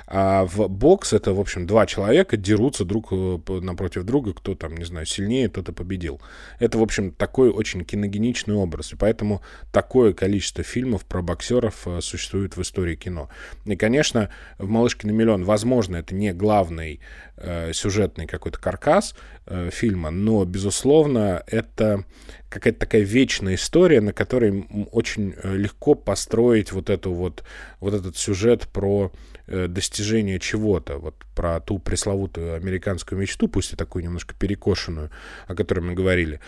А 0.06 0.45
в 0.45 0.68
бокс 0.70 1.12
это, 1.12 1.34
в 1.34 1.39
общем, 1.39 1.68
два 1.68 1.86
человека 1.86 2.38
дерутся 2.38 2.86
друг 2.86 3.10
э, 3.12 3.39
напротив 3.62 4.04
друга, 4.04 4.34
кто 4.34 4.56
там, 4.56 4.78
не 4.78 4.86
знаю, 4.86 5.06
сильнее, 5.06 5.50
тот 5.50 5.68
и 5.68 5.74
победил. 5.74 6.22
Это, 6.60 6.78
в 6.78 6.84
общем, 6.84 7.12
такой 7.12 7.50
очень 7.50 7.84
киногеничный 7.84 8.56
образ. 8.56 8.93
И 8.93 8.95
поэтому 8.95 9.41
такое 9.74 10.14
количество 10.14 10.64
фильмов 10.64 11.04
про 11.04 11.22
боксеров 11.22 11.88
э, 11.88 12.00
существует 12.02 12.56
в 12.56 12.62
истории 12.62 12.95
кино. 12.95 13.30
И, 13.66 13.76
конечно, 13.76 14.30
в 14.60 14.70
«Малышке 14.70 15.08
на 15.08 15.12
миллион», 15.12 15.43
возможно, 15.43 15.98
это 15.98 16.16
не 16.16 16.32
главный 16.32 17.02
э, 17.38 17.72
сюжетный 17.74 18.28
какой-то 18.28 18.60
каркас 18.60 19.16
э, 19.46 19.70
фильма, 19.72 20.10
но, 20.10 20.44
безусловно, 20.46 21.44
это 21.48 22.04
какая-то 22.50 22.80
такая 22.80 23.02
вечная 23.02 23.56
история, 23.56 24.02
на 24.02 24.14
которой 24.14 24.68
очень 24.92 25.34
э, 25.42 25.56
легко 25.56 25.96
построить 25.96 26.72
вот 26.72 26.90
эту 26.90 27.14
вот, 27.14 27.44
вот 27.80 27.94
этот 27.94 28.18
сюжет 28.18 28.68
про 28.68 29.12
достижение 29.48 30.40
чего-то, 30.40 30.98
вот 30.98 31.16
про 31.34 31.62
ту 31.62 31.80
пресловутую 31.80 32.56
американскую 32.56 33.18
мечту, 33.18 33.48
пусть 33.48 33.72
и 33.72 33.78
такую 33.78 34.04
немножко 34.04 34.36
перекошенную, 34.38 35.10
о 35.48 35.56
которой 35.56 35.80
мы 35.80 35.94
говорили. 35.94 36.42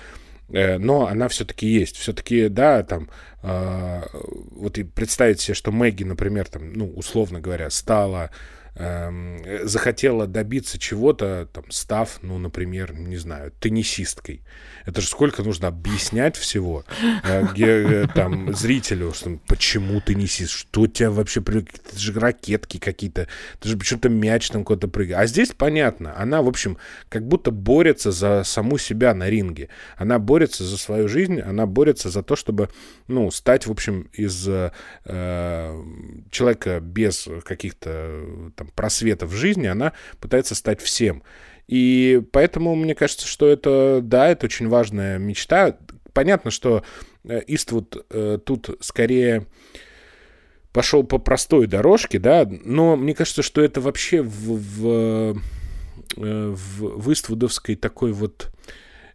Но 0.50 1.08
она 1.08 1.28
все-таки 1.28 1.68
есть. 1.68 1.96
Все-таки, 1.96 2.50
да, 2.50 2.84
там, 2.84 3.10
э, 3.44 4.02
вот 4.52 4.78
и 4.78 4.84
представить 4.84 5.40
себе, 5.40 5.54
что 5.54 5.72
Мэгги, 5.72 6.04
например, 6.04 6.48
там, 6.48 6.74
ну, 6.74 6.92
условно 6.92 7.40
говоря, 7.40 7.70
стала 7.70 8.32
э, 8.76 9.62
захотела 9.66 10.28
добиться 10.28 10.78
чего-то, 10.78 11.48
там, 11.52 11.66
став, 11.70 12.20
ну, 12.22 12.38
например, 12.38 12.94
не 12.94 13.18
знаю, 13.18 13.52
теннисисткой. 13.60 14.42
Это 14.86 15.02
же 15.02 15.08
сколько 15.08 15.44
нужно 15.44 15.68
объяснять 15.68 16.36
всего 16.36 16.84
э, 17.24 17.46
э, 17.58 18.08
там 18.14 18.54
зрителю, 18.56 19.14
что 19.14 19.38
почему 19.48 20.02
теннисист, 20.02 20.52
что 20.52 20.82
у 20.82 20.88
тебя 20.88 21.12
вообще, 21.12 21.42
это 21.42 22.00
же 22.00 22.14
ракетки 22.20 22.78
какие-то, 22.78 23.28
это 23.60 23.70
же 23.70 23.78
почему-то 23.78 24.10
мяч 24.10 24.50
там 24.50 24.64
куда-то 24.64 24.88
прыгает. 24.88 25.20
А 25.20 25.28
здесь 25.28 25.52
понятно, 25.56 26.18
она, 26.18 26.42
в 26.42 26.48
общем, 26.48 26.78
как 27.10 27.28
будто 27.28 27.52
борется 27.52 28.12
за 28.12 28.44
саму 28.44 28.78
себя 28.78 29.14
на 29.14 29.30
ринге. 29.30 29.70
Она 29.98 30.20
борется 30.20 30.64
за 30.64 30.78
свою 30.78 31.08
жизнь, 31.08 31.40
она 31.40 31.66
борется 31.66 32.10
за 32.10 32.24
то, 32.24 32.36
чтобы, 32.36 32.70
ну, 33.08 33.30
стать, 33.32 33.68
в 33.68 33.72
общем, 33.72 34.10
из 34.14 34.48
э, 34.48 34.72
э, 35.06 35.84
человека 36.32 36.80
без 36.80 37.28
каких-то 37.44 38.52
там 38.60 38.68
просветов 38.76 39.30
в 39.30 39.36
жизни, 39.36 39.68
она 39.68 39.94
пытается 40.20 40.54
стать 40.54 40.82
всем. 40.82 41.24
И 41.68 42.22
поэтому 42.32 42.76
мне 42.76 42.94
кажется, 42.94 43.26
что 43.26 43.48
это, 43.48 44.02
да, 44.04 44.28
это 44.28 44.48
очень 44.48 44.68
важная 44.68 45.18
мечта. 45.18 45.78
Понятно, 46.14 46.52
что 46.52 46.84
э, 47.24 47.42
Иствуд 47.48 48.06
э, 48.10 48.38
тут 48.44 48.78
скорее 48.82 49.46
пошел 50.74 51.04
по 51.04 51.20
простой 51.20 51.68
дорожке, 51.68 52.20
да, 52.20 52.48
но 52.50 52.96
мне 52.98 53.14
кажется, 53.14 53.44
что 53.44 53.62
это 53.62 53.80
вообще 53.80 54.22
в, 54.22 54.58
в, 54.58 55.42
э, 56.18 56.56
в 56.56 57.14
Иствудовской 57.14 57.76
такой 57.76 58.12
вот 58.12 58.52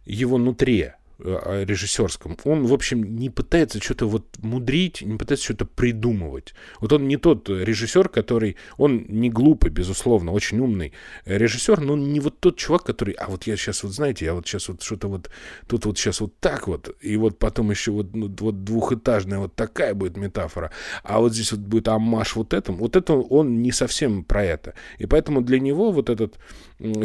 его 0.05 0.37
нутре. 0.37 0.95
Э, 1.19 1.63
режиссерском, 1.65 2.37
он, 2.43 2.65
в 2.65 2.73
общем, 2.73 3.15
не 3.15 3.29
пытается 3.29 3.81
что-то 3.81 4.07
вот 4.07 4.25
мудрить, 4.39 5.01
не 5.01 5.17
пытается 5.17 5.45
что-то 5.45 5.65
придумывать. 5.65 6.53
Вот 6.79 6.93
он 6.93 7.07
не 7.07 7.17
тот 7.17 7.49
режиссер, 7.49 8.09
который, 8.09 8.57
он 8.77 9.05
не 9.07 9.29
глупый, 9.29 9.71
безусловно, 9.71 10.31
очень 10.31 10.59
умный 10.59 10.93
режиссер, 11.25 11.81
но 11.81 11.93
он 11.93 12.11
не 12.11 12.19
вот 12.19 12.39
тот 12.39 12.57
чувак, 12.57 12.83
который, 12.83 13.13
а 13.13 13.29
вот 13.29 13.47
я 13.47 13.57
сейчас 13.57 13.83
вот, 13.83 13.93
знаете, 13.93 14.25
я 14.25 14.33
вот 14.33 14.47
сейчас 14.47 14.69
вот 14.69 14.81
что-то 14.81 15.07
вот, 15.07 15.29
тут 15.67 15.85
вот 15.85 15.97
сейчас 15.97 16.21
вот 16.21 16.37
так 16.39 16.67
вот, 16.67 16.95
и 17.01 17.17
вот 17.17 17.39
потом 17.39 17.71
еще 17.71 17.91
вот, 17.91 18.13
ну, 18.13 18.33
вот 18.39 18.63
двухэтажная 18.63 19.39
вот 19.39 19.55
такая 19.55 19.93
будет 19.93 20.17
метафора, 20.17 20.71
а 21.03 21.19
вот 21.19 21.33
здесь 21.33 21.51
вот 21.51 21.61
будет 21.61 21.87
амаш 21.87 22.35
вот 22.35 22.53
этому. 22.53 22.79
Вот 22.79 22.95
это 22.95 23.13
он 23.13 23.61
не 23.61 23.71
совсем 23.71 24.23
про 24.23 24.43
это. 24.43 24.73
И 24.97 25.05
поэтому 25.05 25.41
для 25.41 25.59
него 25.59 25.91
вот 25.91 26.09
этот 26.09 26.35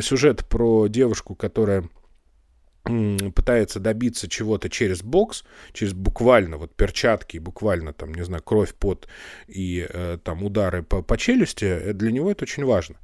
сюжет 0.01 0.47
про 0.47 0.89
девушку, 0.89 1.35
которая 1.35 1.89
пытается 2.83 3.81
добиться 3.81 4.29
чего-то 4.29 4.69
через 4.69 5.03
бокс, 5.03 5.45
через 5.73 5.93
буквально 5.93 6.57
вот 6.57 6.75
перчатки, 6.75 7.39
буквально 7.39 7.93
там, 7.93 8.15
не 8.15 8.25
знаю, 8.25 8.43
кровь, 8.43 8.75
пот 8.75 9.09
и 9.47 9.87
э, 9.89 10.19
там 10.23 10.43
удары 10.43 10.83
по, 10.83 11.03
по 11.03 11.17
челюсти, 11.17 11.65
э, 11.65 11.93
для 11.93 12.11
него 12.11 12.31
это 12.31 12.45
очень 12.45 12.65
важно. 12.65 12.97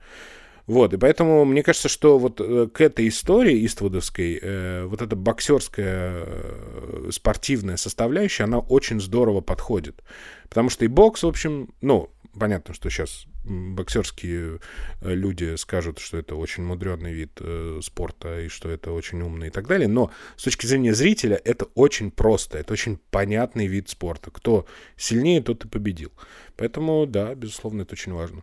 Вот, 0.67 0.93
и 0.93 0.97
поэтому 0.97 1.45
мне 1.45 1.63
кажется, 1.63 1.89
что 1.89 2.19
вот 2.19 2.41
э, 2.41 2.67
к 2.73 2.81
этой 2.81 3.07
истории 3.07 3.65
иствудовской 3.65 4.39
э, 4.43 4.85
вот 4.87 5.01
эта 5.01 5.15
боксерская 5.15 6.25
э, 6.27 7.09
спортивная 7.13 7.77
составляющая, 7.77 8.45
она 8.45 8.59
очень 8.59 9.01
здорово 9.01 9.43
подходит. 9.43 10.03
Потому 10.49 10.69
что 10.69 10.85
и 10.85 10.89
бокс, 10.89 11.23
в 11.23 11.29
общем, 11.29 11.73
ну, 11.83 12.11
понятно, 12.39 12.75
что 12.75 12.91
сейчас 12.91 13.27
боксерские 13.47 14.61
э, 15.01 15.15
люди 15.15 15.57
скажут, 15.57 15.99
что 15.99 16.19
это 16.19 16.35
очень 16.35 16.65
мудренный 16.65 17.13
вид 17.13 17.33
э, 17.41 17.81
спорта 17.83 18.41
и 18.41 18.49
что 18.49 18.69
это 18.69 18.93
очень 18.93 19.21
умный 19.23 19.49
и 19.49 19.51
так 19.51 19.67
далее, 19.67 19.89
но 19.89 20.11
с 20.37 20.45
точки 20.45 20.67
зрения 20.67 20.95
зрителя 20.95 21.41
это 21.45 21.67
очень 21.75 22.11
просто, 22.11 22.59
это 22.59 22.73
очень 22.73 22.99
понятный 23.11 23.67
вид 23.67 23.89
спорта. 23.89 24.31
Кто 24.31 24.67
сильнее, 24.97 25.43
тот 25.43 25.65
и 25.65 25.69
победил. 25.69 26.13
Поэтому, 26.57 27.07
да, 27.07 27.35
безусловно, 27.35 27.83
это 27.83 27.95
очень 27.95 28.13
важно. 28.13 28.43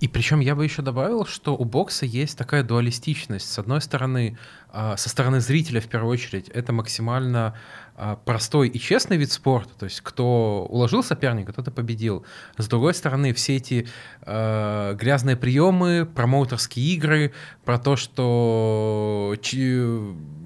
И 0.00 0.08
причем 0.08 0.40
я 0.40 0.54
бы 0.54 0.64
еще 0.64 0.80
добавил, 0.80 1.26
что 1.26 1.54
у 1.54 1.64
бокса 1.66 2.06
есть 2.06 2.36
такая 2.36 2.62
дуалистичность. 2.62 3.52
С 3.52 3.58
одной 3.58 3.82
стороны, 3.82 4.38
а, 4.70 4.96
со 4.96 5.10
стороны 5.10 5.40
зрителя 5.40 5.82
в 5.82 5.88
первую 5.88 6.12
очередь, 6.12 6.48
это 6.48 6.72
максимально 6.72 7.54
а, 7.96 8.16
простой 8.16 8.68
и 8.68 8.78
честный 8.80 9.18
вид 9.18 9.30
спорта, 9.30 9.74
то 9.78 9.84
есть 9.84 10.00
кто 10.00 10.66
уложил 10.70 11.02
соперника, 11.02 11.52
тот 11.52 11.68
и 11.68 11.70
победил. 11.70 12.24
С 12.56 12.66
другой 12.66 12.94
стороны, 12.94 13.34
все 13.34 13.56
эти 13.56 13.86
э, 14.22 14.94
грязные 14.98 15.36
приемы, 15.36 16.06
промоутерские 16.06 16.94
игры, 16.94 17.34
про 17.66 17.78
то, 17.78 17.96
что 17.96 19.34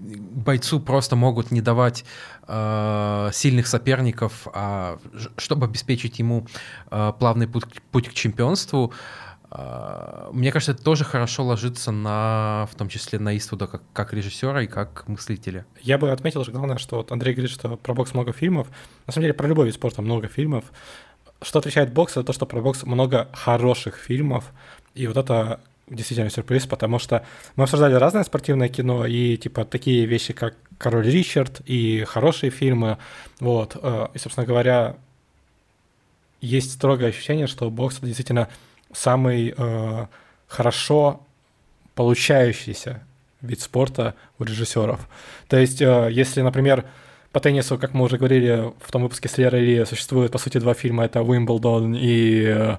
бойцу 0.01 0.81
просто 0.81 1.15
могут 1.15 1.53
не 1.53 1.61
давать 1.61 2.05
сильных 2.47 3.67
соперников, 3.67 4.49
а, 4.53 4.99
чтобы 5.39 5.65
обеспечить 5.65 6.19
ему 6.19 6.47
плавный 6.91 7.49
путь, 7.49 8.09
к 8.11 8.13
чемпионству, 8.13 8.93
а, 8.93 9.24
мне 10.33 10.51
кажется, 10.51 10.73
это 10.73 10.83
тоже 10.83 11.05
хорошо 11.05 11.45
ложится 11.45 11.93
на, 11.93 12.67
в 12.73 12.75
том 12.75 12.89
числе 12.89 13.21
на 13.21 13.37
Иствуда 13.37 13.69
как, 13.69 13.83
как 13.93 14.13
режиссера 14.13 14.63
и 14.63 14.67
как 14.67 15.07
мыслителя. 15.07 15.65
Я 15.81 15.97
бы 15.97 16.11
отметил, 16.11 16.43
что 16.43 16.51
главное, 16.53 16.77
что 16.77 16.97
вот 16.97 17.13
Андрей 17.13 17.35
говорит, 17.35 17.53
что 17.53 17.77
про 17.77 17.95
бокс 17.95 18.15
много 18.15 18.33
фильмов. 18.33 18.67
На 19.07 19.13
самом 19.13 19.25
деле, 19.25 19.35
про 19.35 19.47
любой 19.47 19.67
вид 19.67 19.75
спорта 19.75 20.03
много 20.03 20.27
фильмов. 20.27 20.65
Что 21.41 21.61
отличает 21.61 21.93
бокс, 21.93 22.13
это 22.13 22.25
то, 22.25 22.33
что 22.33 22.47
про 22.47 22.61
бокс 22.61 22.83
много 22.83 23.29
хороших 23.33 23.97
фильмов. 23.97 24.53
И 24.95 25.07
вот 25.07 25.17
это 25.17 25.61
действительно 25.89 26.31
сюрприз, 26.31 26.67
потому 26.67 26.99
что 26.99 27.25
мы 27.55 27.65
обсуждали 27.65 27.95
разное 27.95 28.25
спортивное 28.25 28.69
кино, 28.69 29.07
и 29.07 29.37
типа 29.37 29.65
такие 29.65 30.07
вещи, 30.07 30.33
как 30.33 30.57
«Король 30.79 31.07
Ричард» 31.07 31.61
и 31.67 32.03
хорошие 32.05 32.51
фильмы. 32.51 32.99
Вот. 33.39 33.77
Э, 33.81 34.09
и, 34.15 34.19
собственно 34.19 34.47
говоря, 34.47 34.97
есть 36.41 36.73
строгое 36.73 37.11
ощущение, 37.11 37.47
что 37.47 37.71
бокс— 37.71 37.97
это 37.99 38.07
действительно 38.07 38.49
самый 38.95 39.55
э, 39.57 40.07
хорошо 40.47 41.21
получающийся 41.95 43.03
вид 43.41 43.61
спорта 43.61 44.15
у 44.39 44.45
режиссеров. 44.45 45.01
То 45.49 45.59
есть, 45.59 45.83
э, 45.83 46.09
если, 46.11 46.41
например, 46.41 46.85
по 47.33 47.41
теннису, 47.41 47.79
как 47.79 47.95
мы 47.95 48.05
уже 48.05 48.17
говорили 48.17 48.73
в 48.81 48.93
том 48.93 49.03
выпуске 49.03 49.29
с 49.29 49.39
Лерой 49.39 49.61
Ли, 49.61 49.85
существует, 49.85 50.33
по 50.33 50.39
сути, 50.39 50.59
два 50.59 50.75
фильма, 50.75 51.05
это 51.05 51.23
«Уимблдон» 51.23 51.95
и 51.95 52.45
э, 52.47 52.77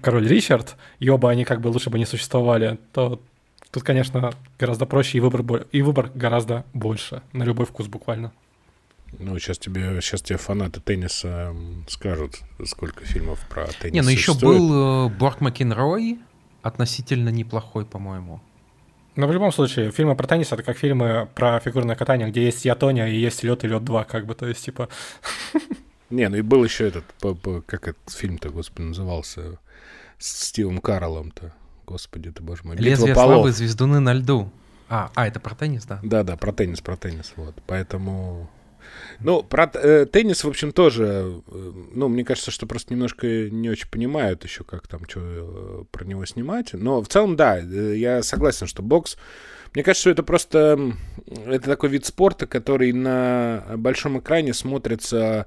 «Король 0.00 0.26
Ричард», 0.26 0.76
и 0.98 1.08
оба 1.08 1.30
они 1.30 1.44
как 1.44 1.60
бы 1.60 1.68
лучше 1.68 1.90
бы 1.90 1.98
не 1.98 2.06
существовали, 2.06 2.78
то 2.92 3.20
тут, 3.70 3.82
конечно, 3.82 4.32
гораздо 4.58 4.86
проще, 4.86 5.18
и 5.18 5.20
выбор, 5.20 5.66
и 5.70 5.82
выбор 5.82 6.10
гораздо 6.14 6.64
больше, 6.72 7.22
на 7.32 7.44
любой 7.44 7.66
вкус 7.66 7.86
буквально. 7.86 8.32
Ну, 9.18 9.38
сейчас 9.38 9.58
тебе, 9.58 10.00
сейчас 10.00 10.22
тебе 10.22 10.38
фанаты 10.38 10.80
тенниса 10.80 11.54
скажут, 11.88 12.40
сколько 12.64 13.04
фильмов 13.04 13.40
про 13.48 13.66
теннис 13.66 13.94
Не, 13.94 14.02
ну 14.02 14.10
еще 14.10 14.34
был 14.34 15.06
э, 15.06 15.08
Борг 15.08 15.40
Макенрой, 15.40 16.18
относительно 16.62 17.30
неплохой, 17.30 17.84
по-моему. 17.84 18.40
Но 19.16 19.26
в 19.26 19.32
любом 19.32 19.50
случае, 19.50 19.90
фильмы 19.90 20.14
про 20.14 20.26
теннис— 20.26 20.52
это 20.52 20.62
как 20.62 20.78
фильмы 20.78 21.28
про 21.34 21.58
фигурное 21.60 21.96
катание, 21.96 22.28
где 22.28 22.44
есть 22.44 22.64
Ятония 22.64 23.08
и 23.08 23.16
есть 23.16 23.42
лед 23.42 23.64
и 23.64 23.68
лед 23.68 23.84
2, 23.84 24.04
как 24.04 24.26
бы, 24.26 24.34
то 24.34 24.46
есть, 24.46 24.64
типа... 24.64 24.88
Не, 26.10 26.28
ну 26.28 26.36
и 26.36 26.42
был 26.42 26.62
еще 26.64 26.86
этот, 26.88 27.04
как 27.66 27.88
этот 27.88 28.10
фильм-то, 28.10 28.50
господи, 28.50 28.86
назывался, 28.86 29.58
с 30.18 30.46
Стивом 30.46 30.78
Карлом-то. 30.78 31.52
Господи 31.86 32.30
ты, 32.30 32.42
боже 32.42 32.62
мой. 32.64 32.76
Лезвие 32.76 33.14
славы, 33.14 33.50
звездуны 33.50 33.98
на 33.98 34.12
льду. 34.12 34.50
А, 34.88 35.10
а, 35.14 35.26
это 35.26 35.40
про 35.40 35.54
теннис, 35.54 35.84
да? 35.84 36.00
Да-да, 36.02 36.36
про 36.36 36.52
теннис, 36.52 36.80
про 36.80 36.96
теннис, 36.96 37.32
вот. 37.36 37.54
Поэтому 37.66 38.48
ну, 39.20 39.42
про 39.42 39.70
э, 39.74 40.06
теннис, 40.06 40.44
в 40.44 40.48
общем, 40.48 40.72
тоже, 40.72 41.42
э, 41.46 41.72
ну, 41.94 42.08
мне 42.08 42.24
кажется, 42.24 42.50
что 42.50 42.66
просто 42.66 42.92
немножко 42.92 43.26
не 43.26 43.70
очень 43.70 43.88
понимают 43.88 44.44
еще, 44.44 44.64
как 44.64 44.86
там, 44.86 45.08
что 45.08 45.20
э, 45.22 45.84
про 45.90 46.04
него 46.04 46.24
снимать. 46.26 46.72
Но 46.72 47.02
в 47.02 47.08
целом, 47.08 47.36
да, 47.36 47.58
э, 47.58 47.94
я 47.96 48.22
согласен, 48.22 48.66
что 48.66 48.82
бокс... 48.82 49.16
Мне 49.74 49.82
кажется, 49.82 50.02
что 50.02 50.10
это 50.10 50.22
просто... 50.22 50.92
Это 51.46 51.66
такой 51.66 51.90
вид 51.90 52.06
спорта, 52.06 52.46
который 52.46 52.92
на 52.92 53.64
большом 53.76 54.18
экране 54.18 54.54
смотрится 54.54 55.46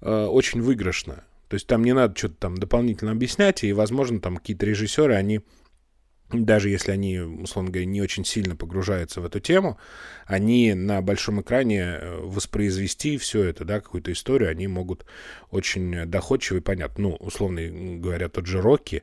э, 0.00 0.24
очень 0.24 0.60
выигрышно. 0.60 1.24
То 1.48 1.54
есть 1.54 1.66
там 1.66 1.84
не 1.84 1.92
надо 1.92 2.16
что-то 2.16 2.34
там 2.36 2.58
дополнительно 2.58 3.10
объяснять, 3.10 3.64
и, 3.64 3.72
возможно, 3.72 4.20
там 4.20 4.36
какие-то 4.36 4.66
режиссеры, 4.66 5.14
они 5.14 5.40
даже 6.32 6.68
если 6.68 6.92
они, 6.92 7.18
условно 7.18 7.70
говоря, 7.70 7.86
не 7.86 8.00
очень 8.00 8.24
сильно 8.24 8.56
погружаются 8.56 9.20
в 9.20 9.24
эту 9.24 9.40
тему, 9.40 9.78
они 10.26 10.74
на 10.74 11.02
большом 11.02 11.40
экране 11.40 11.80
э, 11.80 12.20
воспроизвести 12.22 13.18
все 13.18 13.44
это, 13.44 13.64
да, 13.64 13.80
какую-то 13.80 14.12
историю, 14.12 14.50
они 14.50 14.66
могут 14.68 15.04
очень 15.50 16.06
доходчиво 16.06 16.58
и 16.58 16.60
понятно. 16.60 17.02
Ну, 17.02 17.14
условно 17.16 17.60
говоря, 17.98 18.28
тот 18.28 18.46
же 18.46 18.60
Рокки, 18.60 19.02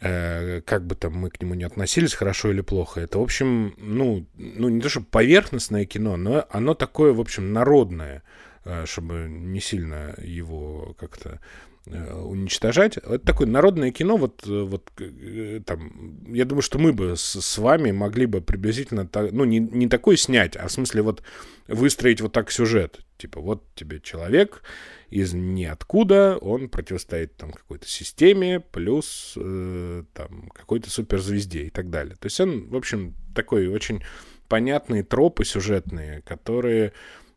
э, 0.00 0.60
как 0.62 0.86
бы 0.86 0.94
там 0.94 1.14
мы 1.14 1.30
к 1.30 1.40
нему 1.40 1.54
не 1.54 1.64
относились, 1.64 2.14
хорошо 2.14 2.50
или 2.50 2.60
плохо, 2.60 3.00
это, 3.00 3.18
в 3.18 3.22
общем, 3.22 3.74
ну, 3.78 4.26
ну 4.36 4.68
не 4.68 4.80
то, 4.80 4.88
что 4.88 5.00
поверхностное 5.00 5.86
кино, 5.86 6.16
но 6.16 6.46
оно 6.50 6.74
такое, 6.74 7.12
в 7.12 7.20
общем, 7.20 7.52
народное, 7.52 8.22
э, 8.64 8.84
чтобы 8.86 9.26
не 9.28 9.60
сильно 9.60 10.14
его 10.18 10.94
как-то 10.98 11.40
уничтожать. 11.86 12.96
Это 12.96 13.18
такое 13.18 13.46
народное 13.46 13.92
кино, 13.92 14.16
вот, 14.16 14.44
э, 14.46 14.62
вот 14.62 14.90
э, 14.98 15.60
там, 15.64 16.24
я 16.32 16.44
думаю, 16.44 16.62
что 16.62 16.78
мы 16.78 16.92
бы 16.92 17.16
с, 17.16 17.40
с 17.40 17.58
вами 17.58 17.92
могли 17.92 18.26
бы 18.26 18.40
приблизительно, 18.40 19.08
ну, 19.32 19.44
не, 19.44 19.60
не 19.60 19.88
такой 19.88 20.16
снять, 20.16 20.56
а 20.56 20.66
в 20.66 20.72
смысле 20.72 21.02
вот 21.02 21.22
выстроить 21.68 22.20
вот 22.20 22.32
так 22.32 22.50
сюжет. 22.50 23.00
Типа, 23.18 23.40
вот 23.40 23.64
тебе 23.74 24.00
человек 24.00 24.62
из 25.10 25.32
ниоткуда, 25.32 26.38
он 26.40 26.68
противостоит 26.68 27.36
там 27.36 27.52
какой-то 27.52 27.88
системе, 27.88 28.60
плюс 28.60 29.34
э, 29.36 30.04
там 30.12 30.50
какой-то 30.50 30.90
суперзвезде 30.90 31.64
и 31.64 31.70
так 31.70 31.90
далее. 31.90 32.16
То 32.16 32.26
есть 32.26 32.40
он, 32.40 32.68
в 32.68 32.76
общем, 32.76 33.14
такой 33.34 33.68
очень 33.68 34.02
понятные 34.48 35.02
тропы 35.02 35.44
сюжетные, 35.44 36.22
которые 36.22 36.92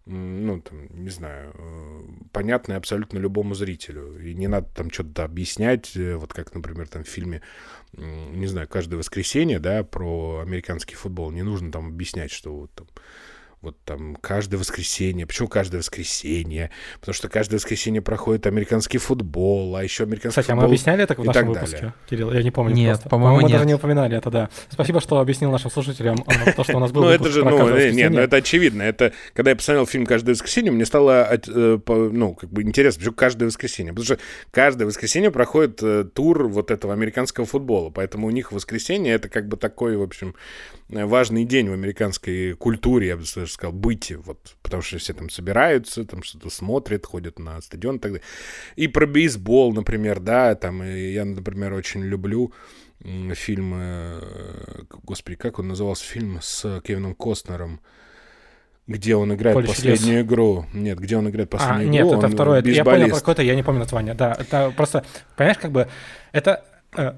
ну, 0.09 0.59
там, 0.59 0.87
не 0.91 1.09
знаю, 1.09 1.53
э, 1.55 1.99
понятное 2.31 2.77
абсолютно 2.77 3.19
любому 3.19 3.53
зрителю. 3.53 4.19
И 4.19 4.33
не 4.33 4.47
надо 4.47 4.67
там 4.73 4.89
что-то 4.89 5.23
объяснять, 5.23 5.95
э, 5.95 6.15
вот 6.15 6.33
как, 6.33 6.55
например, 6.55 6.87
там 6.87 7.03
в 7.03 7.07
фильме, 7.07 7.41
не 7.93 8.47
знаю, 8.47 8.67
каждое 8.67 8.97
воскресенье, 8.97 9.59
да, 9.59 9.83
про 9.83 10.39
американский 10.39 10.95
футбол. 10.95 11.31
Не 11.31 11.43
нужно 11.43 11.71
там 11.71 11.87
объяснять, 11.87 12.31
что 12.31 12.55
вот 12.55 12.71
там 12.73 12.87
вот 13.61 13.75
там 13.83 14.15
каждое 14.15 14.57
воскресенье. 14.57 15.27
Почему 15.27 15.49
каждое 15.49 15.79
воскресенье? 15.79 16.71
Потому 17.01 17.13
что 17.13 17.27
каждое 17.27 17.57
воскресенье 17.57 18.01
проходит 18.01 18.47
американский 18.47 18.99
футбол, 18.99 19.75
а 19.75 19.83
еще 19.83 20.03
американский 20.03 20.29
Кстати, 20.29 20.45
футбол. 20.47 20.63
а 20.63 20.67
мы 20.67 20.73
объясняли 20.73 21.03
это 21.03 21.13
в 21.15 21.25
нашем 21.25 21.47
выпуске, 21.47 21.75
далее. 21.75 21.93
Кирилл? 22.09 22.31
Я 22.31 22.41
не 22.41 22.51
помню. 22.51 22.73
Нет, 22.73 23.03
по-моему, 23.09 23.37
по 23.37 23.43
мы 23.43 23.49
даже 23.49 23.65
не 23.65 23.73
упоминали 23.73 24.17
это, 24.17 24.31
да. 24.31 24.49
Спасибо, 24.69 25.01
что 25.01 25.19
объяснил 25.19 25.51
нашим 25.51 25.71
слушателям 25.71 26.23
э, 26.25 26.53
то, 26.53 26.63
что 26.63 26.77
у 26.77 26.79
нас 26.79 26.91
был 26.91 27.01
Ну, 27.09 27.09
это 27.09 27.29
же, 27.29 27.43
ну, 27.43 27.67
э, 27.75 27.91
нет, 27.91 28.11
ну, 28.13 28.21
это 28.21 28.37
очевидно. 28.37 28.83
Это, 28.83 29.11
когда 29.33 29.51
я 29.51 29.57
посмотрел 29.57 29.85
фильм 29.85 30.05
«Каждое 30.05 30.33
воскресенье», 30.33 30.71
мне 30.71 30.85
стало, 30.85 31.27
э, 31.29 31.79
ну, 31.87 32.35
как 32.35 32.49
бы 32.49 32.61
интересно, 32.61 32.99
почему 32.99 33.15
каждое 33.15 33.45
воскресенье? 33.47 33.91
Потому 33.91 34.05
что 34.05 34.19
каждое 34.51 34.85
воскресенье 34.85 35.31
проходит 35.31 36.13
тур 36.13 36.47
вот 36.47 36.71
этого 36.71 36.93
американского 36.93 37.45
футбола, 37.45 37.89
поэтому 37.89 38.27
у 38.27 38.31
них 38.31 38.53
воскресенье— 38.53 39.13
это 39.15 39.27
как 39.27 39.49
бы 39.49 39.57
такой, 39.57 39.97
в 39.97 40.01
общем, 40.01 40.35
важный 40.87 41.43
день 41.43 41.69
в 41.69 41.73
американской 41.73 42.53
культуре, 42.53 43.07
я 43.07 43.17
бы 43.17 43.23
даже 43.35 43.48
даже 43.49 43.55
сказал, 43.55 43.73
быть, 43.73 44.11
вот, 44.11 44.55
потому 44.61 44.81
что 44.81 44.97
все 44.97 45.13
там 45.13 45.29
собираются, 45.29 46.05
там 46.05 46.23
что-то 46.23 46.49
смотрят, 46.49 47.05
ходят 47.05 47.39
на 47.39 47.59
стадион 47.61 47.97
и 47.97 47.99
так 47.99 48.11
далее. 48.11 48.25
И 48.75 48.87
про 48.87 49.05
бейсбол, 49.05 49.73
например, 49.73 50.19
да, 50.19 50.55
там, 50.55 50.83
и 50.83 51.11
я, 51.11 51.25
например, 51.25 51.73
очень 51.73 52.03
люблю 52.03 52.53
фильм, 53.01 53.73
э, 53.75 54.83
господи, 55.03 55.37
как 55.37 55.59
он 55.59 55.69
назывался, 55.69 56.03
фильм 56.03 56.39
с 56.41 56.81
Кевином 56.81 57.15
Костнером, 57.15 57.79
где 58.87 59.15
он 59.15 59.33
играет 59.33 59.55
Поле 59.55 59.67
последнюю 59.67 59.97
чудес. 59.97 60.25
игру. 60.25 60.65
Нет, 60.73 60.99
где 60.99 61.15
он 61.15 61.29
играет 61.29 61.53
а, 61.53 61.57
последнюю 61.57 62.03
а, 62.03 62.07
игру. 62.07 62.15
Нет, 62.15 62.23
это 62.23 62.33
второе. 62.33 62.63
Я 62.63 62.83
понял 62.83 63.07
про 63.07 63.15
какое-то, 63.15 63.41
я 63.41 63.55
не 63.55 63.63
помню 63.63 63.81
название. 63.81 64.15
Да, 64.15 64.35
это 64.37 64.73
просто, 64.75 65.05
понимаешь, 65.37 65.59
как 65.59 65.71
бы, 65.71 65.87
это 66.31 66.65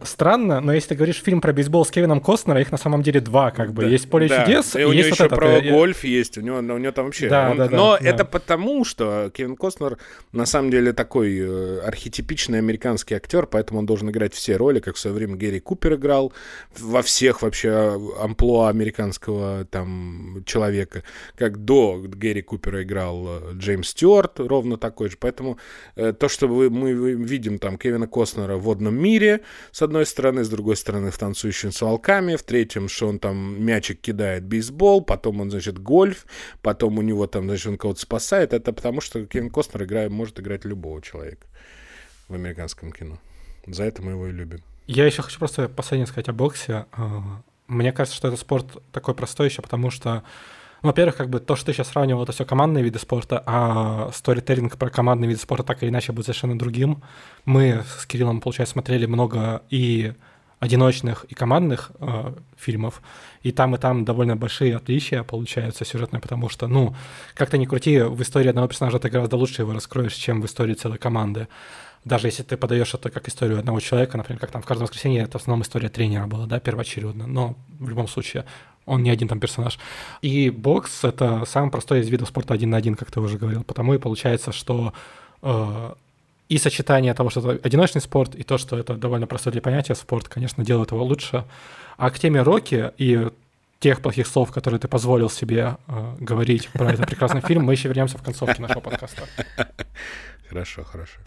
странно, 0.03 0.59
но 0.59 0.73
если 0.73 0.89
ты 0.89 0.95
говоришь 0.95 1.21
фильм 1.21 1.39
про 1.39 1.53
бейсбол 1.53 1.85
с 1.85 1.91
Кевином 1.91 2.19
Костнером, 2.19 2.61
их 2.61 2.71
на 2.71 2.77
самом 2.77 3.03
деле 3.03 3.21
два, 3.21 3.51
как 3.51 3.73
бы. 3.73 3.83
Да, 3.83 3.87
есть 3.87 4.09
поле 4.09 4.27
да. 4.27 4.43
чудес, 4.43 4.75
и, 4.75 4.81
и 4.81 4.83
у 4.83 4.91
него 4.91 5.07
еще 5.07 5.23
вот 5.23 5.29
про 5.29 5.49
это. 5.53 5.69
гольф 5.69 6.03
есть, 6.03 6.37
у 6.37 6.41
него, 6.41 6.57
у 6.57 6.77
него 6.77 6.91
там 6.91 7.05
вообще. 7.05 7.29
Да, 7.29 7.51
он, 7.51 7.57
да, 7.57 7.69
но 7.69 7.97
да, 7.97 8.05
это 8.05 8.19
да. 8.19 8.25
потому, 8.25 8.83
что 8.83 9.31
Кевин 9.33 9.55
Костнер 9.55 9.97
на 10.33 10.45
самом 10.45 10.71
деле 10.71 10.91
такой 10.91 11.39
э, 11.39 11.79
архетипичный 11.85 12.57
американский 12.57 13.15
актер, 13.15 13.45
поэтому 13.45 13.79
он 13.79 13.85
должен 13.85 14.09
играть 14.09 14.33
все 14.33 14.57
роли, 14.57 14.81
как 14.81 14.95
в 14.95 14.99
свое 14.99 15.15
время 15.15 15.37
Гэри 15.37 15.61
Купер 15.61 15.93
играл 15.93 16.33
во 16.77 17.01
всех 17.01 17.41
вообще 17.41 17.97
амплуа 18.19 18.69
американского 18.69 19.65
там 19.65 20.43
человека, 20.45 21.03
как 21.37 21.63
до 21.63 22.01
Гэри 22.03 22.41
Купера 22.41 22.83
играл 22.83 23.25
э, 23.27 23.53
Джеймс 23.53 23.87
Стюарт, 23.89 24.39
ровно 24.39 24.75
такой 24.77 25.09
же. 25.09 25.15
Поэтому 25.17 25.57
э, 25.95 26.11
то, 26.11 26.27
что 26.27 26.47
вы, 26.47 26.69
мы 26.69 26.91
видим 26.91 27.57
там 27.57 27.77
Кевина 27.77 28.07
Костнера 28.07 28.57
в 28.57 28.63
водном 28.63 28.95
мире, 28.95 29.41
с 29.71 29.81
одной 29.81 30.05
стороны, 30.05 30.43
с 30.43 30.49
другой 30.49 30.75
стороны 30.75 31.11
в 31.11 31.17
«Танцующем 31.17 31.71
с 31.71 31.81
волками», 31.81 32.35
в 32.35 32.43
третьем, 32.43 32.89
что 32.89 33.07
он 33.07 33.19
там 33.19 33.63
мячик 33.63 34.01
кидает 34.01 34.43
бейсбол, 34.43 35.01
потом 35.01 35.41
он, 35.41 35.51
значит, 35.51 35.79
гольф, 35.79 36.25
потом 36.61 36.97
у 36.97 37.01
него 37.01 37.27
там, 37.27 37.45
значит, 37.45 37.67
он 37.67 37.77
кого-то 37.77 37.99
спасает. 37.99 38.53
Это 38.53 38.73
потому, 38.73 39.01
что 39.01 39.25
Кевин 39.25 39.49
Костнер 39.49 39.83
играет, 39.83 40.11
может 40.11 40.39
играть 40.39 40.65
любого 40.65 41.01
человека 41.01 41.47
в 42.27 42.33
американском 42.33 42.91
кино. 42.91 43.19
За 43.67 43.83
это 43.83 44.01
мы 44.01 44.11
его 44.11 44.27
и 44.27 44.31
любим. 44.31 44.63
Я 44.87 45.05
еще 45.05 45.21
хочу 45.21 45.39
просто 45.39 45.69
последнее 45.69 46.07
сказать 46.07 46.29
о 46.29 46.33
боксе. 46.33 46.85
А, 46.91 47.41
мне 47.67 47.91
кажется, 47.93 48.17
что 48.17 48.27
это 48.27 48.37
спорт 48.37 48.65
такой 48.91 49.13
простой 49.13 49.47
еще, 49.47 49.61
потому 49.61 49.91
что 49.91 50.23
во-первых, 50.81 51.15
как 51.15 51.29
бы 51.29 51.39
то, 51.39 51.55
что 51.55 51.67
ты 51.67 51.73
сейчас 51.73 51.89
сравнивал, 51.89 52.23
это 52.23 52.31
все 52.31 52.45
командные 52.45 52.83
виды 52.83 52.99
спорта, 52.99 53.43
а 53.45 54.09
сторителлинг 54.13 54.77
про 54.77 54.89
командные 54.89 55.29
виды 55.29 55.39
спорта 55.39 55.63
так 55.63 55.83
или 55.83 55.89
иначе 55.89 56.11
будет 56.11 56.25
совершенно 56.25 56.57
другим. 56.57 57.03
Мы 57.45 57.83
с 57.97 58.05
Кириллом, 58.05 58.41
получается, 58.41 58.73
смотрели 58.73 59.05
много 59.05 59.61
и 59.69 60.13
одиночных 60.61 61.23
и 61.23 61.33
командных 61.33 61.91
э, 61.99 62.33
фильмов, 62.55 63.01
и 63.41 63.51
там 63.51 63.75
и 63.75 63.79
там 63.79 64.05
довольно 64.05 64.35
большие 64.35 64.75
отличия 64.75 65.23
получаются 65.23 65.85
сюжетные, 65.85 66.21
потому 66.21 66.49
что, 66.49 66.67
ну, 66.67 66.95
как-то 67.33 67.57
не 67.57 67.65
крути, 67.65 67.99
в 67.99 68.21
истории 68.21 68.49
одного 68.49 68.67
персонажа 68.67 68.99
ты 68.99 69.09
гораздо 69.09 69.37
лучше 69.37 69.63
его 69.63 69.73
раскроешь, 69.73 70.13
чем 70.13 70.39
в 70.39 70.45
истории 70.45 70.75
целой 70.75 70.99
команды. 70.99 71.47
Даже 72.05 72.27
если 72.27 72.43
ты 72.43 72.57
подаешь 72.57 72.93
это 72.93 73.09
как 73.09 73.27
историю 73.27 73.57
одного 73.57 73.79
человека, 73.79 74.17
например, 74.17 74.39
как 74.39 74.51
там 74.51 74.61
в 74.61 74.65
каждом 74.65 74.85
воскресенье, 74.85 75.23
это 75.23 75.39
в 75.39 75.41
основном 75.41 75.63
история 75.63 75.89
тренера 75.89 76.27
была, 76.27 76.45
да, 76.45 76.59
первоочередно, 76.59 77.25
но 77.25 77.55
в 77.79 77.89
любом 77.89 78.07
случае 78.07 78.45
он 78.85 79.03
не 79.03 79.09
один 79.09 79.27
там 79.27 79.39
персонаж. 79.39 79.79
И 80.21 80.49
бокс— 80.49 81.03
это 81.03 81.43
самый 81.45 81.71
простой 81.71 82.01
из 82.01 82.09
видов 82.09 82.27
спорта 82.27 82.53
один 82.53 82.69
на 82.71 82.77
один, 82.77 82.95
как 82.95 83.11
ты 83.11 83.19
уже 83.19 83.37
говорил. 83.37 83.63
Потому 83.63 83.93
и 83.93 83.97
получается, 83.97 84.51
что 84.51 84.93
э, 85.41 85.93
и 86.49 86.57
сочетание 86.57 87.13
того, 87.13 87.29
что 87.29 87.51
это 87.51 87.65
одиночный 87.65 88.01
спорт, 88.01 88.35
и 88.35 88.43
то, 88.43 88.57
что 88.57 88.77
это 88.77 88.95
довольно 88.95 89.27
простое 89.27 89.51
для 89.53 89.61
понятия 89.61 89.95
спорт, 89.95 90.27
конечно, 90.27 90.65
делает 90.65 90.91
его 90.91 91.03
лучше. 91.03 91.45
А 91.97 92.09
к 92.09 92.19
теме 92.19 92.41
Рокки 92.41 92.91
и 92.97 93.29
тех 93.79 94.01
плохих 94.01 94.27
слов, 94.27 94.51
которые 94.51 94.79
ты 94.79 94.87
позволил 94.87 95.29
себе 95.29 95.77
э, 95.87 96.15
говорить 96.19 96.69
про 96.69 96.91
этот 96.91 97.07
прекрасный 97.07 97.41
фильм, 97.41 97.63
мы 97.63 97.73
еще 97.73 97.87
вернемся 97.87 98.17
в 98.17 98.23
концовке 98.23 98.61
нашего 98.61 98.79
подкаста. 98.79 99.23
Хорошо, 100.49 100.83
хорошо. 100.83 101.17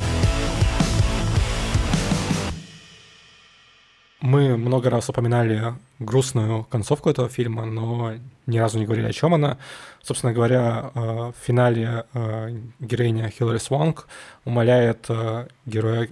Мы 4.25 4.57
много 4.57 4.89
раз 4.89 5.11
упоминали 5.11 5.75
грустную 5.99 6.65
концовку 6.65 7.11
этого 7.11 7.29
фильма, 7.29 7.67
но 7.67 8.15
ни 8.47 8.57
разу 8.57 8.79
не 8.79 8.87
говорили, 8.87 9.09
о 9.09 9.13
чем 9.13 9.35
она. 9.35 9.59
Собственно 10.03 10.33
говоря, 10.33 10.93
э, 10.95 10.99
в 10.99 11.35
финале 11.47 12.07
э, 12.15 12.57
героиня 12.81 13.29
Хиллари 13.29 13.59
Свонг 13.59 14.09
умоляет 14.47 15.05
э, 15.11 15.47
героя 15.67 16.09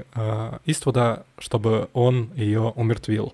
Иствуда, 0.67 1.25
чтобы 1.39 1.89
он 1.95 2.31
ее 2.35 2.75
умертвил. 2.77 3.33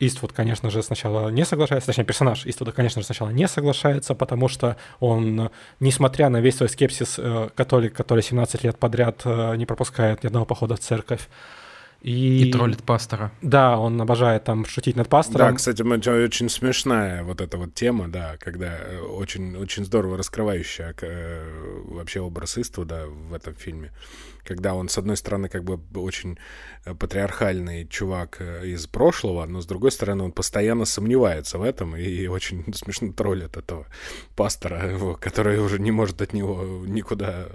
Иствуд, 0.00 0.32
конечно 0.32 0.70
же, 0.70 0.82
сначала 0.82 1.28
не 1.28 1.44
соглашается, 1.44 1.88
точнее, 1.88 2.04
персонаж 2.04 2.46
Иствуда, 2.46 2.72
конечно 2.72 3.02
же, 3.02 3.06
сначала 3.06 3.28
не 3.28 3.46
соглашается, 3.48 4.14
потому 4.14 4.48
что 4.48 4.78
он, 5.00 5.50
несмотря 5.78 6.30
на 6.30 6.40
весь 6.40 6.56
свой 6.56 6.70
скепсис, 6.70 7.20
католик, 7.54 7.92
который 7.92 8.22
17 8.22 8.64
лет 8.64 8.78
подряд 8.78 9.26
не 9.26 9.66
пропускает 9.66 10.22
ни 10.22 10.28
одного 10.28 10.46
похода 10.46 10.76
в 10.76 10.80
церковь, 10.80 11.28
и... 12.04 12.48
и 12.48 12.52
троллит 12.52 12.82
пастора. 12.82 13.32
Да, 13.40 13.78
он 13.78 13.98
обожает 14.00 14.44
там 14.44 14.66
шутить 14.66 14.94
над 14.94 15.08
пастором. 15.08 15.48
Да, 15.48 15.52
кстати, 15.54 15.82
очень 15.82 16.50
смешная 16.50 17.24
вот 17.24 17.40
эта 17.40 17.56
вот 17.56 17.74
тема, 17.74 18.08
да, 18.08 18.36
когда 18.38 18.76
э, 18.76 19.00
очень, 19.00 19.56
очень 19.56 19.86
здорово 19.86 20.18
раскрывающая 20.18 20.94
э, 21.00 21.82
вообще 21.86 22.20
образ 22.20 22.58
Иствуда 22.58 23.06
в 23.06 23.32
этом 23.32 23.54
фильме 23.54 23.90
когда 24.44 24.74
он, 24.74 24.88
с 24.88 24.98
одной 24.98 25.16
стороны, 25.16 25.48
как 25.48 25.64
бы 25.64 25.80
очень 25.98 26.38
патриархальный 26.84 27.86
чувак 27.86 28.36
э, 28.40 28.66
из 28.66 28.86
прошлого, 28.86 29.46
но 29.46 29.60
с 29.60 29.66
другой 29.66 29.90
стороны, 29.90 30.24
он 30.24 30.32
постоянно 30.32 30.84
сомневается 30.84 31.58
в 31.58 31.62
этом 31.62 31.96
и 31.96 32.26
очень 32.28 32.72
смешно 32.74 33.12
троллит 33.12 33.56
этого 33.56 33.86
пастора, 34.36 35.16
который 35.20 35.58
уже 35.58 35.78
не 35.78 35.90
может 35.90 36.20
от 36.20 36.32
него 36.32 36.84
никуда 36.86 37.46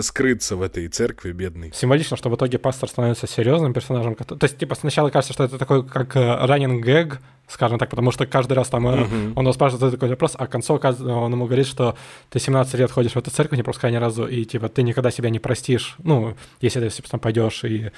скрыться 0.00 0.56
в 0.56 0.62
этой 0.62 0.86
церкви 0.88 1.32
бедной. 1.32 1.72
Символично, 1.74 2.16
что 2.16 2.30
в 2.30 2.36
итоге 2.36 2.58
пастор 2.58 2.88
становится 2.88 3.26
серьезным 3.26 3.47
персонажем. 3.72 4.14
То 4.14 4.36
есть, 4.42 4.58
типа, 4.58 4.74
сначала 4.74 5.10
кажется, 5.10 5.32
что 5.32 5.44
это 5.44 5.58
такой, 5.58 5.84
как 5.86 6.14
ранен 6.14 6.80
гэг, 6.80 7.20
скажем 7.48 7.78
так, 7.78 7.90
потому 7.90 8.10
что 8.10 8.26
каждый 8.26 8.52
раз 8.52 8.68
там 8.68 8.86
uh-huh. 8.86 9.32
он 9.34 9.42
его 9.42 9.52
спрашивает 9.52 9.92
такой 9.94 10.10
вопрос, 10.10 10.34
а 10.38 10.46
к 10.46 10.50
концу 10.50 10.74
он 10.74 11.32
ему 11.32 11.46
говорит, 11.46 11.66
что 11.66 11.96
ты 12.30 12.38
17 12.38 12.74
лет 12.74 12.90
ходишь 12.90 13.12
в 13.12 13.16
эту 13.16 13.30
церковь, 13.30 13.56
не 13.56 13.62
пропуская 13.62 13.90
ни 13.90 13.96
разу, 13.96 14.26
и 14.26 14.44
типа 14.44 14.68
ты 14.68 14.82
никогда 14.82 15.10
себя 15.10 15.30
не 15.30 15.38
простишь, 15.38 15.96
ну, 16.02 16.36
если 16.60 16.80
ты, 16.80 16.90
собственно, 16.90 17.18
пойдешь 17.18 17.64
и 17.64 17.90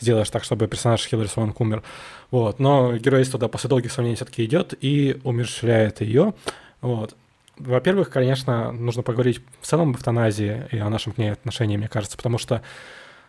сделаешь 0.00 0.30
так, 0.30 0.44
чтобы 0.44 0.68
персонаж 0.68 1.04
Хиллари 1.06 1.26
Свонг 1.26 1.60
умер. 1.60 1.82
Вот. 2.30 2.60
Но 2.60 2.96
герой 2.96 3.24
туда 3.24 3.48
после 3.48 3.68
долгих 3.68 3.92
сомнений 3.92 4.16
все-таки 4.16 4.44
идет 4.44 4.74
и 4.80 5.20
умерщвляет 5.24 6.00
ее. 6.02 6.34
Вот. 6.80 7.16
Во-первых, 7.56 8.10
конечно, 8.10 8.70
нужно 8.70 9.02
поговорить 9.02 9.40
в 9.60 9.66
целом 9.66 9.90
об 9.90 9.96
эвтаназии 9.96 10.68
и 10.70 10.78
о 10.78 10.88
нашем 10.88 11.12
к 11.12 11.18
ней 11.18 11.32
отношении, 11.32 11.76
мне 11.76 11.88
кажется, 11.88 12.16
потому 12.16 12.38
что 12.38 12.62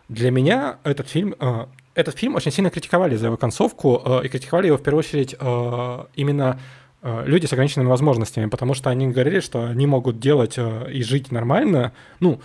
для 0.09 0.31
меня 0.31 0.79
этот 0.83 1.07
фильм 1.07 1.35
э, 1.39 1.65
этот 1.93 2.17
фильм 2.17 2.35
очень 2.35 2.51
сильно 2.51 2.69
критиковали 2.69 3.15
за 3.15 3.27
его 3.27 3.37
концовку, 3.37 4.01
э, 4.03 4.25
и 4.25 4.27
критиковали 4.27 4.67
его 4.67 4.77
в 4.77 4.83
первую 4.83 4.99
очередь 4.99 5.35
э, 5.39 6.05
именно 6.15 6.59
люди 7.01 7.45
с 7.45 7.53
ограниченными 7.53 7.87
возможностями, 7.87 8.47
потому 8.47 8.73
что 8.73 8.89
они 8.89 9.07
говорили, 9.07 9.39
что 9.39 9.63
они 9.63 9.87
могут 9.87 10.19
делать 10.19 10.57
и 10.57 11.01
жить 11.01 11.31
нормально, 11.31 11.93
ну, 12.19 12.41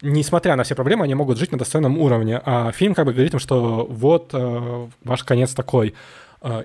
несмотря 0.00 0.54
на 0.54 0.62
все 0.62 0.76
проблемы, 0.76 1.02
они 1.02 1.16
могут 1.16 1.38
жить 1.38 1.50
на 1.50 1.58
достойном 1.58 1.98
уровне. 1.98 2.40
А 2.44 2.70
фильм 2.70 2.94
как 2.94 3.04
бы 3.06 3.12
говорит 3.12 3.34
им, 3.34 3.40
что 3.40 3.84
вот 3.90 4.32
ваш 4.32 5.24
конец 5.24 5.54
такой. 5.54 5.94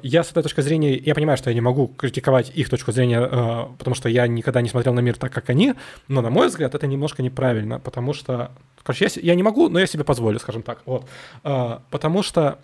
Я 0.03 0.23
с 0.23 0.32
этой 0.32 0.43
точки 0.43 0.61
зрения, 0.61 0.95
я 0.95 1.15
понимаю, 1.15 1.38
что 1.38 1.49
я 1.49 1.53
не 1.53 1.61
могу 1.61 1.88
критиковать 1.88 2.51
их 2.53 2.69
точку 2.69 2.91
зрения, 2.91 3.21
потому 3.77 3.95
что 3.95 4.09
я 4.09 4.27
никогда 4.27 4.61
не 4.61 4.69
смотрел 4.69 4.93
на 4.93 4.99
мир 4.99 5.17
так, 5.17 5.34
как 5.34 5.49
они, 5.49 5.73
но, 6.07 6.21
на 6.21 6.29
мой 6.29 6.47
взгляд, 6.47 6.75
это 6.75 6.86
немножко 6.86 7.23
неправильно, 7.23 7.79
потому 7.79 8.13
что 8.13 8.51
Короче, 8.84 9.05
я, 9.05 9.21
я 9.21 9.36
не 9.36 9.43
могу, 9.43 9.69
но 9.69 9.79
я 9.79 9.88
себе 9.88 10.03
позволю, 10.03 10.39
скажем 10.39 10.63
так. 10.63 10.82
Вот. 10.86 11.05
А, 11.43 11.82
потому 11.89 12.23
что 12.23 12.59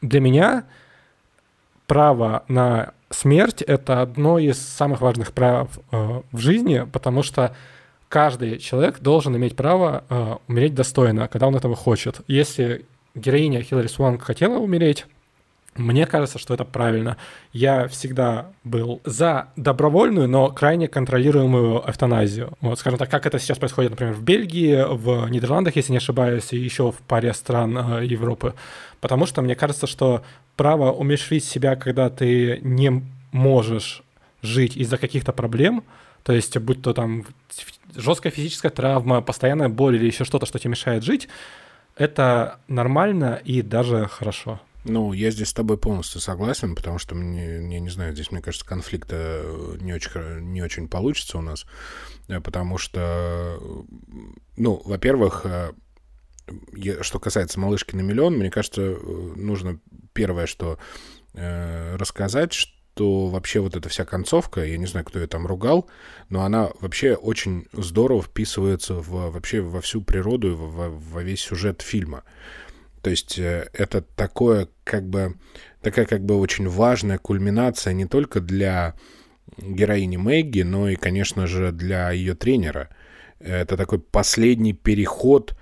для 0.00 0.20
меня 0.20 0.64
право 1.86 2.44
на 2.48 2.94
смерть— 3.10 3.62
это 3.66 4.02
одно 4.02 4.38
из 4.38 4.58
самых 4.58 5.00
важных 5.00 5.32
прав 5.32 5.68
э, 5.90 6.22
в 6.30 6.38
жизни, 6.38 6.86
потому 6.92 7.22
что 7.22 7.54
каждый 8.08 8.58
человек 8.58 9.00
должен 9.00 9.36
иметь 9.36 9.56
право 9.56 10.04
э, 10.08 10.36
умереть 10.46 10.74
достойно, 10.74 11.26
когда 11.26 11.48
он 11.48 11.56
этого 11.56 11.74
хочет. 11.74 12.20
Если 12.28 12.86
героиня 13.16 13.62
Хиллари 13.62 13.88
Суанг 13.88 14.22
хотела 14.22 14.58
умереть, 14.58 15.06
мне 15.76 16.04
кажется, 16.06 16.38
что 16.38 16.54
это 16.54 16.64
правильно. 16.64 17.16
Я 17.52 17.86
всегда 17.86 18.48
был 18.64 19.00
за 19.04 19.48
добровольную, 19.56 20.28
но 20.28 20.50
крайне 20.50 20.88
контролируемую 20.88 21.84
эвтаназию. 21.86 22.52
Вот, 22.60 22.78
скажем 22.78 22.98
так, 22.98 23.10
как 23.10 23.26
это 23.26 23.38
сейчас 23.38 23.58
происходит, 23.58 23.92
например, 23.92 24.14
в 24.14 24.22
Бельгии, 24.22 24.84
в 24.88 25.28
Нидерландах, 25.28 25.76
если 25.76 25.92
не 25.92 25.98
ошибаюсь, 25.98 26.52
и 26.52 26.58
еще 26.58 26.90
в 26.90 26.96
паре 26.96 27.32
стран 27.32 27.78
э, 27.78 28.04
Европы. 28.04 28.54
Потому 29.00 29.26
что 29.26 29.42
мне 29.42 29.54
кажется, 29.54 29.86
что 29.86 30.22
право 30.56 30.92
умерщвить 30.92 31.44
себя, 31.44 31.76
когда 31.76 32.10
ты 32.10 32.58
не 32.62 33.04
можешь 33.32 34.02
жить 34.42 34.76
из-за 34.76 34.98
каких-то 34.98 35.32
проблем, 35.32 35.84
то 36.24 36.32
есть 36.32 36.58
будь 36.58 36.82
то 36.82 36.92
там 36.92 37.24
жесткая 37.94 38.32
физическая 38.32 38.70
травма, 38.70 39.22
постоянная 39.22 39.68
боль 39.68 39.96
или 39.96 40.06
еще 40.06 40.24
что-то, 40.24 40.46
что 40.46 40.58
тебе 40.58 40.70
мешает 40.70 41.04
жить, 41.04 41.28
это 41.96 42.58
нормально 42.68 43.40
и 43.44 43.62
даже 43.62 44.06
хорошо. 44.06 44.60
Ну, 44.84 45.12
я 45.12 45.30
здесь 45.30 45.48
с 45.48 45.52
тобой 45.52 45.76
полностью 45.76 46.20
согласен, 46.20 46.74
потому 46.74 46.98
что 46.98 47.14
мне, 47.14 47.56
я 47.56 47.80
не 47.80 47.90
знаю, 47.90 48.14
здесь, 48.14 48.30
мне 48.30 48.40
кажется, 48.40 48.66
конфликта 48.66 49.44
не 49.80 49.92
очень, 49.92 50.52
не 50.52 50.62
очень 50.62 50.88
получится 50.88 51.38
у 51.38 51.42
нас, 51.42 51.66
э, 52.28 52.40
потому 52.40 52.78
что, 52.78 53.58
ну, 54.56 54.80
во-первых, 54.84 55.42
э, 55.44 55.72
что 57.02 57.20
касается 57.20 57.60
«Малышки 57.60 57.94
на 57.94 58.00
миллион», 58.00 58.38
мне 58.38 58.50
кажется, 58.50 58.82
э, 58.82 59.32
нужно 59.36 59.78
первое, 60.12 60.46
что 60.46 60.78
рассказать, 61.32 62.52
что 62.52 63.28
вообще 63.28 63.60
вот 63.60 63.76
эта 63.76 63.88
вся 63.88 64.04
концовка, 64.04 64.64
я 64.64 64.76
не 64.78 64.86
знаю, 64.86 65.06
кто 65.06 65.20
ее 65.20 65.28
там 65.28 65.46
ругал, 65.46 65.88
но 66.28 66.42
она 66.42 66.70
вообще 66.80 67.14
очень 67.14 67.68
здорово 67.72 68.20
вписывается 68.20 68.94
в, 68.94 69.30
вообще 69.30 69.60
во 69.60 69.80
всю 69.80 70.02
природу 70.02 70.50
и 70.50 70.54
во, 70.54 70.90
во 70.90 71.22
весь 71.22 71.40
сюжет 71.40 71.82
фильма. 71.82 72.24
То 73.02 73.10
есть 73.10 73.38
э, 73.38 73.68
это 73.72 74.02
такое, 74.02 74.68
как 74.84 75.08
бы, 75.08 75.34
такая 75.80 76.06
как 76.06 76.24
бы 76.24 76.38
очень 76.38 76.68
важная 76.68 77.18
кульминация 77.18 77.92
не 77.92 78.06
только 78.06 78.40
для 78.40 78.94
героини 79.56 80.16
Мэгги, 80.16 80.62
но 80.62 80.88
и, 80.88 80.96
конечно 80.96 81.46
же, 81.46 81.72
для 81.72 82.10
ее 82.10 82.34
тренера. 82.34 82.88
Это 83.38 83.76
такой 83.76 83.98
последний 83.98 84.74
переход 84.74 85.56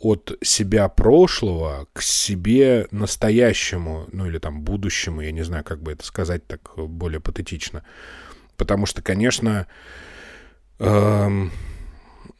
от 0.00 0.38
себя 0.42 0.88
прошлого 0.88 1.88
к 1.92 2.02
себе 2.02 2.86
настоящему, 2.90 4.06
ну 4.12 4.26
или 4.26 4.38
там 4.38 4.62
будущему, 4.62 5.22
я 5.22 5.32
не 5.32 5.42
знаю, 5.42 5.64
как 5.64 5.82
бы 5.82 5.92
это 5.92 6.04
сказать 6.04 6.46
так 6.46 6.72
более 6.76 7.20
патетично. 7.20 7.82
Потому 8.56 8.86
что, 8.86 9.02
конечно, 9.02 9.66
эм, 10.78 11.50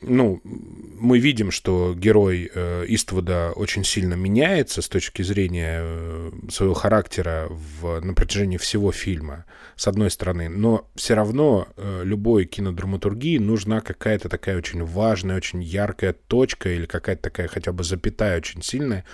ну, 0.00 0.40
мы 0.44 1.18
видим, 1.18 1.50
что 1.50 1.94
герой 1.94 2.50
э, 2.54 2.84
Иствуда 2.88 3.52
очень 3.56 3.84
сильно 3.84 4.14
меняется 4.14 4.80
с 4.80 4.88
точки 4.88 5.22
зрения 5.22 5.80
э, 5.82 6.30
своего 6.50 6.74
характера 6.74 7.48
в, 7.50 8.00
на 8.00 8.14
протяжении 8.14 8.58
всего 8.58 8.92
фильма, 8.92 9.44
с 9.74 9.88
одной 9.88 10.10
стороны, 10.10 10.48
но 10.48 10.88
все 10.94 11.14
равно 11.14 11.66
э, 11.76 12.02
любой 12.04 12.44
кинодраматургии 12.44 13.38
нужна 13.38 13.80
какая-то 13.80 14.28
такая 14.28 14.56
очень 14.56 14.84
важная, 14.84 15.36
очень 15.36 15.62
яркая 15.62 16.12
точка 16.12 16.68
или 16.68 16.86
какая-то 16.86 17.22
такая 17.22 17.48
хотя 17.48 17.72
бы 17.72 17.82
запятая 17.82 18.38
очень 18.38 18.62
сильная, 18.62 19.04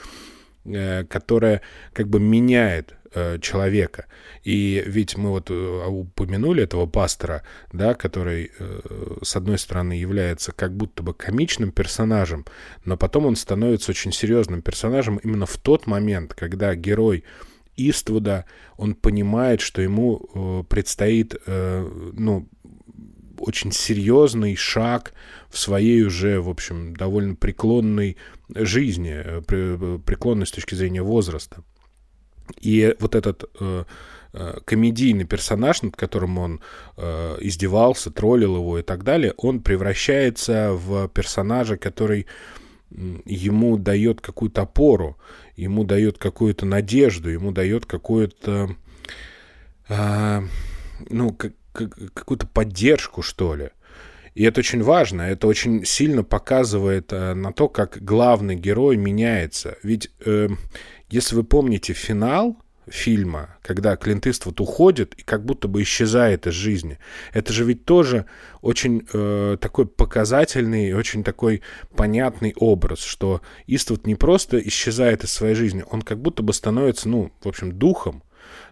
э, 0.67 1.05
которая 1.05 1.63
как 1.95 2.09
бы 2.09 2.21
меняет 2.21 2.95
Э, 3.17 3.39
человека. 3.41 4.07
И 4.43 4.83
ведь 4.85 5.17
мы 5.17 5.31
вот 5.31 5.49
э, 5.49 5.55
упомянули 5.87 6.65
этого 6.65 6.87
пастора, 6.87 7.45
да, 7.73 7.95
который, 7.95 8.51
э, 8.59 9.19
с 9.23 9.37
одной 9.37 9.57
стороны, 9.57 9.93
является 9.93 10.51
как 10.51 10.77
будто 10.77 11.05
бы 11.05 11.15
комичным 11.15 11.71
персонажем, 11.71 12.45
но 12.85 12.97
потом 12.97 13.27
он 13.27 13.37
становится 13.37 13.93
очень 13.93 14.11
серьезным 14.11 14.63
персонажем 14.63 15.19
именно 15.19 15.47
в 15.47 15.57
тот 15.59 15.87
момент, 15.87 16.35
когда 16.35 16.75
герой 16.75 17.23
Иствуда, 17.77 18.47
он 18.77 18.97
понимает, 18.97 19.61
что 19.61 19.81
ему 19.81 20.65
предстоит, 20.69 21.37
ну, 21.47 22.49
очень 23.39 23.71
серьезный 23.71 24.57
шаг 24.57 25.13
в 25.49 25.59
своей 25.59 26.03
уже, 26.03 26.41
в 26.41 26.49
общем, 26.49 26.97
довольно 26.97 27.37
преклонной 27.37 28.17
жизни, 28.49 29.41
преклонной 30.05 30.47
с 30.47 30.53
точки 30.53 30.75
зрения 30.75 31.03
возраста. 31.03 31.63
И 32.61 32.95
вот 32.99 33.15
этот 33.15 33.51
э, 33.61 33.85
э, 34.33 34.59
комедийный 34.65 35.25
персонаж, 35.25 35.83
над 35.83 35.97
которым 35.97 36.39
он 36.39 36.61
э, 36.97 37.37
издевался, 37.41 38.11
троллил 38.11 38.57
его 38.57 38.79
и 38.79 38.83
так 38.83 39.05
далее, 39.05 39.35
он 39.37 39.61
превращается 39.61 40.73
в 40.73 41.09
персонажа, 41.09 41.77
который 41.77 42.27
ему 42.91 43.77
дает 43.77 44.21
какую-то 44.21 44.63
опору, 44.63 45.17
ему 45.57 45.85
дает 45.85 46.19
какую-то 46.19 46.65
надежду, 46.65 47.29
ему 47.29 47.51
дает 47.51 47.87
какую-то, 47.87 48.77
э, 49.89 50.41
ну, 51.11 51.33
как, 51.33 51.53
какую-то 52.15 52.47
поддержку, 52.47 53.23
что 53.23 53.55
ли. 53.55 53.71
И 54.35 54.43
это 54.43 54.61
очень 54.61 54.83
важно, 54.83 55.23
это 55.23 55.47
очень 55.47 55.85
сильно 55.85 56.25
показывает 56.25 57.13
э, 57.13 57.35
на 57.35 57.53
то, 57.53 57.69
как 57.69 57.99
главный 58.03 58.57
герой 58.57 58.97
меняется. 58.97 59.79
Ведь 59.83 60.11
э, 60.27 60.49
если 61.15 61.37
вы 61.37 61.45
помните 61.45 61.93
финал 61.93 62.57
фильма, 62.89 63.57
когда 63.63 63.95
Клинт 63.97 64.27
Иствуд 64.27 64.61
уходит 64.61 65.15
и 65.15 65.23
как 65.23 65.45
будто 65.45 65.69
бы 65.69 65.81
исчезает 65.81 66.49
из 66.49 66.55
жизни, 66.55 66.99
это 67.33 67.53
же 67.53 67.65
ведь 67.65 67.85
тоже 67.85 68.27
очень 68.63 69.07
э, 69.13 69.57
такой 69.61 69.87
показательный, 69.87 70.93
очень 70.93 71.23
такой 71.23 71.63
понятный 71.95 72.53
образ, 72.57 72.99
что 72.99 73.43
Иствуд 73.69 74.09
не 74.09 74.17
просто 74.17 74.59
исчезает 74.59 75.23
из 75.23 75.33
своей 75.33 75.55
жизни, 75.55 75.85
он 75.89 76.03
как 76.03 76.19
будто 76.19 76.43
бы 76.43 76.53
становится, 76.53 77.09
ну, 77.09 77.31
в 77.45 77.49
общем, 77.49 77.71
духом, 77.71 78.25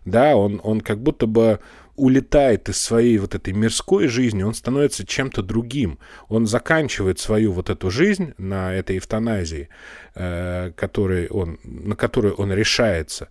да, 0.04 0.34
он, 0.34 0.60
он 0.64 0.80
как 0.80 1.00
будто 1.00 1.26
бы 1.26 1.60
улетает 1.96 2.68
из 2.68 2.80
своей 2.80 3.18
вот 3.18 3.34
этой 3.34 3.52
мирской 3.52 4.08
жизни, 4.08 4.42
он 4.42 4.54
становится 4.54 5.06
чем-то 5.06 5.42
другим. 5.42 5.98
Он 6.28 6.46
заканчивает 6.46 7.18
свою 7.18 7.52
вот 7.52 7.68
эту 7.70 7.90
жизнь 7.90 8.32
на 8.38 8.74
этой 8.74 8.98
эвтаназии, 8.98 9.68
э, 10.14 10.72
который 10.74 11.28
он, 11.28 11.58
на 11.64 11.94
которую 11.94 12.34
он 12.34 12.52
решается, 12.52 13.28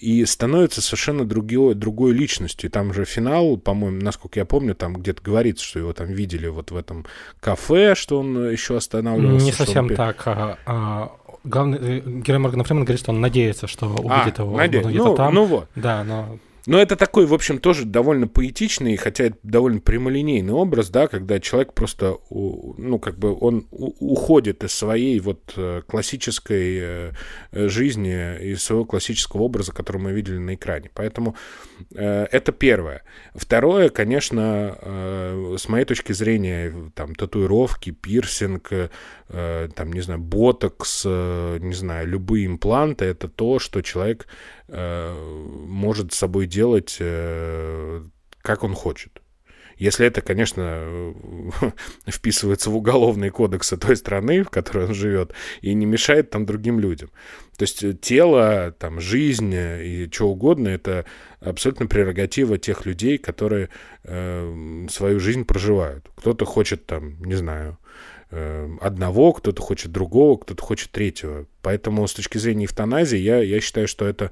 и 0.00 0.24
становится 0.26 0.82
совершенно 0.82 1.24
другой, 1.24 1.74
другой 1.74 2.12
личностью. 2.12 2.68
И 2.68 2.72
там 2.72 2.92
же 2.92 3.04
финал, 3.04 3.56
по-моему, 3.56 4.02
насколько 4.02 4.38
я 4.38 4.44
помню, 4.44 4.74
там 4.74 4.94
где-то 4.94 5.22
говорится, 5.22 5.64
что 5.64 5.78
его 5.78 5.92
там 5.92 6.08
видели 6.08 6.48
вот 6.48 6.70
в 6.70 6.76
этом 6.76 7.06
кафе, 7.40 7.94
что 7.94 8.20
он 8.20 8.50
еще 8.50 8.76
останавливался. 8.76 9.44
Не 9.44 9.52
совсем 9.52 9.86
он... 9.86 9.94
так. 9.94 10.22
А, 10.26 10.58
а 10.66 11.12
главный 11.44 11.78
э, 11.78 12.00
герой 12.04 12.40
Моргана 12.40 12.64
Фримена 12.64 12.84
говорит, 12.84 13.00
что 13.00 13.12
он 13.12 13.20
надеется, 13.20 13.66
что 13.66 13.86
увидит 13.86 14.38
а, 14.38 14.42
его 14.42 14.56
наде... 14.56 14.82
ну, 14.82 15.14
там. 15.14 15.34
Ну 15.34 15.44
вот. 15.44 15.68
Да, 15.74 16.04
но 16.04 16.38
но 16.66 16.80
это 16.80 16.96
такой, 16.96 17.26
в 17.26 17.34
общем, 17.34 17.58
тоже 17.58 17.84
довольно 17.84 18.26
поэтичный, 18.26 18.96
хотя 18.96 19.24
это 19.24 19.36
довольно 19.44 19.80
прямолинейный 19.80 20.52
образ, 20.52 20.90
да, 20.90 21.06
когда 21.06 21.38
человек 21.38 21.72
просто, 21.74 22.16
ну, 22.30 22.98
как 22.98 23.18
бы 23.18 23.36
он 23.38 23.66
уходит 23.70 24.64
из 24.64 24.72
своей 24.72 25.20
вот 25.20 25.52
э, 25.56 25.82
классической 25.86 26.78
э, 26.80 27.12
жизни, 27.52 28.52
из 28.52 28.64
своего 28.64 28.84
классического 28.84 29.42
образа, 29.42 29.72
который 29.72 29.98
мы 29.98 30.12
видели 30.12 30.38
на 30.38 30.56
экране. 30.56 30.90
Поэтому 30.92 31.36
э, 31.94 32.26
это 32.32 32.50
первое. 32.50 33.02
Второе, 33.34 33.88
конечно, 33.88 34.76
с 35.58 35.68
моей 35.68 35.84
точки 35.84 36.12
зрения, 36.12 36.74
там, 36.94 37.14
татуировки, 37.14 37.90
пирсинг, 37.90 38.70
там, 39.28 39.92
не 39.92 40.00
знаю, 40.00 40.20
ботокс, 40.20 41.04
не 41.04 41.74
знаю, 41.74 42.08
любые 42.08 42.46
импланты, 42.46 43.04
это 43.04 43.28
то, 43.28 43.58
что 43.58 43.82
человек 43.82 44.26
может 44.68 46.12
с 46.12 46.18
собой 46.18 46.46
делать, 46.46 46.96
э, 46.98 48.04
как 48.42 48.64
он 48.64 48.74
хочет. 48.74 49.22
Если 49.78 50.06
это, 50.06 50.22
конечно, 50.22 51.12
вписывается 52.06 52.70
в 52.70 52.76
уголовные 52.76 53.30
кодексы 53.30 53.76
той 53.76 53.96
страны, 53.96 54.42
в 54.42 54.48
которой 54.48 54.86
он 54.86 54.94
живет, 54.94 55.32
и 55.60 55.74
не 55.74 55.84
мешает 55.84 56.30
там 56.30 56.46
другим 56.46 56.80
людям. 56.80 57.10
То 57.56 57.62
есть 57.62 57.84
э, 57.84 57.92
тело, 57.92 58.74
там, 58.78 59.00
жизнь 59.00 59.52
и 59.54 60.08
что 60.10 60.30
угодно, 60.30 60.68
это 60.68 61.04
абсолютно 61.40 61.86
прерогатива 61.86 62.58
тех 62.58 62.86
людей, 62.86 63.18
которые 63.18 63.68
э, 64.04 64.86
свою 64.90 65.20
жизнь 65.20 65.44
проживают. 65.44 66.10
Кто-то 66.16 66.46
хочет, 66.46 66.86
там, 66.86 67.22
не 67.22 67.34
знаю, 67.34 67.78
э, 67.82 67.85
одного, 68.30 69.32
кто-то 69.32 69.62
хочет 69.62 69.92
другого, 69.92 70.38
кто-то 70.38 70.62
хочет 70.62 70.90
третьего. 70.90 71.46
Поэтому 71.62 72.06
с 72.06 72.14
точки 72.14 72.38
зрения 72.38 72.64
эвтаназии 72.64 73.18
я, 73.18 73.38
я 73.38 73.60
считаю, 73.60 73.86
что 73.88 74.06
это 74.06 74.30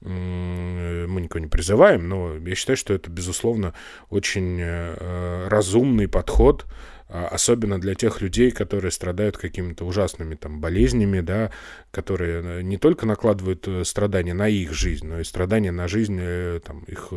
мы 0.00 1.20
никого 1.20 1.40
не 1.40 1.48
призываем, 1.48 2.08
но 2.08 2.36
я 2.36 2.54
считаю, 2.54 2.76
что 2.76 2.94
это, 2.94 3.10
безусловно, 3.10 3.74
очень 4.10 4.58
э, 4.60 5.48
разумный 5.48 6.06
подход, 6.06 6.66
а, 7.08 7.26
особенно 7.26 7.80
для 7.80 7.94
тех 7.94 8.20
людей, 8.20 8.52
которые 8.52 8.92
страдают 8.92 9.36
какими-то 9.36 9.84
ужасными 9.84 10.36
там 10.36 10.60
болезнями, 10.60 11.20
да, 11.20 11.50
которые 11.90 12.42
э, 12.60 12.62
не 12.62 12.78
только 12.78 13.06
накладывают 13.06 13.66
э, 13.66 13.84
страдания 13.84 14.34
на 14.34 14.48
их 14.48 14.72
жизнь, 14.72 15.06
но 15.06 15.18
и 15.18 15.24
страдания 15.24 15.72
на 15.72 15.88
жизнь 15.88 16.20
там, 16.64 16.84
их 16.84 17.12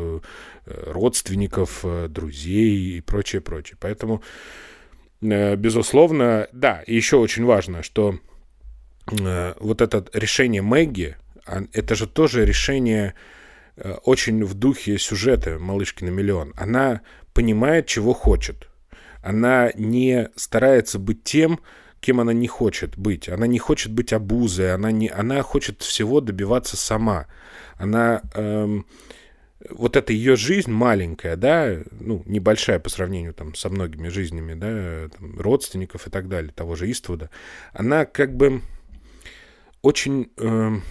родственников, 0.66 1.86
друзей 2.10 2.98
и 2.98 3.02
прочее, 3.02 3.42
прочее. 3.42 3.78
Поэтому, 3.80 4.24
безусловно, 5.22 6.48
да, 6.52 6.84
и 6.88 6.96
еще 6.96 7.18
очень 7.18 7.46
важно, 7.46 7.84
что 7.84 8.20
вот 9.08 9.82
это 9.82 10.06
решение 10.14 10.62
Мэгги, 10.62 11.16
а 11.46 11.64
это 11.74 11.96
же 11.96 12.08
тоже 12.08 12.46
решение 12.46 13.14
э, 13.76 13.94
очень 14.04 14.44
в 14.46 14.54
духе 14.54 14.98
сюжета 14.98 15.58
«Малышки 15.60 16.04
на 16.04 16.10
миллион». 16.10 16.54
Она 16.56 17.02
понимает, 17.34 17.88
чего 17.88 18.14
хочет. 18.14 18.68
Она 19.22 19.72
не 19.76 20.30
старается 20.36 21.00
быть 21.00 21.24
тем, 21.24 21.60
кем 22.00 22.20
она 22.20 22.34
не 22.34 22.48
хочет 22.48 22.98
быть. 22.98 23.30
Она 23.30 23.48
не 23.48 23.60
хочет 23.60 23.92
быть 23.92 24.14
обузой, 24.14 24.74
она, 24.74 24.92
не, 24.92 25.08
она 25.08 25.42
хочет 25.42 25.82
всего 25.82 26.22
добиваться 26.22 26.78
сама. 26.78 27.28
Она... 27.78 28.22
Эм, 28.34 28.86
вот 29.70 29.96
эта 29.96 30.14
ее 30.14 30.36
жизнь 30.36 30.72
маленькая, 30.72 31.36
да, 31.36 31.78
ну, 32.00 32.24
небольшая 32.26 32.80
по 32.80 32.90
сравнению 32.90 33.34
там 33.34 33.56
со 33.56 33.70
многими 33.70 34.10
жизнями, 34.10 34.54
да, 34.54 35.10
там, 35.18 35.40
родственников 35.40 36.08
и 36.08 36.10
так 36.10 36.28
далее, 36.28 36.52
того 36.52 36.76
же 36.76 36.90
Иствуда, 36.90 37.30
она 37.74 38.06
как 38.06 38.36
бы 38.36 38.62
очень... 39.82 40.32
Эм, 40.38 40.84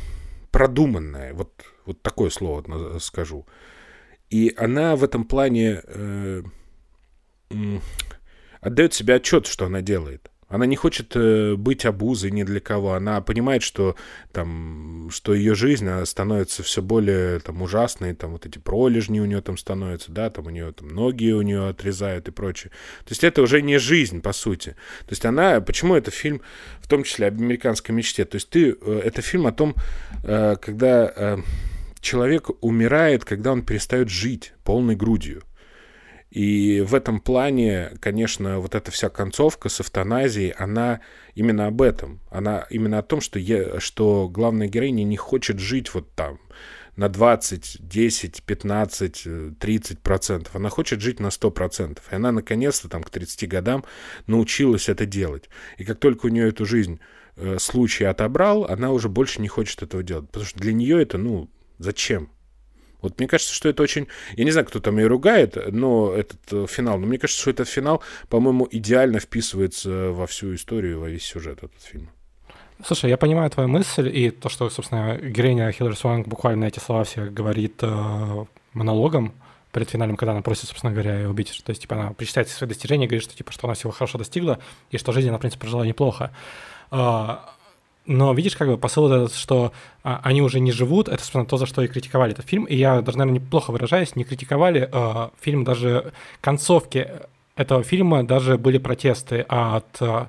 продуманная, 0.50 1.32
вот, 1.32 1.52
вот 1.86 2.02
такое 2.02 2.30
слово 2.30 2.98
скажу. 2.98 3.46
И 4.30 4.52
она 4.56 4.96
в 4.96 5.04
этом 5.04 5.24
плане 5.24 5.82
э, 5.84 6.42
отдает 8.60 8.94
себе 8.94 9.14
отчет, 9.14 9.46
что 9.46 9.66
она 9.66 9.80
делает. 9.80 10.29
Она 10.50 10.66
не 10.66 10.74
хочет 10.74 11.12
э, 11.14 11.54
быть 11.54 11.86
обузой 11.86 12.32
ни 12.32 12.42
для 12.42 12.58
кого. 12.60 12.94
Она 12.94 13.20
понимает, 13.20 13.62
что, 13.62 13.94
там, 14.32 15.08
что 15.12 15.32
ее 15.32 15.54
жизнь 15.54 15.88
становится 16.04 16.64
все 16.64 16.82
более 16.82 17.38
там, 17.38 17.62
ужасной. 17.62 18.14
Там, 18.14 18.32
вот 18.32 18.46
эти 18.46 18.58
пролежни 18.58 19.20
у 19.20 19.24
нее 19.24 19.40
там 19.40 19.56
становятся, 19.56 20.10
да, 20.10 20.28
там 20.28 20.46
у 20.46 20.50
нее 20.50 20.72
там, 20.72 20.88
ноги 20.88 21.30
у 21.30 21.42
нее 21.42 21.68
отрезают 21.68 22.26
и 22.26 22.32
прочее. 22.32 22.72
То 23.04 23.12
есть 23.12 23.22
это 23.22 23.42
уже 23.42 23.62
не 23.62 23.78
жизнь, 23.78 24.20
по 24.20 24.32
сути. 24.32 24.70
То 25.06 25.10
есть 25.10 25.24
она... 25.24 25.60
Почему 25.60 25.94
это 25.94 26.10
фильм, 26.10 26.42
в 26.80 26.88
том 26.88 27.04
числе, 27.04 27.28
об 27.28 27.38
американской 27.38 27.94
мечте? 27.94 28.24
То 28.24 28.34
есть 28.34 28.50
ты... 28.50 28.76
Э, 28.80 29.02
это 29.04 29.22
фильм 29.22 29.46
о 29.46 29.52
том, 29.52 29.76
э, 30.24 30.56
когда 30.60 31.40
человек 32.00 32.50
умирает, 32.60 33.24
когда 33.24 33.52
он 33.52 33.62
перестает 33.62 34.08
жить 34.08 34.54
полной 34.64 34.96
грудью. 34.96 35.42
И 36.30 36.80
в 36.80 36.94
этом 36.94 37.20
плане, 37.20 37.92
конечно, 38.00 38.60
вот 38.60 38.74
эта 38.74 38.90
вся 38.92 39.08
концовка 39.08 39.68
с 39.68 39.80
эвтаназией, 39.80 40.50
она 40.50 41.00
именно 41.34 41.66
об 41.66 41.82
этом. 41.82 42.20
Она 42.30 42.66
именно 42.70 42.98
о 42.98 43.02
том, 43.02 43.20
что, 43.20 43.38
я, 43.38 43.80
что 43.80 44.28
главная 44.28 44.68
героиня 44.68 45.02
не 45.02 45.16
хочет 45.16 45.58
жить 45.58 45.92
вот 45.92 46.14
там 46.14 46.38
на 46.94 47.08
20, 47.08 47.78
10, 47.80 48.42
15, 48.44 49.58
30 49.58 49.98
процентов. 50.00 50.54
Она 50.54 50.68
хочет 50.68 51.00
жить 51.00 51.18
на 51.18 51.30
100 51.30 51.50
процентов. 51.50 52.04
И 52.12 52.14
она 52.14 52.30
наконец-то 52.30 52.88
там 52.88 53.02
к 53.02 53.10
30 53.10 53.48
годам 53.48 53.84
научилась 54.26 54.88
это 54.88 55.06
делать. 55.06 55.48
И 55.78 55.84
как 55.84 55.98
только 55.98 56.26
у 56.26 56.28
нее 56.28 56.48
эту 56.48 56.64
жизнь 56.64 57.00
э, 57.36 57.58
случай 57.58 58.04
отобрал, 58.04 58.66
она 58.66 58.92
уже 58.92 59.08
больше 59.08 59.40
не 59.40 59.48
хочет 59.48 59.82
этого 59.82 60.04
делать. 60.04 60.26
Потому 60.26 60.46
что 60.46 60.60
для 60.60 60.72
нее 60.72 61.02
это, 61.02 61.18
ну, 61.18 61.50
зачем? 61.78 62.30
Вот 63.02 63.18
мне 63.18 63.28
кажется, 63.28 63.54
что 63.54 63.68
это 63.68 63.82
очень... 63.82 64.08
Я 64.36 64.44
не 64.44 64.50
знаю, 64.50 64.66
кто 64.66 64.80
там 64.80 64.98
ее 64.98 65.06
ругает, 65.06 65.56
но 65.72 66.12
этот 66.12 66.40
э, 66.52 66.66
финал... 66.68 66.98
Но 66.98 67.06
мне 67.06 67.18
кажется, 67.18 67.40
что 67.40 67.50
этот 67.50 67.68
финал, 67.68 68.02
по-моему, 68.28 68.68
идеально 68.70 69.20
вписывается 69.20 70.10
во 70.10 70.26
всю 70.26 70.54
историю, 70.54 71.00
во 71.00 71.08
весь 71.08 71.24
сюжет 71.24 71.58
этого 71.58 71.80
фильма. 71.80 72.10
Слушай, 72.84 73.10
я 73.10 73.16
понимаю 73.16 73.50
твою 73.50 73.68
мысль, 73.68 74.08
и 74.08 74.30
то, 74.30 74.48
что, 74.48 74.70
собственно, 74.70 75.16
героиня 75.16 75.70
Хиллари 75.70 75.94
Суанг 75.94 76.26
буквально 76.26 76.64
эти 76.64 76.78
слова 76.78 77.04
все 77.04 77.26
говорит 77.26 77.74
э, 77.82 78.44
монологом 78.72 79.34
перед 79.72 79.90
финалем, 79.90 80.16
когда 80.16 80.32
она 80.32 80.42
просит, 80.42 80.68
собственно 80.68 80.92
говоря, 80.92 81.18
ее 81.18 81.28
убить. 81.28 81.62
То 81.64 81.70
есть, 81.70 81.82
типа, 81.82 81.96
она 81.96 82.12
причитает 82.12 82.48
свои 82.48 82.68
достижения, 82.68 83.06
говорит, 83.06 83.22
что, 83.22 83.36
типа, 83.36 83.52
что 83.52 83.66
она 83.66 83.74
всего 83.74 83.92
хорошо 83.92 84.18
достигла, 84.18 84.58
и 84.90 84.98
что 84.98 85.12
жизнь 85.12 85.28
она, 85.28 85.38
в 85.38 85.40
принципе, 85.40 85.60
прожила 85.60 85.86
неплохо. 85.86 86.32
А, 86.90 87.54
но 88.06 88.32
видишь, 88.32 88.56
как 88.56 88.68
бы 88.68 88.78
посыл 88.78 89.12
этот, 89.12 89.34
что 89.34 89.72
а, 90.02 90.20
они 90.24 90.42
уже 90.42 90.60
не 90.60 90.72
живут, 90.72 91.08
это, 91.08 91.18
собственно, 91.22 91.46
то, 91.46 91.56
за 91.56 91.66
что 91.66 91.82
и 91.82 91.88
критиковали 91.88 92.32
этот 92.32 92.46
фильм. 92.46 92.64
И 92.64 92.74
я 92.74 93.02
даже, 93.02 93.18
наверное, 93.18 93.40
неплохо 93.40 93.70
выражаюсь, 93.70 94.16
не 94.16 94.24
критиковали 94.24 94.88
а, 94.90 95.30
фильм 95.40 95.64
даже 95.64 96.12
концовки 96.40 97.08
этого 97.56 97.82
фильма, 97.82 98.24
даже 98.24 98.56
были 98.56 98.78
протесты 98.78 99.44
от 99.48 100.00
а, 100.00 100.28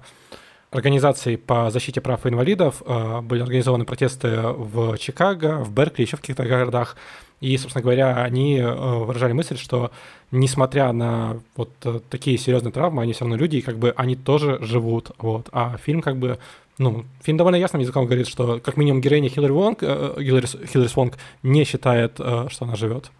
организаций 0.69 1.37
по 1.37 1.69
защите 1.71 2.01
прав 2.01 2.25
инвалидов, 2.27 2.83
а, 2.85 3.21
были 3.21 3.41
организованы 3.41 3.85
протесты 3.85 4.29
в 4.41 4.97
Чикаго, 4.97 5.63
в 5.63 5.71
Беркли, 5.71 6.03
еще 6.03 6.17
в 6.17 6.21
каких-то 6.21 6.43
городах. 6.43 6.97
И, 7.39 7.57
собственно 7.57 7.81
говоря, 7.81 8.21
они 8.21 8.61
выражали 8.61 9.33
мысль, 9.33 9.57
что 9.57 9.89
несмотря 10.29 10.91
на 10.91 11.39
вот 11.55 11.71
такие 12.11 12.37
серьезные 12.37 12.71
травмы, 12.71 13.01
они 13.01 13.13
все 13.13 13.21
равно 13.21 13.35
люди, 13.35 13.55
и 13.55 13.61
как 13.61 13.79
бы 13.79 13.95
они 13.97 14.15
тоже 14.15 14.59
живут. 14.61 15.09
Вот. 15.17 15.49
А 15.51 15.77
фильм 15.77 16.03
как 16.03 16.17
бы 16.17 16.37
ну, 16.81 17.05
фильм 17.21 17.37
довольно 17.37 17.57
ясным 17.57 17.81
языком 17.81 18.05
говорит, 18.05 18.27
что 18.27 18.59
как 18.59 18.75
минимум 18.77 19.01
героиня 19.01 19.29
Хиллари 19.29 19.51
Вонг, 19.51 19.79
э, 19.81 20.15
Хиллари, 20.17 20.47
Хиллари 20.65 20.87
Свонг 20.87 21.17
не 21.43 21.63
считает, 21.63 22.15
э, 22.19 22.47
что 22.49 22.65
она 22.65 22.75
живет. 22.75 23.11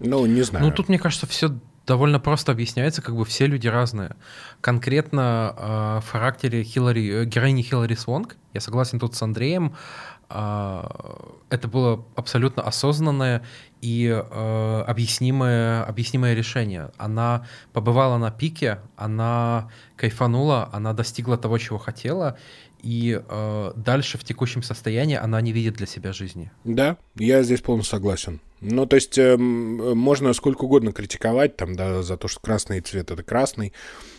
Ну, 0.00 0.26
не 0.26 0.42
знаю. 0.42 0.64
Ну, 0.64 0.72
тут, 0.72 0.88
мне 0.88 0.98
кажется, 0.98 1.26
все 1.26 1.50
довольно 1.86 2.18
просто 2.18 2.52
объясняется, 2.52 3.02
как 3.02 3.14
бы 3.14 3.24
все 3.24 3.46
люди 3.46 3.68
разные. 3.68 4.16
Конкретно 4.60 5.54
э, 5.56 6.00
в 6.06 6.10
характере 6.10 6.64
Хиллари, 6.64 7.22
э, 7.22 7.24
героини 7.26 7.62
Хиллари 7.62 7.94
Свонг, 7.94 8.36
я 8.54 8.60
согласен 8.60 8.98
тут 8.98 9.14
с 9.14 9.22
Андреем, 9.22 9.74
э, 10.30 10.82
это 11.50 11.68
было 11.68 12.04
абсолютно 12.16 12.62
осознанное 12.62 13.42
и 13.82 14.06
э, 14.08 14.84
объяснимое, 14.86 15.84
объяснимое 15.84 16.34
решение. 16.34 16.90
Она 16.96 17.46
побывала 17.74 18.16
на 18.16 18.30
пике, 18.30 18.78
она 18.96 19.70
кайфанула, 19.96 20.70
она 20.72 20.94
достигла 20.94 21.36
того, 21.36 21.58
чего 21.58 21.78
хотела, 21.78 22.38
и 22.84 23.18
э, 23.26 23.72
дальше 23.76 24.18
в 24.18 24.24
текущем 24.24 24.62
состоянии 24.62 25.16
она 25.16 25.40
не 25.40 25.52
видит 25.52 25.74
для 25.74 25.86
себя 25.86 26.12
жизни. 26.12 26.52
Да, 26.64 26.98
я 27.16 27.42
здесь 27.42 27.62
полностью 27.62 27.92
согласен. 27.92 28.40
Ну, 28.60 28.86
то 28.86 28.96
есть 28.96 29.16
э, 29.16 29.36
можно 29.38 30.32
сколько 30.34 30.64
угодно 30.64 30.92
критиковать 30.92 31.56
там, 31.56 31.76
да, 31.76 32.02
за 32.02 32.16
то, 32.18 32.28
что 32.28 32.40
красный 32.40 32.80
цвет 32.80 33.10
это 33.10 33.22
красный, 33.22 33.72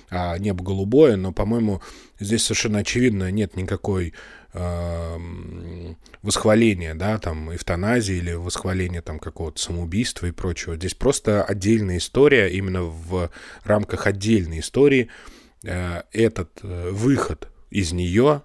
а 0.09 0.37
небо 0.39 0.63
голубое, 0.63 1.15
но, 1.15 1.31
по-моему, 1.31 1.81
здесь 2.19 2.43
совершенно 2.43 2.79
очевидно 2.79 3.31
нет 3.31 3.55
никакой 3.55 4.13
э, 4.53 5.17
восхваления, 6.23 6.95
да, 6.95 7.19
там, 7.19 7.53
эвтаназии 7.53 8.15
или 8.15 8.33
восхваления 8.33 9.03
там 9.03 9.19
какого-то 9.19 9.61
самоубийства 9.61 10.25
и 10.25 10.31
прочего. 10.31 10.75
Здесь 10.75 10.95
просто 10.95 11.43
отдельная 11.43 11.97
история, 11.97 12.49
именно 12.49 12.81
в 12.81 13.29
рамках 13.63 14.07
отдельной 14.07 14.59
истории 14.59 15.09
э, 15.63 16.01
этот 16.11 16.49
э, 16.63 16.89
выход 16.89 17.49
из 17.69 17.91
нее 17.91 18.41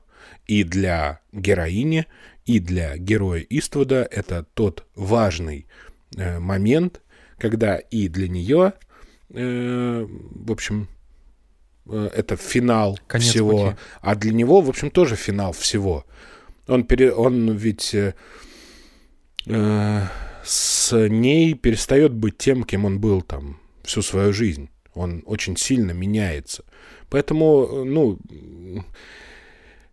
и 0.50 0.64
для 0.64 1.20
героини, 1.30 2.06
и 2.44 2.58
для 2.58 2.98
героя 2.98 3.46
Иствуда 3.48 4.08
это 4.10 4.44
тот 4.54 4.84
важный 4.96 5.68
э, 6.16 6.40
момент, 6.40 7.02
когда 7.38 7.76
и 7.76 8.08
для 8.08 8.28
нее, 8.28 8.72
э, 9.28 10.06
в 10.08 10.50
общем, 10.50 10.88
э, 11.86 12.10
это 12.16 12.36
финал 12.36 12.98
Конец 13.06 13.28
всего, 13.28 13.66
пути. 13.66 13.76
а 14.00 14.16
для 14.16 14.32
него, 14.32 14.60
в 14.60 14.68
общем, 14.68 14.90
тоже 14.90 15.14
финал 15.14 15.52
всего. 15.52 16.04
Он, 16.66 16.82
пере, 16.82 17.12
он 17.12 17.52
ведь 17.52 17.94
э, 17.94 18.14
э, 19.46 20.02
с 20.42 21.08
ней 21.08 21.54
перестает 21.54 22.12
быть 22.12 22.38
тем, 22.38 22.64
кем 22.64 22.86
он 22.86 22.98
был 22.98 23.22
там 23.22 23.60
всю 23.84 24.02
свою 24.02 24.32
жизнь. 24.32 24.68
Он 24.94 25.22
очень 25.26 25.56
сильно 25.56 25.92
меняется. 25.92 26.64
Поэтому, 27.08 27.84
ну, 27.84 28.18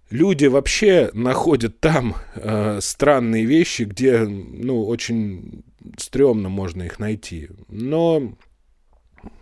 люди 0.10 0.46
вообще 0.46 1.10
находят 1.14 1.80
там 1.80 2.16
э, 2.36 2.80
странные 2.82 3.46
вещи, 3.46 3.84
где, 3.84 4.20
ну, 4.20 4.86
очень 4.86 5.64
стрёмно 5.98 6.50
можно 6.50 6.84
их 6.84 7.00
найти. 7.00 7.50
Но 7.68 8.38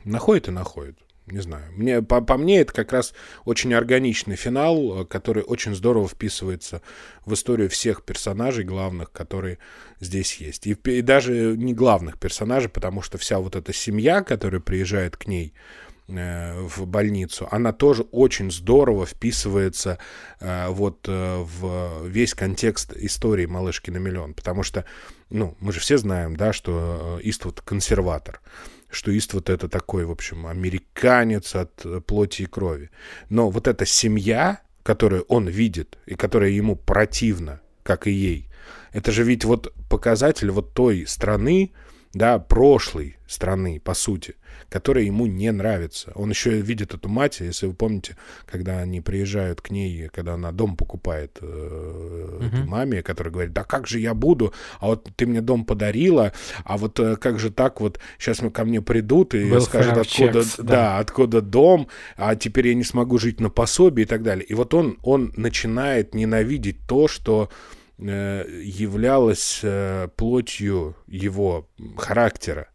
находят 0.03 0.47
и 0.47 0.51
находят. 0.51 0.97
Не 1.27 1.39
знаю. 1.39 1.63
Мне, 1.71 2.03
по, 2.03 2.21
по 2.21 2.37
мне 2.37 2.59
это 2.59 2.71
как 2.71 2.93
раз 2.93 3.15
очень 3.45 3.73
органичный 3.73 4.35
финал, 4.35 5.01
э, 5.01 5.05
который 5.05 5.43
очень 5.43 5.73
здорово 5.73 6.07
вписывается 6.07 6.81
в 7.25 7.33
историю 7.33 7.69
всех 7.69 8.03
персонажей 8.03 8.63
главных, 8.63 9.11
которые 9.11 9.57
здесь 9.99 10.35
есть. 10.35 10.67
И, 10.67 10.73
и 10.73 11.01
даже 11.01 11.55
не 11.57 11.73
главных 11.73 12.19
персонажей, 12.19 12.69
потому 12.69 13.01
что 13.01 13.17
вся 13.17 13.39
вот 13.39 13.55
эта 13.55 13.73
семья, 13.73 14.21
которая 14.21 14.61
приезжает 14.61 15.17
к 15.17 15.27
ней, 15.27 15.53
Э, 15.53 15.84
в 16.07 16.85
больницу, 16.85 17.47
она 17.49 17.73
тоже 17.73 18.03
очень 18.03 18.51
здорово 18.51 19.05
вписывается 19.05 19.97
э, 20.39 20.67
вот 20.69 21.07
э, 21.07 21.43
в 21.43 22.07
весь 22.07 22.35
контекст 22.35 22.93
истории 22.95 23.47
«Малышки 23.47 23.89
на 23.89 23.97
миллион», 23.97 24.35
потому 24.35 24.61
что, 24.61 24.85
ну, 25.31 25.57
мы 25.59 25.71
же 25.73 25.79
все 25.79 25.97
знаем, 25.97 26.35
да, 26.35 26.53
что 26.53 27.19
Иствуд 27.23 27.61
консерватор, 27.61 28.41
что 28.89 29.15
Иствуд 29.17 29.49
это 29.49 29.67
такой, 29.67 30.05
в 30.05 30.11
общем, 30.11 30.45
американец 30.45 31.55
от 31.55 32.05
плоти 32.05 32.43
и 32.43 32.45
крови. 32.45 32.91
Но 33.29 33.49
вот 33.49 33.67
эта 33.67 33.87
семья, 33.87 34.61
которую 34.83 35.23
он 35.23 35.47
видит 35.47 35.97
и 36.05 36.13
которая 36.13 36.51
ему 36.51 36.75
противна, 36.75 37.61
как 37.81 38.05
и 38.05 38.11
ей, 38.11 38.47
это 38.93 39.11
же 39.11 39.23
ведь 39.23 39.43
вот 39.43 39.73
показатель 39.89 40.51
вот 40.51 40.73
той 40.73 41.05
страны, 41.07 41.73
да, 42.15 42.39
прошлой 42.39 43.17
страны, 43.27 43.81
по 43.83 43.93
сути, 43.93 44.35
которая 44.69 45.03
ему 45.03 45.25
не 45.25 45.51
нравится. 45.51 46.13
Он 46.15 46.29
еще 46.29 46.61
видит 46.61 46.93
эту 46.93 47.09
мать, 47.09 47.41
если 47.41 47.67
вы 47.67 47.73
помните, 47.73 48.15
когда 48.45 48.79
они 48.79 49.01
приезжают 49.01 49.59
к 49.59 49.69
ней, 49.69 50.07
когда 50.13 50.35
она 50.35 50.53
дом 50.53 50.77
покупает 50.77 51.37
э, 51.41 51.45
uh-huh. 51.45 52.47
этой 52.47 52.63
маме, 52.63 53.03
которая 53.03 53.33
говорит, 53.33 53.53
да 53.53 53.65
как 53.65 53.85
же 53.85 53.99
я 53.99 54.13
буду, 54.13 54.53
а 54.79 54.87
вот 54.87 55.09
ты 55.17 55.25
мне 55.25 55.41
дом 55.41 55.65
подарила, 55.65 56.31
а 56.63 56.77
вот 56.77 56.97
э, 57.01 57.17
как 57.17 57.37
же 57.37 57.51
так 57.51 57.81
вот, 57.81 57.99
сейчас 58.17 58.41
мы 58.41 58.49
ко 58.49 58.63
мне 58.63 58.81
придут 58.81 59.35
и 59.35 59.49
Welfare 59.49 59.59
скажут, 59.59 59.97
откуда, 59.97 60.39
checks, 60.39 60.55
да. 60.57 60.63
да, 60.63 60.99
откуда 60.99 61.41
дом, 61.41 61.89
а 62.15 62.37
теперь 62.37 62.69
я 62.69 62.75
не 62.75 62.85
смогу 62.85 63.17
жить 63.17 63.41
на 63.41 63.49
пособии 63.49 64.03
и 64.03 64.07
так 64.07 64.23
далее. 64.23 64.45
И 64.45 64.53
вот 64.53 64.73
он, 64.73 64.99
он 65.03 65.33
начинает 65.35 66.15
ненавидеть 66.15 66.77
то, 66.87 67.09
что 67.09 67.49
являлась 67.97 69.59
э, 69.63 70.07
плотью 70.15 70.95
его 71.07 71.67
характера. 71.97 72.67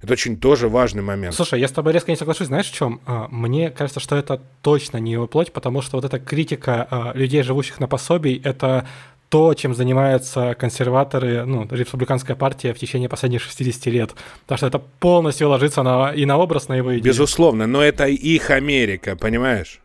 Это 0.00 0.12
очень 0.12 0.38
тоже 0.38 0.68
важный 0.68 1.02
момент. 1.02 1.34
Слушай, 1.34 1.60
я 1.60 1.66
с 1.66 1.72
тобой 1.72 1.92
резко 1.92 2.10
не 2.10 2.16
соглашусь. 2.16 2.46
Знаешь, 2.46 2.70
в 2.70 2.74
чем? 2.74 3.00
А, 3.04 3.26
мне 3.30 3.70
кажется, 3.70 4.00
что 4.00 4.16
это 4.16 4.40
точно 4.62 4.98
не 4.98 5.12
его 5.12 5.26
плоть, 5.26 5.52
потому 5.52 5.82
что 5.82 5.96
вот 5.96 6.04
эта 6.04 6.20
критика 6.20 6.86
а, 6.88 7.12
людей, 7.14 7.42
живущих 7.42 7.80
на 7.80 7.88
пособии, 7.88 8.40
это 8.44 8.86
то, 9.28 9.52
чем 9.54 9.74
занимаются 9.74 10.54
консерваторы, 10.54 11.44
ну, 11.44 11.66
республиканская 11.70 12.36
партия 12.36 12.72
в 12.72 12.78
течение 12.78 13.08
последних 13.08 13.42
60 13.42 13.86
лет. 13.86 14.14
Потому 14.42 14.56
что 14.56 14.66
это 14.68 14.78
полностью 14.78 15.48
ложится 15.48 15.82
на, 15.82 16.12
и 16.12 16.24
на 16.24 16.38
образ, 16.38 16.68
на 16.68 16.74
его 16.74 16.92
идею. 16.92 17.04
Безусловно, 17.04 17.66
но 17.66 17.82
это 17.82 18.06
их 18.06 18.50
Америка, 18.50 19.16
понимаешь? 19.16 19.80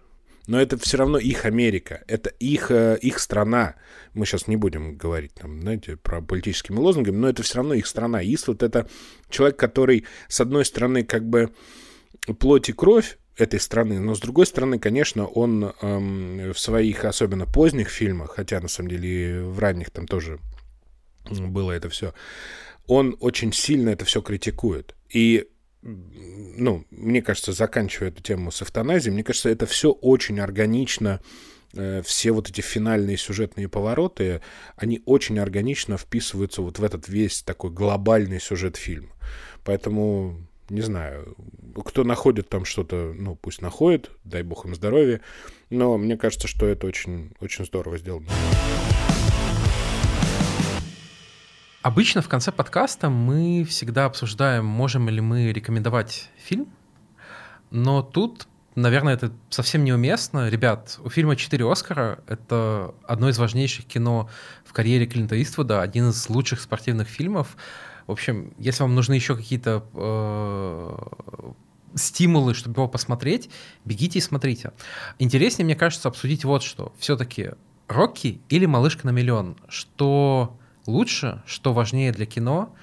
Но 0.46 0.60
это 0.60 0.78
все 0.78 0.98
равно 0.98 1.18
их 1.18 1.46
Америка, 1.46 2.04
это 2.08 2.30
их, 2.30 2.70
э, 2.70 2.98
их 3.02 3.20
страна. 3.20 3.76
Мы 4.14 4.26
сейчас 4.26 4.48
не 4.48 4.58
будем 4.58 4.98
говорить, 4.98 5.34
там, 5.34 5.62
знаете, 5.62 5.96
про 5.96 6.22
политическими 6.22 6.78
лозунгами, 6.78 7.16
но 7.16 7.30
это 7.30 7.44
все 7.44 7.58
равно 7.58 7.76
их 7.76 7.88
страна. 7.88 8.22
Иствуд— 8.22 8.62
это 8.64 8.90
человек, 9.30 9.58
который, 9.58 10.06
с 10.28 10.42
одной 10.42 10.66
стороны, 10.66 11.04
как 11.04 11.28
бы 11.28 11.54
плоть 12.40 12.70
и 12.70 12.74
кровь 12.74 13.18
этой 13.38 13.60
страны, 13.60 14.00
но 14.00 14.16
с 14.16 14.20
другой 14.20 14.46
стороны, 14.46 14.80
конечно, 14.80 15.26
он 15.26 15.74
эм, 15.82 16.52
в 16.52 16.60
своих, 16.60 17.06
особенно 17.06 17.46
поздних 17.46 17.90
фильмах, 17.90 18.36
хотя 18.36 18.60
на 18.60 18.68
самом 18.68 18.90
деле 18.90 19.44
в 19.44 19.58
ранних 19.60 19.90
там 19.90 20.06
тоже 20.08 20.40
было 21.30 21.72
это 21.72 21.90
все, 21.90 22.14
он 22.86 23.16
очень 23.22 23.54
сильно 23.54 23.90
это 23.90 24.06
все 24.06 24.22
критикует. 24.22 24.96
И 25.10 25.48
ну, 25.84 26.86
мне 26.92 27.22
кажется, 27.22 27.52
заканчивая 27.52 28.10
эту 28.10 28.22
тему 28.22 28.52
с 28.52 28.62
эвтаназией, 28.62 29.14
мне 29.14 29.24
кажется, 29.24 29.50
это 29.50 29.66
все 29.66 29.92
очень 29.92 30.40
органично, 30.40 31.20
э, 31.74 32.02
все 32.06 32.32
вот 32.32 32.50
эти 32.50 32.62
финальные 32.62 33.18
сюжетные 33.18 33.68
повороты, 33.68 34.42
они 34.76 35.02
очень 35.06 35.40
органично 35.40 35.98
вписываются 35.98 36.62
вот 36.62 36.80
в 36.80 36.84
этот 36.84 37.08
весь 37.10 37.42
такой 37.42 37.72
глобальный 37.72 38.40
сюжет 38.40 38.78
фильма. 38.78 39.10
Поэтому, 39.64 40.38
не 40.70 40.82
знаю, 40.82 41.36
кто 41.84 42.04
находит 42.04 42.50
там 42.50 42.66
что-то, 42.66 43.14
ну, 43.18 43.36
пусть 43.36 43.62
находит, 43.62 44.12
дай 44.24 44.44
бог 44.44 44.66
им 44.66 44.76
здоровья, 44.76 45.22
но 45.70 45.98
мне 45.98 46.18
кажется, 46.18 46.48
что 46.48 46.66
это 46.66 46.88
очень, 46.88 47.32
очень 47.42 47.66
здорово 47.66 47.98
сделано. 47.98 48.28
Обычно 51.84 52.22
в 52.22 52.30
конце 52.30 52.54
подкаста 52.54 53.10
мы 53.10 53.66
всегда 53.66 54.06
обсуждаем, 54.06 54.66
можем 54.66 55.10
ли 55.10 55.20
мы 55.20 55.52
рекомендовать 55.52 56.30
фильм, 56.38 56.70
но 57.72 58.02
тут, 58.02 58.48
наверное, 58.76 59.16
это 59.16 59.34
совсем 59.50 59.84
неуместно. 59.84 60.48
Ребят, 60.48 60.98
у 61.04 61.10
фильма 61.10 61.36
«Четыре 61.36 61.70
Оскара»— 61.70 62.20
это 62.28 62.96
одно 63.06 63.28
из 63.28 63.38
важнейших 63.38 63.84
кино 63.84 64.30
в 64.64 64.72
карьере 64.72 65.06
Клинта 65.08 65.40
Иствуда, 65.42 65.82
один 65.82 66.12
из 66.12 66.30
лучших 66.30 66.62
спортивных 66.62 67.10
фильмов. 67.10 67.58
В 68.08 68.14
общем, 68.14 68.54
если 68.58 68.84
вам 68.84 68.96
нужны 68.96 69.16
еще 69.16 69.36
какие-то 69.36 69.84
э, 69.94 71.52
стимулы, 71.96 72.54
чтобы 72.54 72.80
его 72.80 72.88
посмотреть, 72.88 73.50
бегите 73.84 74.20
и 74.20 74.22
смотрите. 74.22 74.72
Интереснее, 75.20 75.66
мне 75.66 75.76
кажется, 75.76 76.08
обсудить 76.08 76.46
вот 76.46 76.64
что. 76.64 76.94
Все-таки 76.98 77.52
«Рокки» 77.90 78.40
или 78.48 78.66
«Малышка 78.66 79.06
на 79.06 79.12
миллион»? 79.12 79.58
Что 79.68 80.58
лучше, 80.86 81.42
что 81.46 81.74
важнее 81.74 82.12
для 82.12 82.26
кино, 82.26 82.74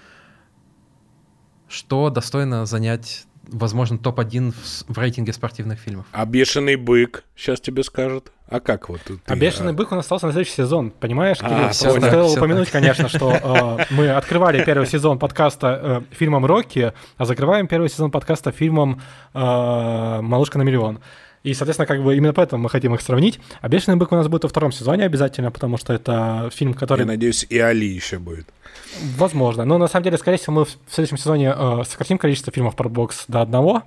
что 1.69 2.11
достойно 2.11 2.67
занять, 2.67 3.25
возможно, 3.47 3.99
топ-1 3.99 4.53
в, 4.53 4.95
в 4.95 4.99
рейтинге 4.99 5.33
спортивных 5.33 5.79
фильмов. 5.79 6.07
А 6.13 6.27
«Бешеный 6.27 6.77
бык» 6.77 7.25
сейчас 7.37 7.61
тебе 7.61 7.85
скажут. 7.85 8.33
А 8.49 8.59
как 8.59 8.89
вот? 8.89 9.01
Ты, 9.03 9.21
а 9.27 9.37
«Бешеный 9.37 9.71
а... 9.71 9.75
бык» 9.75 9.93
он 9.93 9.99
остался 9.99 10.27
на 10.27 10.33
следующий 10.33 10.57
сезон, 10.57 10.91
понимаешь? 10.91 11.39
А, 11.41 11.71
все 11.71 11.91
понял, 11.95 12.07
стоило 12.07 12.29
все 12.29 12.37
упомянуть, 12.37 12.71
так. 12.71 12.73
конечно, 12.73 13.09
что 13.09 13.79
э, 13.81 13.85
мы 13.95 14.11
открывали 14.11 14.65
первый 14.65 14.89
сезон 14.89 15.21
подкаста 15.21 16.03
э, 16.11 16.15
фильмом 16.15 16.45
«Рокки», 16.45 16.93
а 17.17 17.25
закрываем 17.25 17.69
первый 17.69 17.89
сезон 17.89 18.11
подкаста 18.11 18.51
фильмом 18.51 19.01
э, 19.33 20.21
«Малышка 20.21 20.59
на 20.59 20.63
миллион». 20.63 21.01
И, 21.43 21.55
соответственно, 21.55 21.87
как 21.87 22.03
бы 22.03 22.15
именно 22.15 22.35
поэтому 22.35 22.65
мы 22.65 22.69
хотим 22.69 22.95
их 22.95 23.01
сравнить. 23.01 23.41
А 23.63 23.69
«Бешеный 23.69 23.97
бык» 23.97 24.13
у 24.13 24.15
нас 24.15 24.29
будет 24.29 24.43
во 24.43 24.51
втором 24.51 24.73
сезоне 24.73 25.05
обязательно, 25.05 25.51
потому 25.51 25.79
что 25.79 25.95
это 25.95 26.51
фильм, 26.53 26.75
который... 26.75 27.01
Я 27.01 27.07
надеюсь, 27.07 27.47
и 27.49 27.59
Али 27.59 27.87
еще 27.87 28.19
будет. 28.19 28.47
Возможно. 29.17 29.65
Но 29.65 29.79
на 29.79 29.89
самом 29.89 30.05
деле, 30.05 30.19
скорее 30.19 30.37
всего, 30.37 30.53
мы 30.55 30.65
в 30.67 30.79
следующем 30.91 31.17
сезоне 31.17 31.55
э, 31.57 31.83
сократим 31.89 32.19
количество 32.19 32.53
фильмов 32.53 32.77
про 32.77 32.91
бокс 32.91 33.25
до 33.27 33.41
одного, 33.41 33.85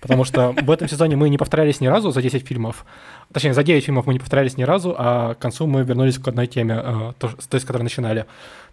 потому 0.00 0.24
что 0.24 0.54
в 0.60 0.70
этом 0.72 0.88
сезоне 0.88 1.14
мы 1.14 1.28
не 1.28 1.38
повторялись 1.38 1.80
ни 1.80 1.86
разу 1.86 2.10
за 2.10 2.20
10 2.20 2.44
фильмов. 2.44 2.84
Точнее, 3.32 3.54
за 3.54 3.62
9 3.62 3.84
фильмов 3.84 4.06
мы 4.06 4.14
не 4.14 4.18
повторялись 4.18 4.56
ни 4.56 4.64
разу, 4.64 4.94
а 4.98 5.34
к 5.34 5.38
концу 5.38 5.68
мы 5.68 5.84
вернулись 5.84 6.18
к 6.18 6.26
одной 6.26 6.48
теме, 6.48 6.80
э, 6.82 7.12
то, 7.16 7.30
той, 7.48 7.60
с 7.60 7.64
которой 7.64 7.84
начинали. 7.84 8.26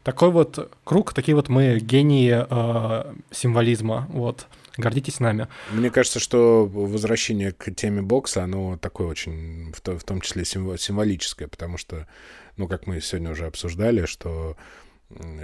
Такой 0.04 0.32
вот 0.32 0.72
круг, 0.84 1.14
такие 1.14 1.36
вот 1.36 1.50
мы 1.50 1.78
гении 1.80 2.44
э, 2.50 3.14
символизма. 3.30 4.08
Вот. 4.10 4.48
Гордитесь 4.78 5.20
нами. 5.20 5.48
Мне 5.72 5.90
кажется, 5.90 6.20
что 6.20 6.66
возвращение 6.66 7.52
к 7.52 7.74
теме 7.74 8.02
бокса, 8.02 8.44
оно 8.44 8.78
такое 8.78 9.08
очень, 9.08 9.72
в, 9.74 9.82
то, 9.82 9.98
в 9.98 10.04
том 10.04 10.22
числе 10.22 10.46
символическое, 10.46 11.48
потому 11.48 11.78
что, 11.78 12.08
ну, 12.58 12.68
как 12.68 12.88
мы 12.88 13.00
сегодня 13.02 13.32
уже 13.32 13.46
обсуждали, 13.46 14.06
что 14.06 14.58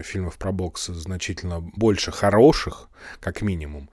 фильмов 0.03 0.37
про 0.37 0.51
бокс 0.51 0.87
значительно 0.87 1.61
больше 1.61 2.11
хороших, 2.11 2.89
как 3.19 3.41
минимум. 3.41 3.89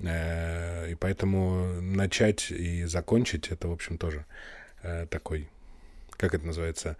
Э, 0.00 0.90
и 0.90 0.94
поэтому 0.94 1.80
начать 1.80 2.50
и 2.50 2.84
закончить 2.84 3.48
это, 3.48 3.68
в 3.68 3.72
общем, 3.72 3.98
тоже 3.98 4.26
э, 4.82 5.06
такой, 5.08 5.48
как 6.10 6.34
это 6.34 6.44
называется, 6.44 6.96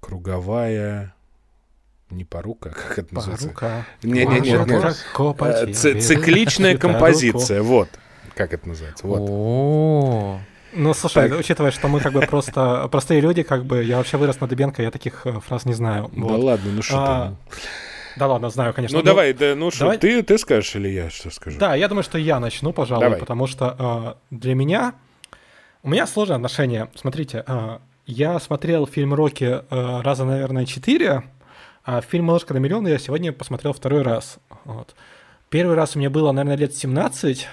круговая 0.00 1.14
не 2.10 2.24
порука, 2.24 2.70
как 2.88 2.98
это 2.98 3.14
называется? 3.14 3.48
Порука. 3.48 3.86
Не-не-не. 4.02 6.00
Цикличная 6.00 6.76
композиция, 6.76 7.62
вот. 7.62 7.88
Как 8.34 8.52
это 8.52 8.68
называется? 8.68 9.06
Вот. 9.06 10.40
Ну, 10.72 10.94
слушай, 10.94 11.28
так. 11.28 11.40
учитывая, 11.40 11.70
что 11.70 11.88
мы 11.88 12.00
как 12.00 12.12
бы 12.12 12.20
просто 12.20 12.88
простые 12.92 13.20
люди, 13.20 13.42
как 13.42 13.64
бы 13.64 13.82
я 13.82 13.96
вообще 13.96 14.16
вырос 14.16 14.40
на 14.40 14.46
Дыбенко, 14.46 14.82
я 14.82 14.90
таких 14.90 15.26
э, 15.26 15.40
фраз 15.40 15.64
не 15.64 15.72
знаю. 15.72 16.10
Да 16.14 16.22
вот. 16.22 16.42
ладно, 16.42 16.70
ну 16.72 16.82
что 16.82 16.96
а, 16.98 17.34
Да 18.16 18.26
ладно, 18.28 18.50
знаю, 18.50 18.74
конечно. 18.74 18.96
Ну, 18.96 19.02
ну 19.02 19.06
давай, 19.06 19.32
да, 19.32 19.54
ну 19.56 19.70
что, 19.70 19.80
давай... 19.80 19.98
ты, 19.98 20.22
ты 20.22 20.36
скажешь 20.38 20.76
или 20.76 20.88
я 20.88 21.10
что 21.10 21.30
скажу? 21.30 21.58
Да, 21.58 21.74
я 21.74 21.88
думаю, 21.88 22.04
что 22.04 22.18
я 22.18 22.38
начну, 22.38 22.72
пожалуй, 22.72 23.06
давай. 23.06 23.18
потому 23.18 23.46
что 23.46 24.18
э, 24.30 24.34
для 24.34 24.54
меня... 24.54 24.94
У 25.82 25.88
меня 25.88 26.06
сложное 26.06 26.36
отношение. 26.36 26.88
Смотрите, 26.94 27.44
э, 27.46 27.78
я 28.06 28.38
смотрел 28.38 28.86
фильм 28.86 29.14
«Рокки» 29.14 29.44
э, 29.44 30.00
раза, 30.02 30.24
наверное, 30.24 30.66
четыре, 30.66 31.24
а 31.90 32.02
фильм 32.02 32.26
«Малышка 32.26 32.52
на 32.52 32.58
миллион» 32.58 32.86
я 32.86 32.98
сегодня 32.98 33.32
посмотрел 33.32 33.72
второй 33.72 34.02
раз. 34.02 34.40
Вот. 34.66 34.94
Первый 35.48 35.74
раз 35.74 35.96
у 35.96 35.98
меня 35.98 36.10
было, 36.10 36.30
наверное, 36.32 36.58
лет 36.58 36.76
17, 36.76 37.48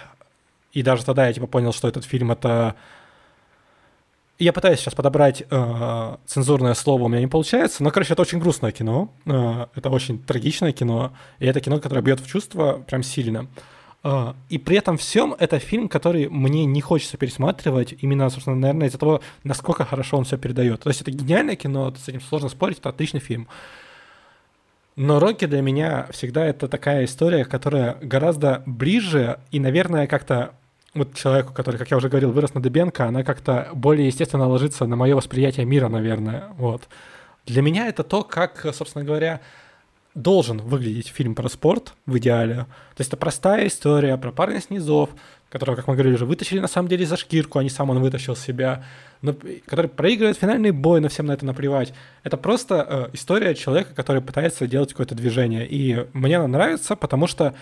и 0.73 0.83
даже 0.83 1.05
тогда 1.05 1.27
я 1.27 1.31
типа 1.31 1.47
понял, 1.47 1.71
что 1.71 1.87
этот 1.87 2.03
фильм 2.03 2.33
это... 2.33 2.75
Я 4.37 4.51
пытаюсь 4.51 4.81
сейчас 4.81 4.93
подобрать 4.93 5.43
э, 5.49 6.17
цензурное 6.25 6.73
слово, 6.73 7.03
у 7.03 7.07
меня 7.07 7.21
не 7.21 7.27
получается, 7.27 7.81
но, 7.81 7.91
короче, 7.91 8.11
это 8.11 8.23
очень 8.23 8.39
грустное 8.39 8.73
кино, 8.73 9.09
э, 9.25 9.67
это 9.73 9.89
очень 9.89 10.19
трагичное 10.19 10.73
кино, 10.73 11.13
и 11.39 11.45
это 11.45 11.61
кино, 11.61 11.79
которое 11.79 12.01
бьет 12.01 12.19
в 12.19 12.27
чувство 12.27 12.83
прям 12.85 13.03
сильно. 13.03 13.47
Э, 14.03 14.33
и 14.49 14.57
при 14.57 14.75
этом 14.75 14.97
всем 14.97 15.33
это 15.39 15.59
фильм, 15.59 15.87
который 15.87 16.27
мне 16.27 16.65
не 16.65 16.81
хочется 16.81 17.15
пересматривать, 17.15 17.95
именно, 18.01 18.29
собственно, 18.29 18.57
наверное, 18.57 18.89
из-за 18.89 18.97
того, 18.97 19.21
насколько 19.45 19.85
хорошо 19.85 20.17
он 20.17 20.25
все 20.25 20.37
передает. 20.37 20.81
То 20.81 20.89
есть 20.89 20.99
это 20.99 21.11
гениальное 21.11 21.55
кино, 21.55 21.93
с 21.97 22.09
этим 22.09 22.19
сложно 22.19 22.49
спорить, 22.49 22.79
это 22.79 22.89
отличный 22.89 23.21
фильм. 23.21 23.47
Но 24.95 25.19
Рокки 25.19 25.45
для 25.45 25.61
меня 25.61 26.07
всегда 26.11 26.45
это 26.45 26.67
такая 26.67 27.03
история, 27.03 27.43
которая 27.43 27.97
гораздо 28.01 28.63
ближе 28.65 29.39
и, 29.51 29.59
наверное, 29.59 30.07
как-то 30.07 30.55
вот 30.93 31.13
человеку, 31.15 31.53
который, 31.53 31.75
как 31.75 31.91
я 31.91 31.97
уже 31.97 32.07
говорил, 32.07 32.31
вырос 32.31 32.53
на 32.53 32.61
Дебенко, 32.61 33.05
она 33.05 33.23
как-то 33.23 33.69
более 33.73 34.07
естественно 34.07 34.47
ложится 34.47 34.85
на 34.85 34.95
мое 34.95 35.13
восприятие 35.15 35.65
мира, 35.65 35.89
наверное. 35.89 36.45
Вот. 36.57 36.87
Для 37.45 37.61
меня 37.61 37.87
это 37.87 38.03
то, 38.03 38.23
как, 38.23 38.65
собственно 38.73 39.03
говоря, 39.03 39.41
должен 40.15 40.59
выглядеть 40.59 41.09
фильм 41.09 41.35
про 41.35 41.49
спорт 41.49 41.93
в 42.05 42.17
идеале. 42.17 42.55
То 42.95 42.99
есть 42.99 43.09
это 43.09 43.17
простая 43.17 43.67
история 43.67 44.17
про 44.17 44.31
парня 44.31 44.61
с 44.61 44.69
низов, 44.69 45.09
которого, 45.49 45.75
как 45.75 45.87
мы 45.87 45.93
говорили, 45.93 46.15
уже 46.15 46.25
вытащили 46.25 46.59
на 46.59 46.67
самом 46.67 46.87
деле 46.87 47.05
за 47.05 47.17
шкирку, 47.17 47.59
а 47.59 47.63
не 47.63 47.69
сам 47.69 47.89
он 47.89 47.99
вытащил 47.99 48.35
себя, 48.35 48.83
но, 49.21 49.35
который 49.65 49.87
проигрывает 49.87 50.37
финальный 50.37 50.71
бой, 50.71 51.01
но 51.01 51.09
всем 51.09 51.25
на 51.25 51.33
это 51.33 51.45
наплевать. 51.45 51.93
Это 52.23 52.37
просто 52.37 52.85
э, 52.87 53.09
история 53.13 53.53
человека, 53.55 53.93
который 53.93 54.21
пытается 54.21 54.67
делать 54.67 54.91
какое-то 54.91 55.15
движение. 55.15 55.67
И 55.67 56.07
мне 56.13 56.37
она 56.37 56.47
нравится, 56.47 56.95
потому 56.95 57.27
что 57.27 57.53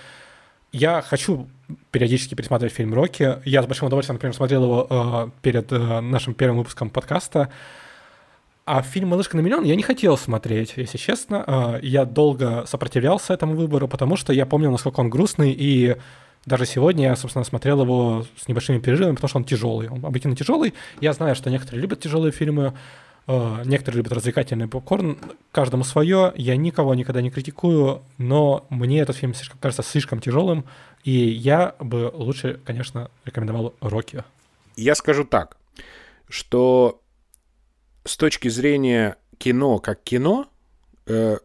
я 0.71 1.01
хочу 1.01 1.47
периодически 1.91 2.35
пересматривать 2.35 2.73
фильм 2.73 2.93
«Рокки». 2.93 3.37
Я 3.45 3.63
с 3.63 3.65
большим 3.67 3.87
удовольствием, 3.87 4.15
например, 4.15 4.35
смотрел 4.35 4.63
его 4.63 4.87
э, 4.89 5.29
перед 5.41 5.71
э, 5.71 5.99
нашим 6.01 6.33
первым 6.33 6.59
выпуском 6.59 6.89
подкаста. 6.89 7.49
А 8.65 8.81
фильм 8.81 9.09
«Малышка 9.09 9.35
на 9.35 9.41
миллион» 9.41 9.65
я 9.65 9.75
не 9.75 9.83
хотел 9.83 10.17
смотреть, 10.17 10.73
если 10.77 10.97
честно. 10.97 11.43
Э, 11.45 11.79
я 11.81 12.05
долго 12.05 12.65
сопротивлялся 12.65 13.33
этому 13.33 13.55
выбору, 13.55 13.89
потому 13.89 14.15
что 14.15 14.31
я 14.31 14.45
помнил, 14.45 14.71
насколько 14.71 15.01
он 15.01 15.09
грустный, 15.09 15.51
и 15.51 15.97
даже 16.45 16.65
сегодня 16.65 17.09
я, 17.09 17.15
собственно, 17.17 17.43
смотрел 17.43 17.81
его 17.81 18.25
с 18.37 18.47
небольшими 18.47 18.79
переживами, 18.79 19.15
потому 19.15 19.27
что 19.27 19.37
он 19.39 19.43
тяжелый. 19.43 19.89
Он 19.89 20.05
объективно 20.05 20.37
тяжелый. 20.37 20.73
Я 21.01 21.11
знаю, 21.11 21.35
что 21.35 21.49
некоторые 21.49 21.81
любят 21.81 21.99
тяжелые 21.99 22.31
фильмы, 22.31 22.73
э, 23.27 23.63
некоторые 23.65 23.97
любят 23.97 24.13
развлекательный 24.13 24.69
попкорн. 24.69 25.17
Каждому 25.51 25.83
свое. 25.83 26.31
Я 26.37 26.55
никого 26.55 26.95
никогда 26.95 27.21
не 27.21 27.31
критикую, 27.31 28.01
но 28.17 28.65
мне 28.69 29.01
этот 29.01 29.17
фильм 29.17 29.33
слишком, 29.33 29.59
кажется 29.59 29.83
слишком 29.83 30.21
тяжелым, 30.21 30.63
и 31.03 31.11
я 31.11 31.75
бы 31.79 32.09
лучше, 32.13 32.61
конечно, 32.63 33.11
рекомендовал 33.25 33.73
«Рокки». 33.81 34.23
Я 34.77 34.95
скажу 34.95 35.25
так, 35.25 35.57
что 36.29 37.01
с 38.05 38.17
точки 38.17 38.47
зрения 38.47 39.17
кино 39.37 39.79
как 39.79 40.03
кино, 40.03 40.49
э, 41.05 41.37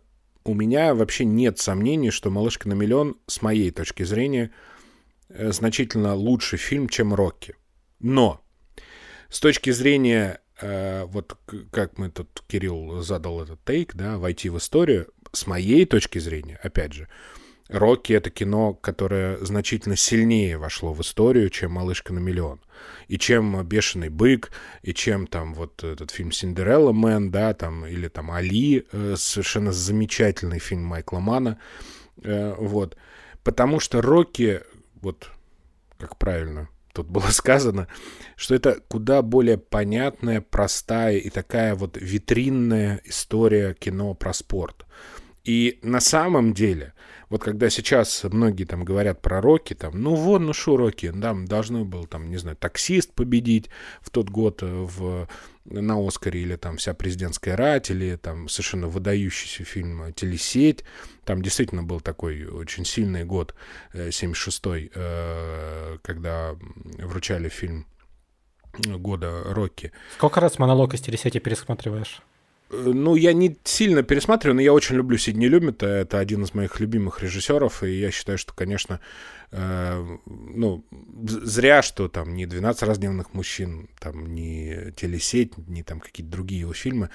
у 0.44 0.54
меня 0.54 0.94
вообще 0.94 1.24
нет 1.24 1.58
сомнений, 1.58 2.10
что 2.10 2.30
«Малышка 2.30 2.68
на 2.68 2.74
миллион» 2.74 3.16
с 3.26 3.42
моей 3.42 3.70
точки 3.70 4.02
зрения 4.02 4.50
э, 5.28 5.52
значительно 5.52 6.14
лучше 6.14 6.56
фильм, 6.56 6.88
чем 6.88 7.14
«Рокки». 7.14 7.54
Но 8.00 8.40
с 9.28 9.40
точки 9.40 9.70
зрения, 9.70 10.40
э, 10.60 11.04
вот 11.04 11.36
как 11.70 11.98
мы 11.98 12.10
тут, 12.10 12.42
Кирилл 12.46 13.02
задал 13.02 13.42
этот 13.42 13.62
тейк, 13.64 13.94
да, 13.94 14.18
войти 14.18 14.48
в 14.48 14.58
историю, 14.58 15.12
с 15.32 15.46
моей 15.46 15.84
точки 15.84 16.18
зрения, 16.18 16.58
опять 16.62 16.94
же, 16.94 17.08
Рокки— 17.68 18.12
это 18.14 18.30
кино, 18.30 18.72
которое 18.72 19.38
значительно 19.44 19.94
сильнее 19.94 20.56
вошло 20.56 20.94
в 20.94 21.02
историю, 21.02 21.50
чем 21.50 21.72
«Малышка 21.72 22.14
на 22.14 22.18
миллион». 22.18 22.60
И 23.08 23.18
чем 23.18 23.62
«Бешеный 23.66 24.08
бык», 24.08 24.50
и 24.82 24.94
чем 24.94 25.26
там 25.26 25.52
вот 25.52 25.84
этот 25.84 26.10
фильм 26.10 26.32
«Синдерелла 26.32 26.92
Мэн», 26.92 27.30
да, 27.30 27.52
там, 27.52 27.84
или 27.84 28.08
там 28.08 28.30
«Али», 28.30 28.86
э, 28.90 29.14
совершенно 29.18 29.72
замечательный 29.72 30.60
фильм 30.60 30.84
Майкла 30.84 31.18
Мана, 31.18 31.58
э, 32.22 32.54
вот. 32.58 32.96
Потому 33.44 33.80
что 33.80 34.00
Рокки, 34.00 34.62
вот 35.02 35.30
как 35.98 36.16
правильно 36.16 36.68
тут 36.94 37.08
было 37.08 37.26
сказано, 37.30 37.86
что 38.34 38.54
это 38.54 38.80
куда 38.88 39.20
более 39.20 39.58
понятная, 39.58 40.40
простая 40.40 41.18
и 41.18 41.28
такая 41.28 41.74
вот 41.74 41.98
витринная 42.00 43.00
история 43.04 43.74
кино 43.74 44.14
про 44.14 44.32
спорт. 44.32 44.86
И 45.44 45.78
на 45.82 46.00
самом 46.00 46.52
деле 46.52 46.94
вот 47.30 47.42
когда 47.42 47.68
сейчас 47.70 48.24
многие 48.24 48.64
там 48.64 48.84
говорят 48.84 49.20
про 49.20 49.40
Рокки, 49.40 49.74
там, 49.74 50.00
ну 50.00 50.14
вон, 50.14 50.46
ну 50.46 50.52
шо 50.52 50.76
Рокки, 50.76 51.12
там 51.12 51.46
должны 51.46 51.84
был, 51.84 52.06
там, 52.06 52.30
не 52.30 52.38
знаю, 52.38 52.56
таксист 52.56 53.12
победить 53.12 53.68
в 54.00 54.10
тот 54.10 54.30
год 54.30 54.62
э, 54.62 54.66
в, 54.66 55.28
на 55.64 56.06
Оскаре, 56.06 56.40
или 56.40 56.56
там 56.56 56.78
вся 56.78 56.94
президентская 56.94 57.56
рать, 57.56 57.90
или 57.90 58.16
там 58.16 58.48
совершенно 58.48 58.88
выдающийся 58.88 59.64
фильм 59.64 60.12
«Телесеть». 60.14 60.84
Там 61.24 61.42
действительно 61.42 61.82
был 61.82 62.00
такой 62.00 62.46
очень 62.46 62.86
сильный 62.86 63.24
год, 63.24 63.54
76-й, 63.92 64.86
э, 64.86 64.90
э, 64.94 65.98
когда 66.02 66.56
вручали 66.98 67.48
фильм 67.48 67.86
года 68.86 69.42
Рокки. 69.44 69.92
Сколько 70.14 70.40
раз 70.40 70.58
монолог 70.58 70.94
из 70.94 71.00
телесети 71.00 71.40
пересматриваешь? 71.40 72.22
Ну, 72.70 73.14
я 73.14 73.32
не 73.32 73.56
сильно 73.64 74.02
пересматриваю, 74.02 74.56
но 74.56 74.60
я 74.60 74.74
очень 74.74 74.96
люблю 74.96 75.16
Сидни 75.16 75.46
Люмита. 75.46 75.86
Это 75.86 76.18
один 76.18 76.42
из 76.42 76.52
моих 76.52 76.80
любимых 76.80 77.22
режиссеров, 77.22 77.82
и 77.82 77.98
я 77.98 78.10
считаю, 78.10 78.36
что, 78.36 78.52
конечно, 78.52 79.00
э, 79.52 80.16
ну, 80.26 80.84
зря, 81.24 81.80
что 81.80 82.08
там 82.08 82.34
не 82.34 82.44
«12 82.44 82.84
раздневных 82.84 83.32
мужчин», 83.32 83.88
там 83.98 84.26
не 84.34 84.92
«Телесеть», 84.96 85.56
не 85.56 85.82
там 85.82 85.98
какие-то 86.00 86.30
другие 86.30 86.60
его 86.60 86.74
фильмы 86.74 87.08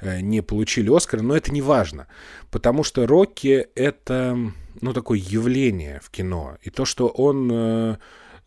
э, 0.00 0.20
не 0.20 0.42
получили 0.42 0.94
Оскар, 0.94 1.20
но 1.20 1.36
это 1.36 1.52
не 1.52 1.60
важно, 1.60 2.06
потому 2.50 2.82
что 2.82 3.06
«Рокки»— 3.06 3.68
это, 3.74 4.38
ну, 4.80 4.92
такое 4.94 5.18
явление 5.18 6.00
в 6.02 6.08
кино, 6.08 6.56
и 6.62 6.70
то, 6.70 6.86
что 6.86 7.08
он... 7.08 7.50
Э, 7.52 7.96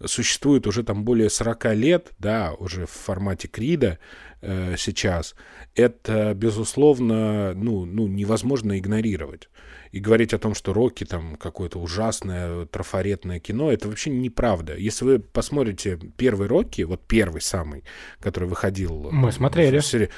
существует 0.06 0.68
уже 0.68 0.84
там 0.84 1.04
более 1.04 1.30
40 1.30 1.76
лет, 1.76 2.14
да, 2.20 2.54
уже 2.54 2.86
в 2.86 2.92
формате 2.92 3.48
Крида 3.48 4.00
э, 4.42 4.76
сейчас, 4.78 5.36
это, 5.76 6.34
безусловно, 6.34 7.54
ну, 7.54 7.86
ну, 7.86 8.08
невозможно 8.08 8.78
игнорировать. 8.78 9.50
И 9.92 10.00
говорить 10.00 10.34
о 10.34 10.38
том, 10.38 10.54
что 10.54 10.74
Рокки 10.74 11.06
там 11.06 11.38
какое-то 11.38 11.80
ужасное 11.80 12.66
трафаретное 12.66 13.40
кино, 13.40 13.72
это 13.72 13.88
вообще 13.88 14.10
неправда. 14.10 14.76
Если 14.76 15.06
вы 15.06 15.20
посмотрите 15.20 15.98
первый 16.18 16.48
Рокки, 16.48 16.82
вот 16.82 17.02
первый 17.08 17.42
самый, 17.42 17.84
который 18.20 18.50
выходил... 18.50 19.10
Мы 19.12 19.32
смотрели. 19.32 19.80
В 19.80 19.86
серии, 19.86 20.10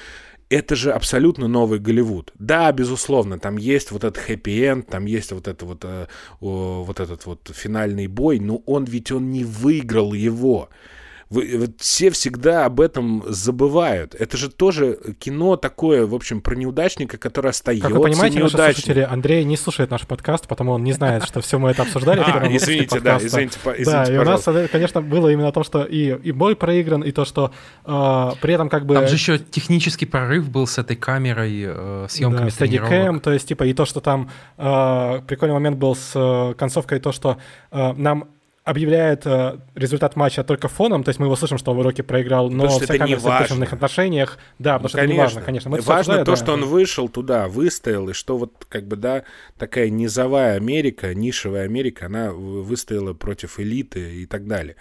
это 0.50 0.76
же 0.76 0.92
абсолютно 0.92 1.48
новый 1.48 1.80
Голливуд. 1.80 2.34
Да, 2.40 2.72
безусловно, 2.72 3.40
там 3.40 3.58
есть 3.58 3.92
вот 3.92 4.04
этот 4.04 4.18
хэппи-энд, 4.24 4.88
там 4.88 5.06
есть 5.06 5.32
вот, 5.32 5.48
это 5.48 5.66
вот, 5.66 5.86
э, 5.86 6.08
вот 6.40 7.00
этот 7.00 7.26
вот 7.26 7.52
финальный 7.54 8.08
бой, 8.08 8.40
но 8.40 8.58
он 8.66 8.86
ведь 8.86 9.12
он 9.12 9.32
не 9.32 9.44
выиграл 9.44 10.14
его. 10.14 10.70
Вы, 11.30 11.58
вот 11.60 11.72
все 11.78 12.10
всегда 12.10 12.66
об 12.66 12.82
этом 12.82 13.24
забывают. 13.28 14.16
Это 14.16 14.36
же 14.36 14.50
тоже 14.50 14.98
кино 15.20 15.58
такое, 15.58 16.08
в 16.08 16.16
общем, 16.16 16.42
про 16.42 16.56
неудачника, 16.56 17.20
который 17.20 17.52
остается 17.52 17.88
Как 17.88 17.96
вы 17.96 18.04
понимаете, 18.04 18.40
наши 18.40 18.58
слушатели, 18.58 19.02
Андрей 19.02 19.44
не 19.44 19.56
слушает 19.56 19.92
наш 19.92 20.08
подкаст, 20.08 20.48
потому 20.48 20.72
он 20.72 20.84
не 20.84 20.94
знает, 20.94 21.26
что 21.26 21.42
все 21.42 21.60
мы 21.60 21.70
это 21.70 21.84
обсуждали. 21.84 22.20
А, 22.40 22.48
извините, 22.48 23.00
да, 23.00 23.18
извините, 23.18 23.60
Да, 23.86 24.04
и 24.06 24.18
у 24.18 24.24
нас, 24.24 24.44
конечно, 24.72 25.02
было 25.02 25.30
именно 25.30 25.52
то, 25.52 25.64
что 25.64 25.84
и, 25.84 26.16
и 26.24 26.32
бой 26.32 26.56
проигран, 26.56 27.02
и 27.02 27.12
то, 27.12 27.26
что 27.26 27.52
э, 27.86 28.32
при 28.42 28.54
этом 28.54 28.70
как 28.70 28.86
бы... 28.86 28.94
Там 28.94 29.08
же 29.08 29.16
еще 29.16 29.40
технический 29.40 30.06
прорыв 30.06 30.50
был 30.50 30.68
с 30.68 30.78
этой 30.78 30.96
камерой, 30.96 31.64
э, 31.66 32.08
съемками 32.10 32.50
да, 32.50 32.56
тренировок. 32.56 33.24
то 33.24 33.32
есть, 33.32 33.48
типа, 33.48 33.64
и 33.64 33.74
то, 33.74 33.86
что 33.86 34.00
там 34.00 34.30
э, 34.58 35.22
прикольный 35.28 35.54
момент 35.54 35.78
был 35.78 35.96
с 35.96 36.12
э, 36.16 36.54
концовкой, 36.56 37.00
то, 37.00 37.12
что 37.12 37.38
э, 37.72 37.94
нам 37.94 38.30
объявляет 38.64 39.26
э, 39.26 39.60
результат 39.76 40.16
матча 40.16 40.44
только 40.44 40.68
фоном, 40.68 41.04
то 41.04 41.10
есть 41.10 41.20
мы 41.20 41.26
его 41.26 41.36
слышим, 41.36 41.58
что 41.58 41.74
в 41.74 41.80
уроке 41.80 42.04
проиграл, 42.04 42.50
но 42.50 42.64
потому 42.64 42.80
вся 42.80 42.98
камера 42.98 43.20
в 43.20 43.74
отношениях, 43.74 44.38
да, 44.60 44.80
потому 44.80 44.84
ну, 44.84 44.90
что 44.90 44.98
конечно. 44.98 45.14
это 45.14 45.14
не 45.14 45.20
важно, 45.20 45.42
конечно. 45.42 45.70
Мы 45.70 45.82
важно 45.82 46.18
то, 46.20 46.32
да. 46.32 46.36
что 46.36 46.54
он 46.54 46.66
вышел 46.66 47.10
туда, 47.10 47.48
выстоял, 47.48 48.10
и 48.10 48.14
что 48.14 48.38
вот 48.38 48.66
как 48.70 48.88
бы, 48.88 48.96
да, 48.96 49.24
такая 49.58 49.90
низовая 49.90 50.56
Америка, 50.56 51.14
нишевая 51.14 51.66
Америка, 51.66 52.08
она 52.08 52.32
выстояла 52.32 53.14
против 53.14 53.60
элиты 53.60 54.22
и 54.22 54.26
так 54.26 54.48
далее. 54.48 54.76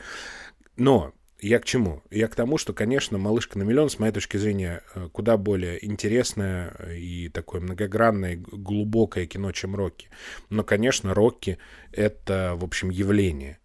Но 0.77 1.13
я 1.41 1.61
к 1.61 1.65
чему? 1.65 2.03
Я 2.11 2.27
к 2.27 2.35
тому, 2.35 2.59
что, 2.59 2.73
конечно, 2.73 3.17
«Малышка 3.17 3.59
на 3.59 3.63
миллион», 3.63 3.91
с 3.91 4.01
моей 4.01 4.13
точки 4.13 4.37
зрения, 4.39 4.83
э, 4.95 5.09
куда 5.13 5.37
более 5.37 5.85
интересное 5.87 6.75
и 6.93 7.29
такое 7.29 7.61
многогранное, 7.61 8.37
глубокое 8.37 9.27
кино, 9.27 9.53
чем 9.53 9.77
«Рокки». 9.77 10.09
Но, 10.51 10.65
конечно, 10.65 11.15
«Рокки»— 11.15 11.59
это, 11.93 12.55
в 12.57 12.65
общем, 12.65 12.91
явление. 12.91 13.59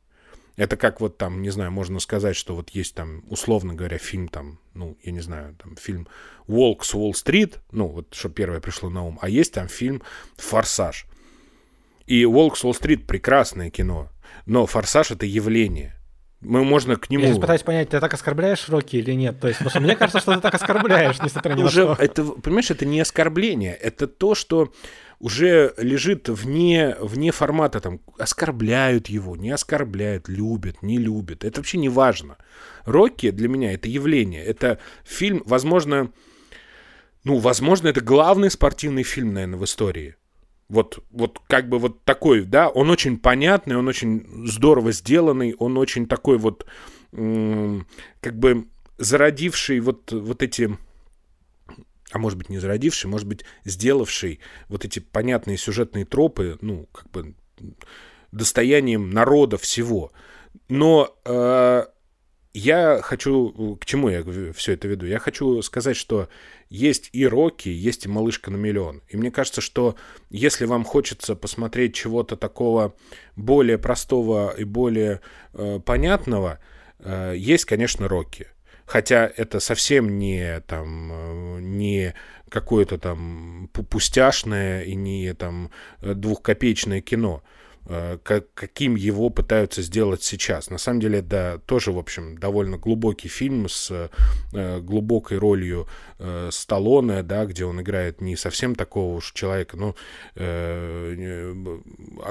Это 0.55 0.77
как 0.77 1.01
вот 1.01 1.17
там, 1.17 1.41
не 1.41 1.49
знаю, 1.49 1.71
можно 1.71 1.99
сказать, 1.99 2.35
что 2.35 2.55
вот 2.55 2.69
есть 2.69 2.93
там, 2.93 3.23
условно 3.27 3.73
говоря, 3.73 3.97
фильм 3.97 4.27
там, 4.27 4.59
ну, 4.75 4.97
я 5.03 5.11
не 5.11 5.21
знаю, 5.21 5.55
там 5.61 5.75
фильм 5.77 6.07
«Волк 6.45 6.85
с 6.85 6.93
Уолл-стрит», 6.93 7.59
ну, 7.71 7.87
вот 7.87 8.13
что 8.13 8.29
первое 8.29 8.59
пришло 8.59 8.89
на 8.89 9.03
ум, 9.03 9.17
а 9.21 9.29
есть 9.29 9.53
там 9.53 9.67
фильм 9.67 10.03
«Форсаж». 10.37 11.07
И 12.05 12.23
«Волк 12.25 12.55
с 12.57 12.63
Уолл-стрит»— 12.63 13.07
прекрасное 13.07 13.71
кино, 13.71 14.09
но 14.45 14.67
«Форсаж»— 14.67 15.09
это 15.11 15.25
явление. 15.25 15.99
Мы 16.43 16.63
можно 16.63 16.97
к 16.97 17.09
нему... 17.09 17.25
Я 17.25 17.35
пытаюсь 17.35 17.61
понять, 17.61 17.89
ты 17.89 17.99
так 17.99 18.13
оскорбляешь 18.13 18.67
Рокки 18.67 18.97
или 18.97 19.13
нет? 19.13 19.39
То 19.39 19.47
есть, 19.47 19.59
потому 19.59 19.69
что 19.69 19.79
мне 19.79 19.95
кажется, 19.95 20.19
что 20.19 20.35
ты 20.35 20.41
так 20.41 20.53
оскорбляешь, 20.53 21.19
несмотря 21.21 21.53
ни 21.53 21.63
на 21.63 21.69
что. 21.69 21.95
Понимаешь, 22.43 22.69
это 22.69 22.85
не 22.85 22.99
оскорбление, 22.99 23.73
это 23.73 24.07
то, 24.07 24.35
что 24.35 24.73
уже 25.23 25.73
лежит 25.77 26.27
вне, 26.27 26.97
вне 26.99 27.31
формата, 27.31 27.79
там, 27.79 28.01
оскорбляют 28.17 29.07
его, 29.07 29.37
не 29.37 29.51
оскорбляют, 29.51 30.27
любят, 30.27 30.83
не 30.83 30.97
любят. 30.97 31.45
Это 31.45 31.61
вообще 31.61 31.77
не 31.77 31.87
важно. 31.87 32.35
Рокки 32.83 33.31
для 33.31 33.47
меня 33.47 33.71
это 33.71 33.87
явление. 33.87 34.43
Это 34.43 34.79
фильм, 35.05 35.41
возможно, 35.45 36.11
ну, 37.23 37.37
возможно, 37.37 37.87
это 37.87 38.01
главный 38.01 38.51
спортивный 38.51 39.03
фильм, 39.03 39.33
наверное, 39.33 39.59
в 39.59 39.63
истории. 39.63 40.17
Вот, 40.67 41.01
вот 41.11 41.39
как 41.47 41.69
бы 41.69 41.79
вот 41.79 42.03
такой, 42.03 42.43
да, 42.43 42.67
он 42.67 42.89
очень 42.89 43.17
понятный, 43.17 43.77
он 43.77 43.87
очень 43.87 44.45
здорово 44.45 44.91
сделанный, 44.91 45.55
он 45.57 45.77
очень 45.77 46.05
такой 46.05 46.37
вот, 46.37 46.65
как 47.13 48.37
бы 48.37 48.65
зародивший 48.97 49.79
вот, 49.79 50.11
вот 50.11 50.43
эти 50.43 50.77
а 52.13 52.19
может 52.19 52.37
быть 52.37 52.49
не 52.49 52.59
зародивший, 52.59 53.09
может 53.09 53.27
быть 53.27 53.43
сделавший 53.65 54.39
вот 54.69 54.85
эти 54.85 54.99
понятные 54.99 55.57
сюжетные 55.57 56.05
тропы, 56.05 56.57
ну, 56.61 56.87
как 56.91 57.09
бы 57.09 57.33
достоянием 58.31 59.09
народа 59.09 59.57
всего. 59.57 60.11
Но 60.69 61.15
э, 61.25 61.85
я 62.53 63.01
хочу, 63.01 63.77
к 63.81 63.85
чему 63.85 64.09
я 64.09 64.23
все 64.53 64.73
это 64.73 64.87
веду? 64.87 65.07
Я 65.07 65.17
хочу 65.17 65.59
сказать, 65.63 65.97
что 65.97 66.29
есть 66.69 67.09
и 67.13 67.25
Рокки, 67.25 67.69
есть 67.69 68.05
и 68.05 68.09
Малышка 68.09 68.51
на 68.51 68.57
миллион. 68.57 69.01
И 69.07 69.17
мне 69.17 69.31
кажется, 69.31 69.61
что 69.61 69.95
если 70.29 70.65
вам 70.65 70.83
хочется 70.83 71.35
посмотреть 71.35 71.95
чего-то 71.95 72.37
такого 72.37 72.95
более 73.35 73.79
простого 73.79 74.53
и 74.55 74.65
более 74.65 75.21
э, 75.53 75.79
понятного, 75.83 76.59
э, 76.99 77.33
есть, 77.35 77.65
конечно, 77.65 78.07
Рокки. 78.07 78.47
Хотя 78.85 79.31
это 79.35 79.59
совсем 79.59 80.17
не, 80.17 80.61
там, 80.61 81.11
э, 81.11 81.59
не 81.61 82.13
какое-то 82.49 82.97
там 82.97 83.69
пустяшное 83.89 84.83
и 84.83 84.95
не 84.95 85.33
там 85.33 85.71
двухкопеечное 86.01 87.01
кино, 87.01 87.41
э, 87.85 88.19
каким 88.53 88.95
его 88.95 89.29
пытаются 89.29 89.81
сделать 89.81 90.21
сейчас. 90.21 90.69
На 90.69 90.77
самом 90.77 90.99
деле 90.99 91.19
это 91.19 91.61
тоже, 91.65 91.91
в 91.91 91.97
общем, 91.97 92.37
довольно 92.37 92.77
глубокий 92.77 93.29
фильм 93.29 93.67
с 93.69 94.09
э, 94.51 94.79
глубокой 94.81 95.37
ролью 95.37 95.87
Сталлоне, 96.51 97.23
да, 97.23 97.45
где 97.45 97.65
он 97.65 97.81
играет 97.81 98.21
не 98.21 98.35
совсем 98.35 98.75
такого 98.75 99.15
уж 99.15 99.33
человека, 99.33 99.77
ну, 99.77 99.95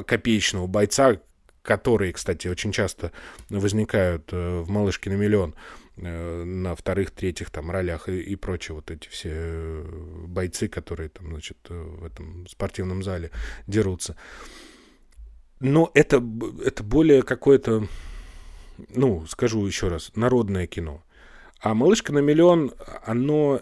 копеечного 0.04 0.66
бойца, 0.66 1.18
которые, 1.62 2.12
кстати, 2.12 2.48
очень 2.48 2.72
часто 2.72 3.12
возникают 3.48 4.28
э, 4.32 4.60
в 4.60 4.68
«Малышке 4.68 5.10
на 5.10 5.14
миллион», 5.14 5.54
э, 5.54 5.81
на 5.96 6.74
вторых, 6.74 7.10
третьих 7.10 7.50
там 7.50 7.70
ролях 7.70 8.08
и, 8.08 8.20
и 8.20 8.36
прочее, 8.36 8.74
вот 8.74 8.90
эти 8.90 9.08
все 9.08 9.30
э, 9.32 9.84
бойцы, 10.26 10.68
которые 10.68 11.10
там, 11.10 11.28
значит, 11.28 11.58
в 11.68 12.04
этом 12.04 12.46
спортивном 12.46 13.02
зале 13.02 13.30
дерутся. 13.66 14.16
Но 15.60 15.90
это, 15.94 16.22
это 16.64 16.82
более 16.82 17.22
какое-то, 17.22 17.86
ну, 18.88 19.26
скажу 19.26 19.64
еще 19.66 19.88
раз, 19.88 20.10
народное 20.16 20.66
кино. 20.66 21.04
А 21.60 21.74
«Малышка 21.74 22.12
на 22.12 22.18
миллион», 22.18 22.72
оно, 23.04 23.60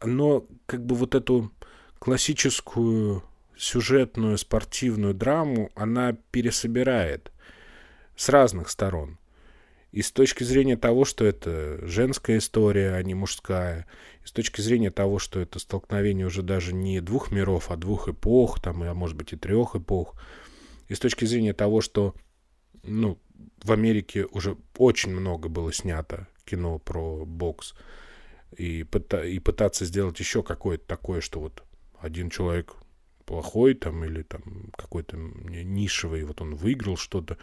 оно 0.00 0.46
как 0.66 0.86
бы 0.86 0.94
вот 0.94 1.16
эту 1.16 1.50
классическую 1.98 3.24
сюжетную 3.56 4.38
спортивную 4.38 5.14
драму 5.14 5.70
она 5.74 6.12
пересобирает 6.30 7.32
с 8.14 8.28
разных 8.28 8.70
сторон. 8.70 9.18
И 9.90 10.02
с 10.02 10.12
точки 10.12 10.44
зрения 10.44 10.76
того, 10.76 11.04
что 11.04 11.24
это 11.24 11.78
женская 11.86 12.38
история, 12.38 12.94
а 12.94 13.02
не 13.02 13.14
мужская, 13.14 13.86
и 14.22 14.26
с 14.26 14.32
точки 14.32 14.60
зрения 14.60 14.90
того, 14.90 15.18
что 15.18 15.40
это 15.40 15.58
столкновение 15.58 16.26
уже 16.26 16.42
даже 16.42 16.74
не 16.74 17.00
двух 17.00 17.30
миров, 17.30 17.70
а 17.70 17.76
двух 17.76 18.08
эпох, 18.08 18.60
там, 18.60 18.82
а 18.82 18.92
может 18.92 19.16
быть 19.16 19.32
и 19.32 19.36
трех 19.36 19.76
эпох, 19.76 20.14
и 20.88 20.94
с 20.94 21.00
точки 21.00 21.24
зрения 21.24 21.54
того, 21.54 21.80
что 21.80 22.14
ну, 22.82 23.18
в 23.62 23.72
Америке 23.72 24.26
уже 24.26 24.56
очень 24.76 25.12
много 25.12 25.48
было 25.48 25.72
снято 25.72 26.28
кино 26.44 26.78
про 26.78 27.24
бокс, 27.24 27.74
и, 28.56 28.82
пыта- 28.82 29.28
и 29.28 29.38
пытаться 29.38 29.84
сделать 29.84 30.18
еще 30.20 30.42
какое-то 30.42 30.86
такое, 30.86 31.20
что 31.20 31.40
вот 31.40 31.62
один 31.98 32.30
человек 32.30 32.74
плохой 33.28 33.74
там 33.74 34.04
или 34.06 34.22
там 34.22 34.72
какой-то 34.74 35.18
нишевый, 35.18 36.24
вот 36.24 36.40
он 36.40 36.54
выиграл 36.54 36.96
что-то 36.96 37.36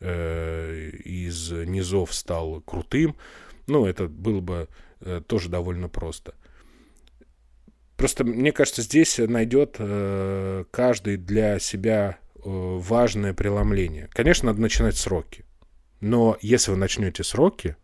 э, 0.00 0.88
из 1.04 1.52
низов 1.52 2.14
стал 2.14 2.62
крутым, 2.62 3.14
ну, 3.66 3.84
это 3.84 4.08
было 4.08 4.40
бы 4.40 4.68
э, 5.00 5.20
тоже 5.26 5.50
довольно 5.50 5.90
просто. 5.90 6.34
Просто, 7.98 8.24
мне 8.24 8.52
кажется, 8.52 8.80
здесь 8.80 9.18
найдет 9.18 9.76
э, 9.78 10.64
каждый 10.70 11.18
для 11.18 11.58
себя 11.58 12.18
э, 12.36 12.40
важное 12.42 13.34
преломление. 13.34 14.08
Конечно, 14.12 14.46
надо 14.46 14.62
начинать 14.62 14.96
с 14.96 15.06
роки. 15.06 15.44
Но 16.00 16.38
если 16.40 16.70
вы 16.70 16.78
начнете 16.78 17.22
с 17.22 17.34
роки, 17.34 17.76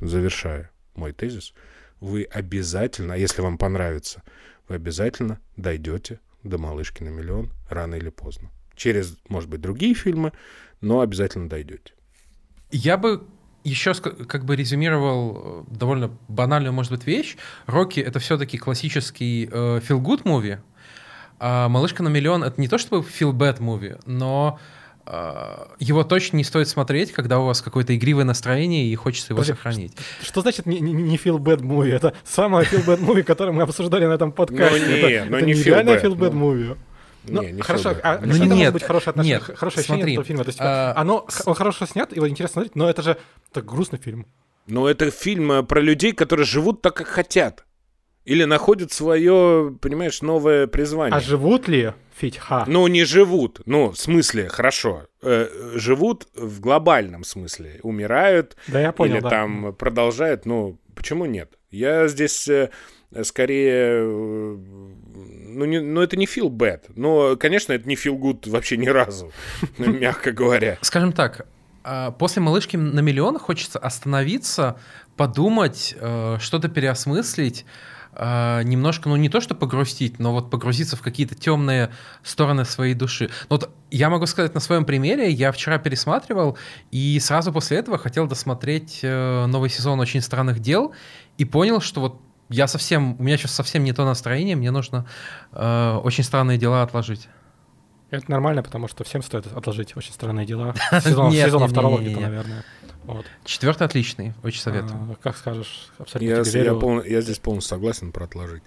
завершая 0.00 0.70
мой 0.94 1.12
тезис, 1.12 1.52
вы 2.00 2.24
обязательно, 2.24 3.12
если 3.12 3.42
вам 3.42 3.58
понравится, 3.58 4.22
вы 4.68 4.76
обязательно 4.76 5.38
дойдете 5.56 6.20
до 6.48 6.58
«Малышки 6.58 7.02
на 7.02 7.08
миллион» 7.08 7.50
рано 7.68 7.94
или 7.94 8.10
поздно. 8.10 8.50
Через, 8.74 9.16
может 9.28 9.48
быть, 9.48 9.60
другие 9.60 9.94
фильмы, 9.94 10.32
но 10.80 11.00
обязательно 11.00 11.48
дойдете. 11.48 11.94
Я 12.70 12.96
бы 12.96 13.26
еще 13.64 13.94
как 13.94 14.44
бы 14.44 14.54
резюмировал 14.54 15.64
э, 15.68 15.74
довольно 15.74 16.16
банальную, 16.28 16.72
может 16.72 16.92
быть, 16.92 17.06
вещь. 17.06 17.36
«Рокки»— 17.66 18.00
это 18.08 18.18
все-таки 18.20 18.58
классический 18.58 19.48
э, 19.50 19.80
feel-good 19.80 20.22
movie, 20.22 20.60
а 21.38 21.68
«Малышка 21.68 22.02
на 22.02 22.08
миллион»— 22.08 22.44
это 22.44 22.60
не 22.60 22.68
то 22.68 22.78
чтобы 22.78 23.04
feel-bad 23.04 23.58
movie, 23.58 24.00
но 24.06 24.58
его 25.78 26.02
точно 26.02 26.36
не 26.38 26.44
стоит 26.44 26.68
смотреть, 26.68 27.12
когда 27.12 27.38
у 27.38 27.46
вас 27.46 27.62
какое-то 27.62 27.96
игривое 27.96 28.24
настроение 28.24 28.86
и 28.86 28.94
хочется 28.96 29.32
его 29.32 29.38
Подожди, 29.38 29.54
сохранить. 29.56 29.92
Что, 30.20 30.26
что 30.26 30.40
значит 30.40 30.66
не, 30.66 30.80
не, 30.80 30.92
не 30.92 31.16
feel 31.16 31.38
bad 31.38 31.60
movie? 31.60 31.92
Это 31.92 32.14
самое 32.24 32.66
feel 32.66 32.84
bad 32.84 33.00
movie, 33.00 33.22
которое 33.22 33.52
мы 33.52 33.62
обсуждали 33.62 34.06
на 34.06 34.14
этом 34.14 34.32
подкасте. 34.32 34.80
Ну, 34.80 34.86
не, 34.86 34.98
это, 34.98 35.30
ну, 35.30 35.36
это 35.36 35.46
не 35.46 35.52
нереально 35.52 35.90
feel 35.90 36.16
bad 36.16 36.32
ну. 36.32 36.52
movie. 36.52 36.76
Ну, 37.28 37.42
не, 37.42 37.52
не 37.52 37.62
хорошо, 37.62 37.94
а 38.02 38.20
ну, 38.20 38.32
нет, 38.34 38.48
может 38.48 38.72
быть 38.72 38.82
хорошее 38.84 39.10
отношение, 39.10 39.38
нет, 39.38 39.58
хорошее 39.58 39.80
ощущение 39.80 40.02
смотри, 40.02 40.12
этого 40.12 40.24
фильма? 40.24 40.44
То 40.44 40.48
есть, 40.48 40.60
а, 40.60 40.92
оно, 40.96 41.26
он 41.44 41.54
хорошо 41.54 41.86
снят, 41.86 42.14
его 42.14 42.28
интересно 42.28 42.52
смотреть, 42.54 42.76
но 42.76 42.88
это 42.88 43.02
же 43.02 43.16
так 43.52 43.64
грустный 43.64 43.98
фильм. 43.98 44.26
Ну, 44.66 44.86
это 44.86 45.10
фильм 45.10 45.52
э, 45.52 45.62
про 45.62 45.80
людей, 45.80 46.12
которые 46.12 46.46
живут 46.46 46.82
так, 46.82 46.94
как 46.96 47.06
хотят. 47.06 47.65
Или 48.26 48.42
находят 48.42 48.92
свое, 48.92 49.74
понимаешь, 49.80 50.20
новое 50.20 50.66
призвание. 50.66 51.16
А 51.16 51.20
живут 51.20 51.68
ли? 51.68 51.92
Фитьха. 52.16 52.64
Ну, 52.66 52.86
не 52.88 53.04
живут. 53.04 53.60
Ну, 53.66 53.92
в 53.92 53.96
смысле, 53.96 54.48
хорошо. 54.48 55.04
Э, 55.22 55.48
живут 55.74 56.26
в 56.34 56.60
глобальном 56.60 57.22
смысле. 57.22 57.78
Умирают. 57.82 58.56
Да, 58.66 58.80
я 58.80 58.90
понял, 58.90 59.16
Или 59.16 59.22
да. 59.22 59.30
там 59.30 59.74
продолжают. 59.74 60.44
Ну, 60.44 60.76
почему 60.96 61.26
нет? 61.26 61.56
Я 61.70 62.08
здесь 62.08 62.48
э, 62.48 62.70
скорее... 63.22 64.00
Э, 64.02 64.56
ну, 64.56 65.64
не, 65.64 65.80
ну, 65.80 66.00
это 66.00 66.16
не 66.16 66.26
feel 66.26 66.48
bad. 66.48 66.80
Но, 66.96 67.36
конечно, 67.36 67.74
это 67.74 67.88
не 67.88 67.94
feel 67.94 68.18
good 68.18 68.50
вообще 68.50 68.76
ни 68.76 68.88
разу, 68.88 69.30
мягко 69.78 70.32
говоря. 70.32 70.78
Скажем 70.80 71.12
так, 71.12 71.46
а, 71.84 72.10
после 72.10 72.42
«Малышки 72.42 72.76
на 72.76 72.98
миллион» 72.98 73.38
хочется 73.38 73.78
остановиться, 73.78 74.80
подумать, 75.16 75.94
э, 75.96 76.38
что-то 76.40 76.68
переосмыслить, 76.68 77.64
э, 78.16 78.62
немножко, 78.64 79.08
ну 79.08 79.16
не 79.16 79.28
то 79.28 79.40
что 79.40 79.54
погрустить, 79.54 80.18
но 80.18 80.32
вот 80.32 80.50
погрузиться 80.50 80.96
в 80.96 81.02
какие-то 81.02 81.34
темные 81.34 81.90
стороны 82.22 82.64
своей 82.64 82.94
души. 82.94 83.30
Ну, 83.48 83.56
вот 83.56 83.70
я 83.90 84.10
могу 84.10 84.26
сказать 84.26 84.54
на 84.54 84.60
своем 84.60 84.84
примере, 84.84 85.30
я 85.30 85.52
вчера 85.52 85.78
пересматривал 85.78 86.58
и 86.90 87.18
сразу 87.20 87.52
после 87.52 87.78
этого 87.78 87.98
хотел 87.98 88.26
досмотреть 88.26 89.00
э, 89.02 89.46
новый 89.46 89.70
сезон 89.70 90.00
«Очень 90.00 90.20
странных 90.20 90.60
дел» 90.60 90.92
и 91.38 91.44
понял, 91.44 91.80
что 91.80 92.00
вот 92.00 92.20
я 92.48 92.66
совсем, 92.66 93.16
у 93.18 93.22
меня 93.22 93.36
сейчас 93.36 93.52
совсем 93.52 93.84
не 93.84 93.92
то 93.92 94.04
настроение, 94.04 94.56
мне 94.56 94.70
нужно 94.70 95.06
э, 95.52 96.00
«Очень 96.02 96.24
странные 96.24 96.58
дела» 96.58 96.82
отложить. 96.82 97.28
Это 98.10 98.30
нормально, 98.30 98.62
потому 98.62 98.86
что 98.86 99.02
всем 99.02 99.22
стоит 99.22 99.46
отложить 99.48 99.96
очень 99.96 100.12
странные 100.12 100.46
дела. 100.46 100.74
Сезон, 101.00 101.32
сезона 101.32 101.66
второго 101.66 101.98
где-то, 101.98 102.20
наверное. 102.20 102.64
Вот. 103.06 103.26
Четвертый 103.44 103.84
отличный, 103.84 104.34
очень 104.42 104.60
советую. 104.60 105.12
А, 105.12 105.16
как 105.22 105.36
скажешь, 105.36 105.88
абсолютно 105.98 106.48
я, 106.50 106.62
я, 106.62 106.74
пол, 106.74 107.02
я 107.02 107.20
здесь 107.20 107.38
полностью 107.38 107.76
согласен 107.76 108.12
про 108.12 108.24
отложить. 108.24 108.64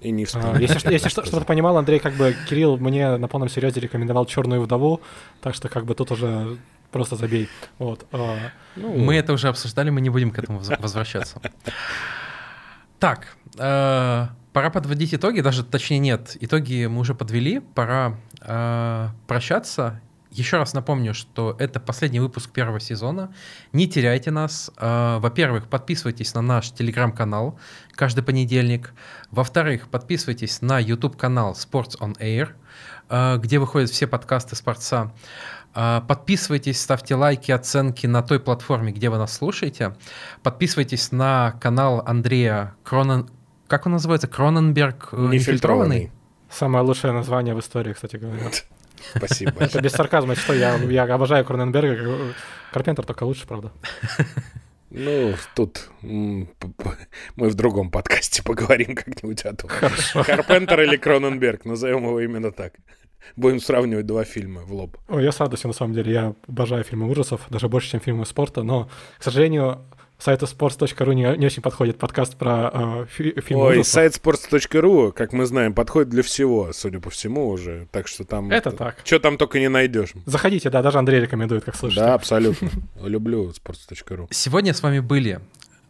И 0.00 0.10
не 0.10 0.26
а, 0.34 0.58
Если, 0.58 0.92
если 0.92 1.08
что-то 1.08 1.40
понимал, 1.42 1.76
Андрей, 1.76 1.98
как 1.98 2.14
бы 2.14 2.34
Кирилл 2.48 2.76
мне 2.76 3.16
на 3.16 3.28
полном 3.28 3.48
серьезе 3.48 3.80
рекомендовал 3.80 4.26
черную 4.26 4.60
вдову, 4.62 5.00
так 5.40 5.54
что 5.54 5.68
как 5.68 5.84
бы 5.84 5.94
тут 5.94 6.10
уже 6.10 6.58
просто 6.90 7.16
забей. 7.16 7.48
Вот. 7.78 8.06
А, 8.12 8.36
ну, 8.76 8.96
мы 8.96 9.16
это 9.16 9.32
уже 9.32 9.48
обсуждали, 9.48 9.90
мы 9.90 10.00
не 10.00 10.10
будем 10.10 10.30
к 10.30 10.38
этому 10.38 10.60
возвращаться. 10.78 11.40
Так, 12.98 13.36
э, 13.56 14.26
пора 14.52 14.70
подводить 14.70 15.14
итоги, 15.14 15.40
даже 15.40 15.64
точнее 15.64 16.00
нет, 16.00 16.36
итоги 16.40 16.86
мы 16.86 17.00
уже 17.00 17.14
подвели, 17.14 17.60
пора 17.60 18.16
э, 18.40 19.08
прощаться 19.28 20.00
еще 20.30 20.58
раз 20.58 20.74
напомню, 20.74 21.14
что 21.14 21.56
это 21.58 21.80
последний 21.80 22.20
выпуск 22.20 22.50
первого 22.50 22.80
сезона. 22.80 23.32
Не 23.72 23.88
теряйте 23.88 24.30
нас. 24.30 24.70
А, 24.76 25.18
во-первых, 25.20 25.68
подписывайтесь 25.68 26.34
на 26.34 26.42
наш 26.42 26.70
телеграм-канал 26.70 27.58
каждый 27.92 28.22
понедельник. 28.22 28.92
Во-вторых, 29.30 29.88
подписывайтесь 29.88 30.60
на 30.60 30.78
YouTube-канал 30.78 31.52
Sports 31.52 31.98
on 31.98 32.16
Air, 32.18 32.50
а, 33.08 33.38
где 33.38 33.58
выходят 33.58 33.90
все 33.90 34.06
подкасты 34.06 34.54
спорца. 34.54 35.12
А, 35.74 36.02
подписывайтесь, 36.02 36.80
ставьте 36.80 37.14
лайки, 37.14 37.50
оценки 37.50 38.06
на 38.06 38.22
той 38.22 38.40
платформе, 38.40 38.92
где 38.92 39.10
вы 39.10 39.18
нас 39.18 39.32
слушаете. 39.32 39.96
Подписывайтесь 40.42 41.12
на 41.12 41.52
канал 41.60 42.02
Андрея 42.06 42.74
Кронен... 42.84 43.30
Как 43.66 43.86
он 43.86 43.92
называется? 43.92 44.28
Кроненберг 44.28 45.10
э, 45.12 45.16
Нефильтрованный. 45.16 46.10
Самое 46.50 46.84
лучшее 46.84 47.12
название 47.12 47.54
в 47.54 47.60
истории, 47.60 47.92
кстати 47.92 48.16
говоря. 48.16 48.50
Спасибо 49.16 49.52
Это 49.60 49.80
без 49.80 49.92
сарказма, 49.92 50.34
что 50.34 50.52
я, 50.54 50.76
я 50.76 51.02
обожаю 51.04 51.44
Кроненберга. 51.44 52.34
Карпентер 52.72 53.04
только 53.04 53.24
лучше, 53.24 53.46
правда. 53.46 53.72
Ну, 54.90 55.34
тут 55.54 55.90
мы 56.02 56.48
в 57.36 57.54
другом 57.54 57.90
подкасте 57.90 58.42
поговорим 58.42 58.94
как-нибудь 58.94 59.42
о 59.44 59.54
том. 59.54 59.68
Хорошо. 59.68 60.24
Карпентер 60.24 60.80
или 60.80 60.96
Кроненберг, 60.96 61.64
назовем 61.64 62.04
его 62.04 62.20
именно 62.20 62.52
так. 62.52 62.74
Будем 63.36 63.60
сравнивать 63.60 64.06
два 64.06 64.24
фильма 64.24 64.62
в 64.62 64.72
лоб. 64.72 64.96
Ой, 65.08 65.22
я 65.22 65.32
с 65.32 65.40
радостью, 65.40 65.68
на 65.68 65.74
самом 65.74 65.92
деле. 65.92 66.12
Я 66.12 66.34
обожаю 66.46 66.84
фильмы 66.84 67.10
ужасов, 67.10 67.42
даже 67.50 67.68
больше, 67.68 67.90
чем 67.90 68.00
фильмы 68.00 68.24
спорта. 68.24 68.62
Но, 68.62 68.88
к 69.18 69.22
сожалению, 69.22 69.84
сайту 70.18 70.46
sports.ru 70.46 71.14
не, 71.14 71.36
не 71.36 71.46
очень 71.46 71.62
подходит 71.62 71.98
подкаст 71.98 72.36
про 72.36 72.70
э, 72.72 73.06
фи, 73.08 73.40
фильмы 73.40 73.64
Ой, 73.64 73.74
ужасов. 73.78 73.92
сайт 73.92 74.20
sports.ru, 74.20 75.12
как 75.12 75.32
мы 75.32 75.46
знаем, 75.46 75.74
подходит 75.74 76.10
для 76.10 76.22
всего, 76.22 76.72
судя 76.72 77.00
по 77.00 77.08
всему 77.10 77.48
уже. 77.48 77.86
Так 77.92 78.08
что 78.08 78.24
там... 78.24 78.50
Это 78.50 78.72
так. 78.72 78.96
Что 79.04 79.20
там 79.20 79.38
только 79.38 79.60
не 79.60 79.68
найдешь. 79.68 80.12
Заходите, 80.26 80.70
да, 80.70 80.82
даже 80.82 80.98
Андрей 80.98 81.20
рекомендует, 81.20 81.64
как 81.64 81.76
слышите. 81.76 82.00
Да, 82.00 82.14
абсолютно. 82.14 82.68
Люблю 83.02 83.50
sports.ru. 83.50 84.26
Сегодня 84.30 84.74
с 84.74 84.82
вами 84.82 84.98
были 84.98 85.40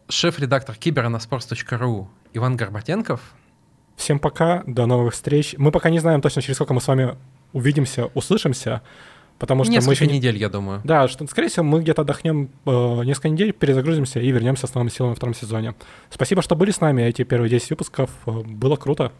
шеф-редактор 0.07 0.75
Кибера 0.75 1.09
на 1.09 1.17
sports.ru 1.17 2.07
Иван 2.33 2.55
Горбатенков. 2.55 3.21
Всем 3.95 4.19
пока, 4.19 4.63
до 4.65 4.85
новых 4.85 5.13
встреч. 5.13 5.55
Мы 5.57 5.71
пока 5.71 5.89
не 5.89 5.99
знаем 5.99 6.21
точно, 6.21 6.41
через 6.41 6.55
сколько 6.55 6.73
мы 6.73 6.81
с 6.81 6.87
вами 6.87 7.17
увидимся, 7.51 8.05
услышимся. 8.13 8.81
Потому 9.39 9.63
что 9.63 9.71
несколько 9.71 9.87
мы 9.87 9.93
еще 9.93 10.07
недель, 10.07 10.37
я 10.37 10.49
думаю. 10.49 10.81
Да, 10.83 11.07
что, 11.07 11.25
скорее 11.25 11.47
всего, 11.47 11.63
мы 11.63 11.81
где-то 11.81 12.01
отдохнем 12.01 12.49
э, 12.65 13.03
несколько 13.05 13.29
недель, 13.29 13.53
перезагрузимся 13.53 14.19
и 14.19 14.29
вернемся 14.31 14.67
с 14.67 14.75
новыми 14.75 14.89
силами 14.89 15.11
во 15.11 15.15
втором 15.15 15.33
сезоне. 15.33 15.75
Спасибо, 16.09 16.41
что 16.41 16.55
были 16.55 16.71
с 16.71 16.81
нами 16.81 17.03
эти 17.03 17.23
первые 17.23 17.49
10 17.49 17.69
выпусков. 17.71 18.11
Э, 18.25 18.31
было 18.31 18.75
круто. 18.75 19.13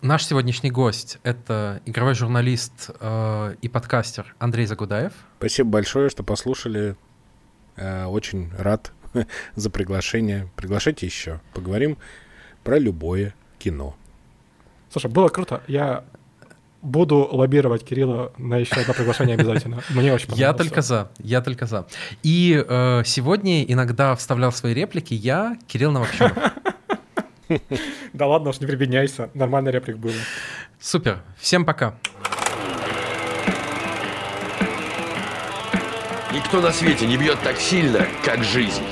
Наш 0.00 0.26
сегодняшний 0.26 0.72
гость— 0.72 1.18
это 1.22 1.80
игровой 1.86 2.14
журналист 2.16 2.90
э, 2.98 3.54
и 3.62 3.68
подкастер 3.68 4.34
Андрей 4.40 4.66
Загудаев. 4.66 5.12
Спасибо 5.38 5.70
большое, 5.70 6.10
что 6.10 6.24
послушали. 6.24 6.96
Э, 7.76 8.06
очень 8.06 8.50
рад 8.58 8.92
за 9.54 9.70
приглашение. 9.70 10.50
Приглашайте 10.56 11.06
еще. 11.06 11.40
Поговорим 11.54 11.98
про 12.64 12.80
любое 12.80 13.32
кино. 13.60 13.94
Слушай, 14.90 15.08
было 15.08 15.28
круто. 15.28 15.62
Я 15.68 16.02
буду 16.82 17.28
лоббировать 17.30 17.84
Кирилла 17.84 18.32
на 18.36 18.58
еще 18.58 18.80
одно 18.80 18.92
приглашение 18.92 19.36
обязательно. 19.36 19.82
Мне 19.90 20.12
очень 20.12 20.28
понравилось. 20.28 20.38
Я 20.38 20.52
только 20.52 20.82
за, 20.82 21.10
я 21.18 21.40
только 21.40 21.66
за. 21.66 21.86
И 22.22 22.62
э, 22.68 23.02
сегодня 23.06 23.62
иногда 23.64 24.14
вставлял 24.16 24.52
свои 24.52 24.74
реплики 24.74 25.14
я, 25.14 25.56
Кирилл 25.66 25.92
Новокченов. 25.92 26.36
Да 28.14 28.26
ладно 28.26 28.48
уж, 28.48 28.60
не 28.60 28.66
прибедняйся. 28.66 29.28
Нормальный 29.34 29.72
реплик 29.72 29.98
был. 29.98 30.12
Супер. 30.80 31.18
Всем 31.38 31.66
пока. 31.66 31.94
Никто 36.32 36.62
на 36.62 36.72
свете 36.72 37.06
не 37.06 37.18
бьет 37.18 37.38
так 37.44 37.58
сильно, 37.58 38.06
как 38.24 38.42
жизнь. 38.42 38.84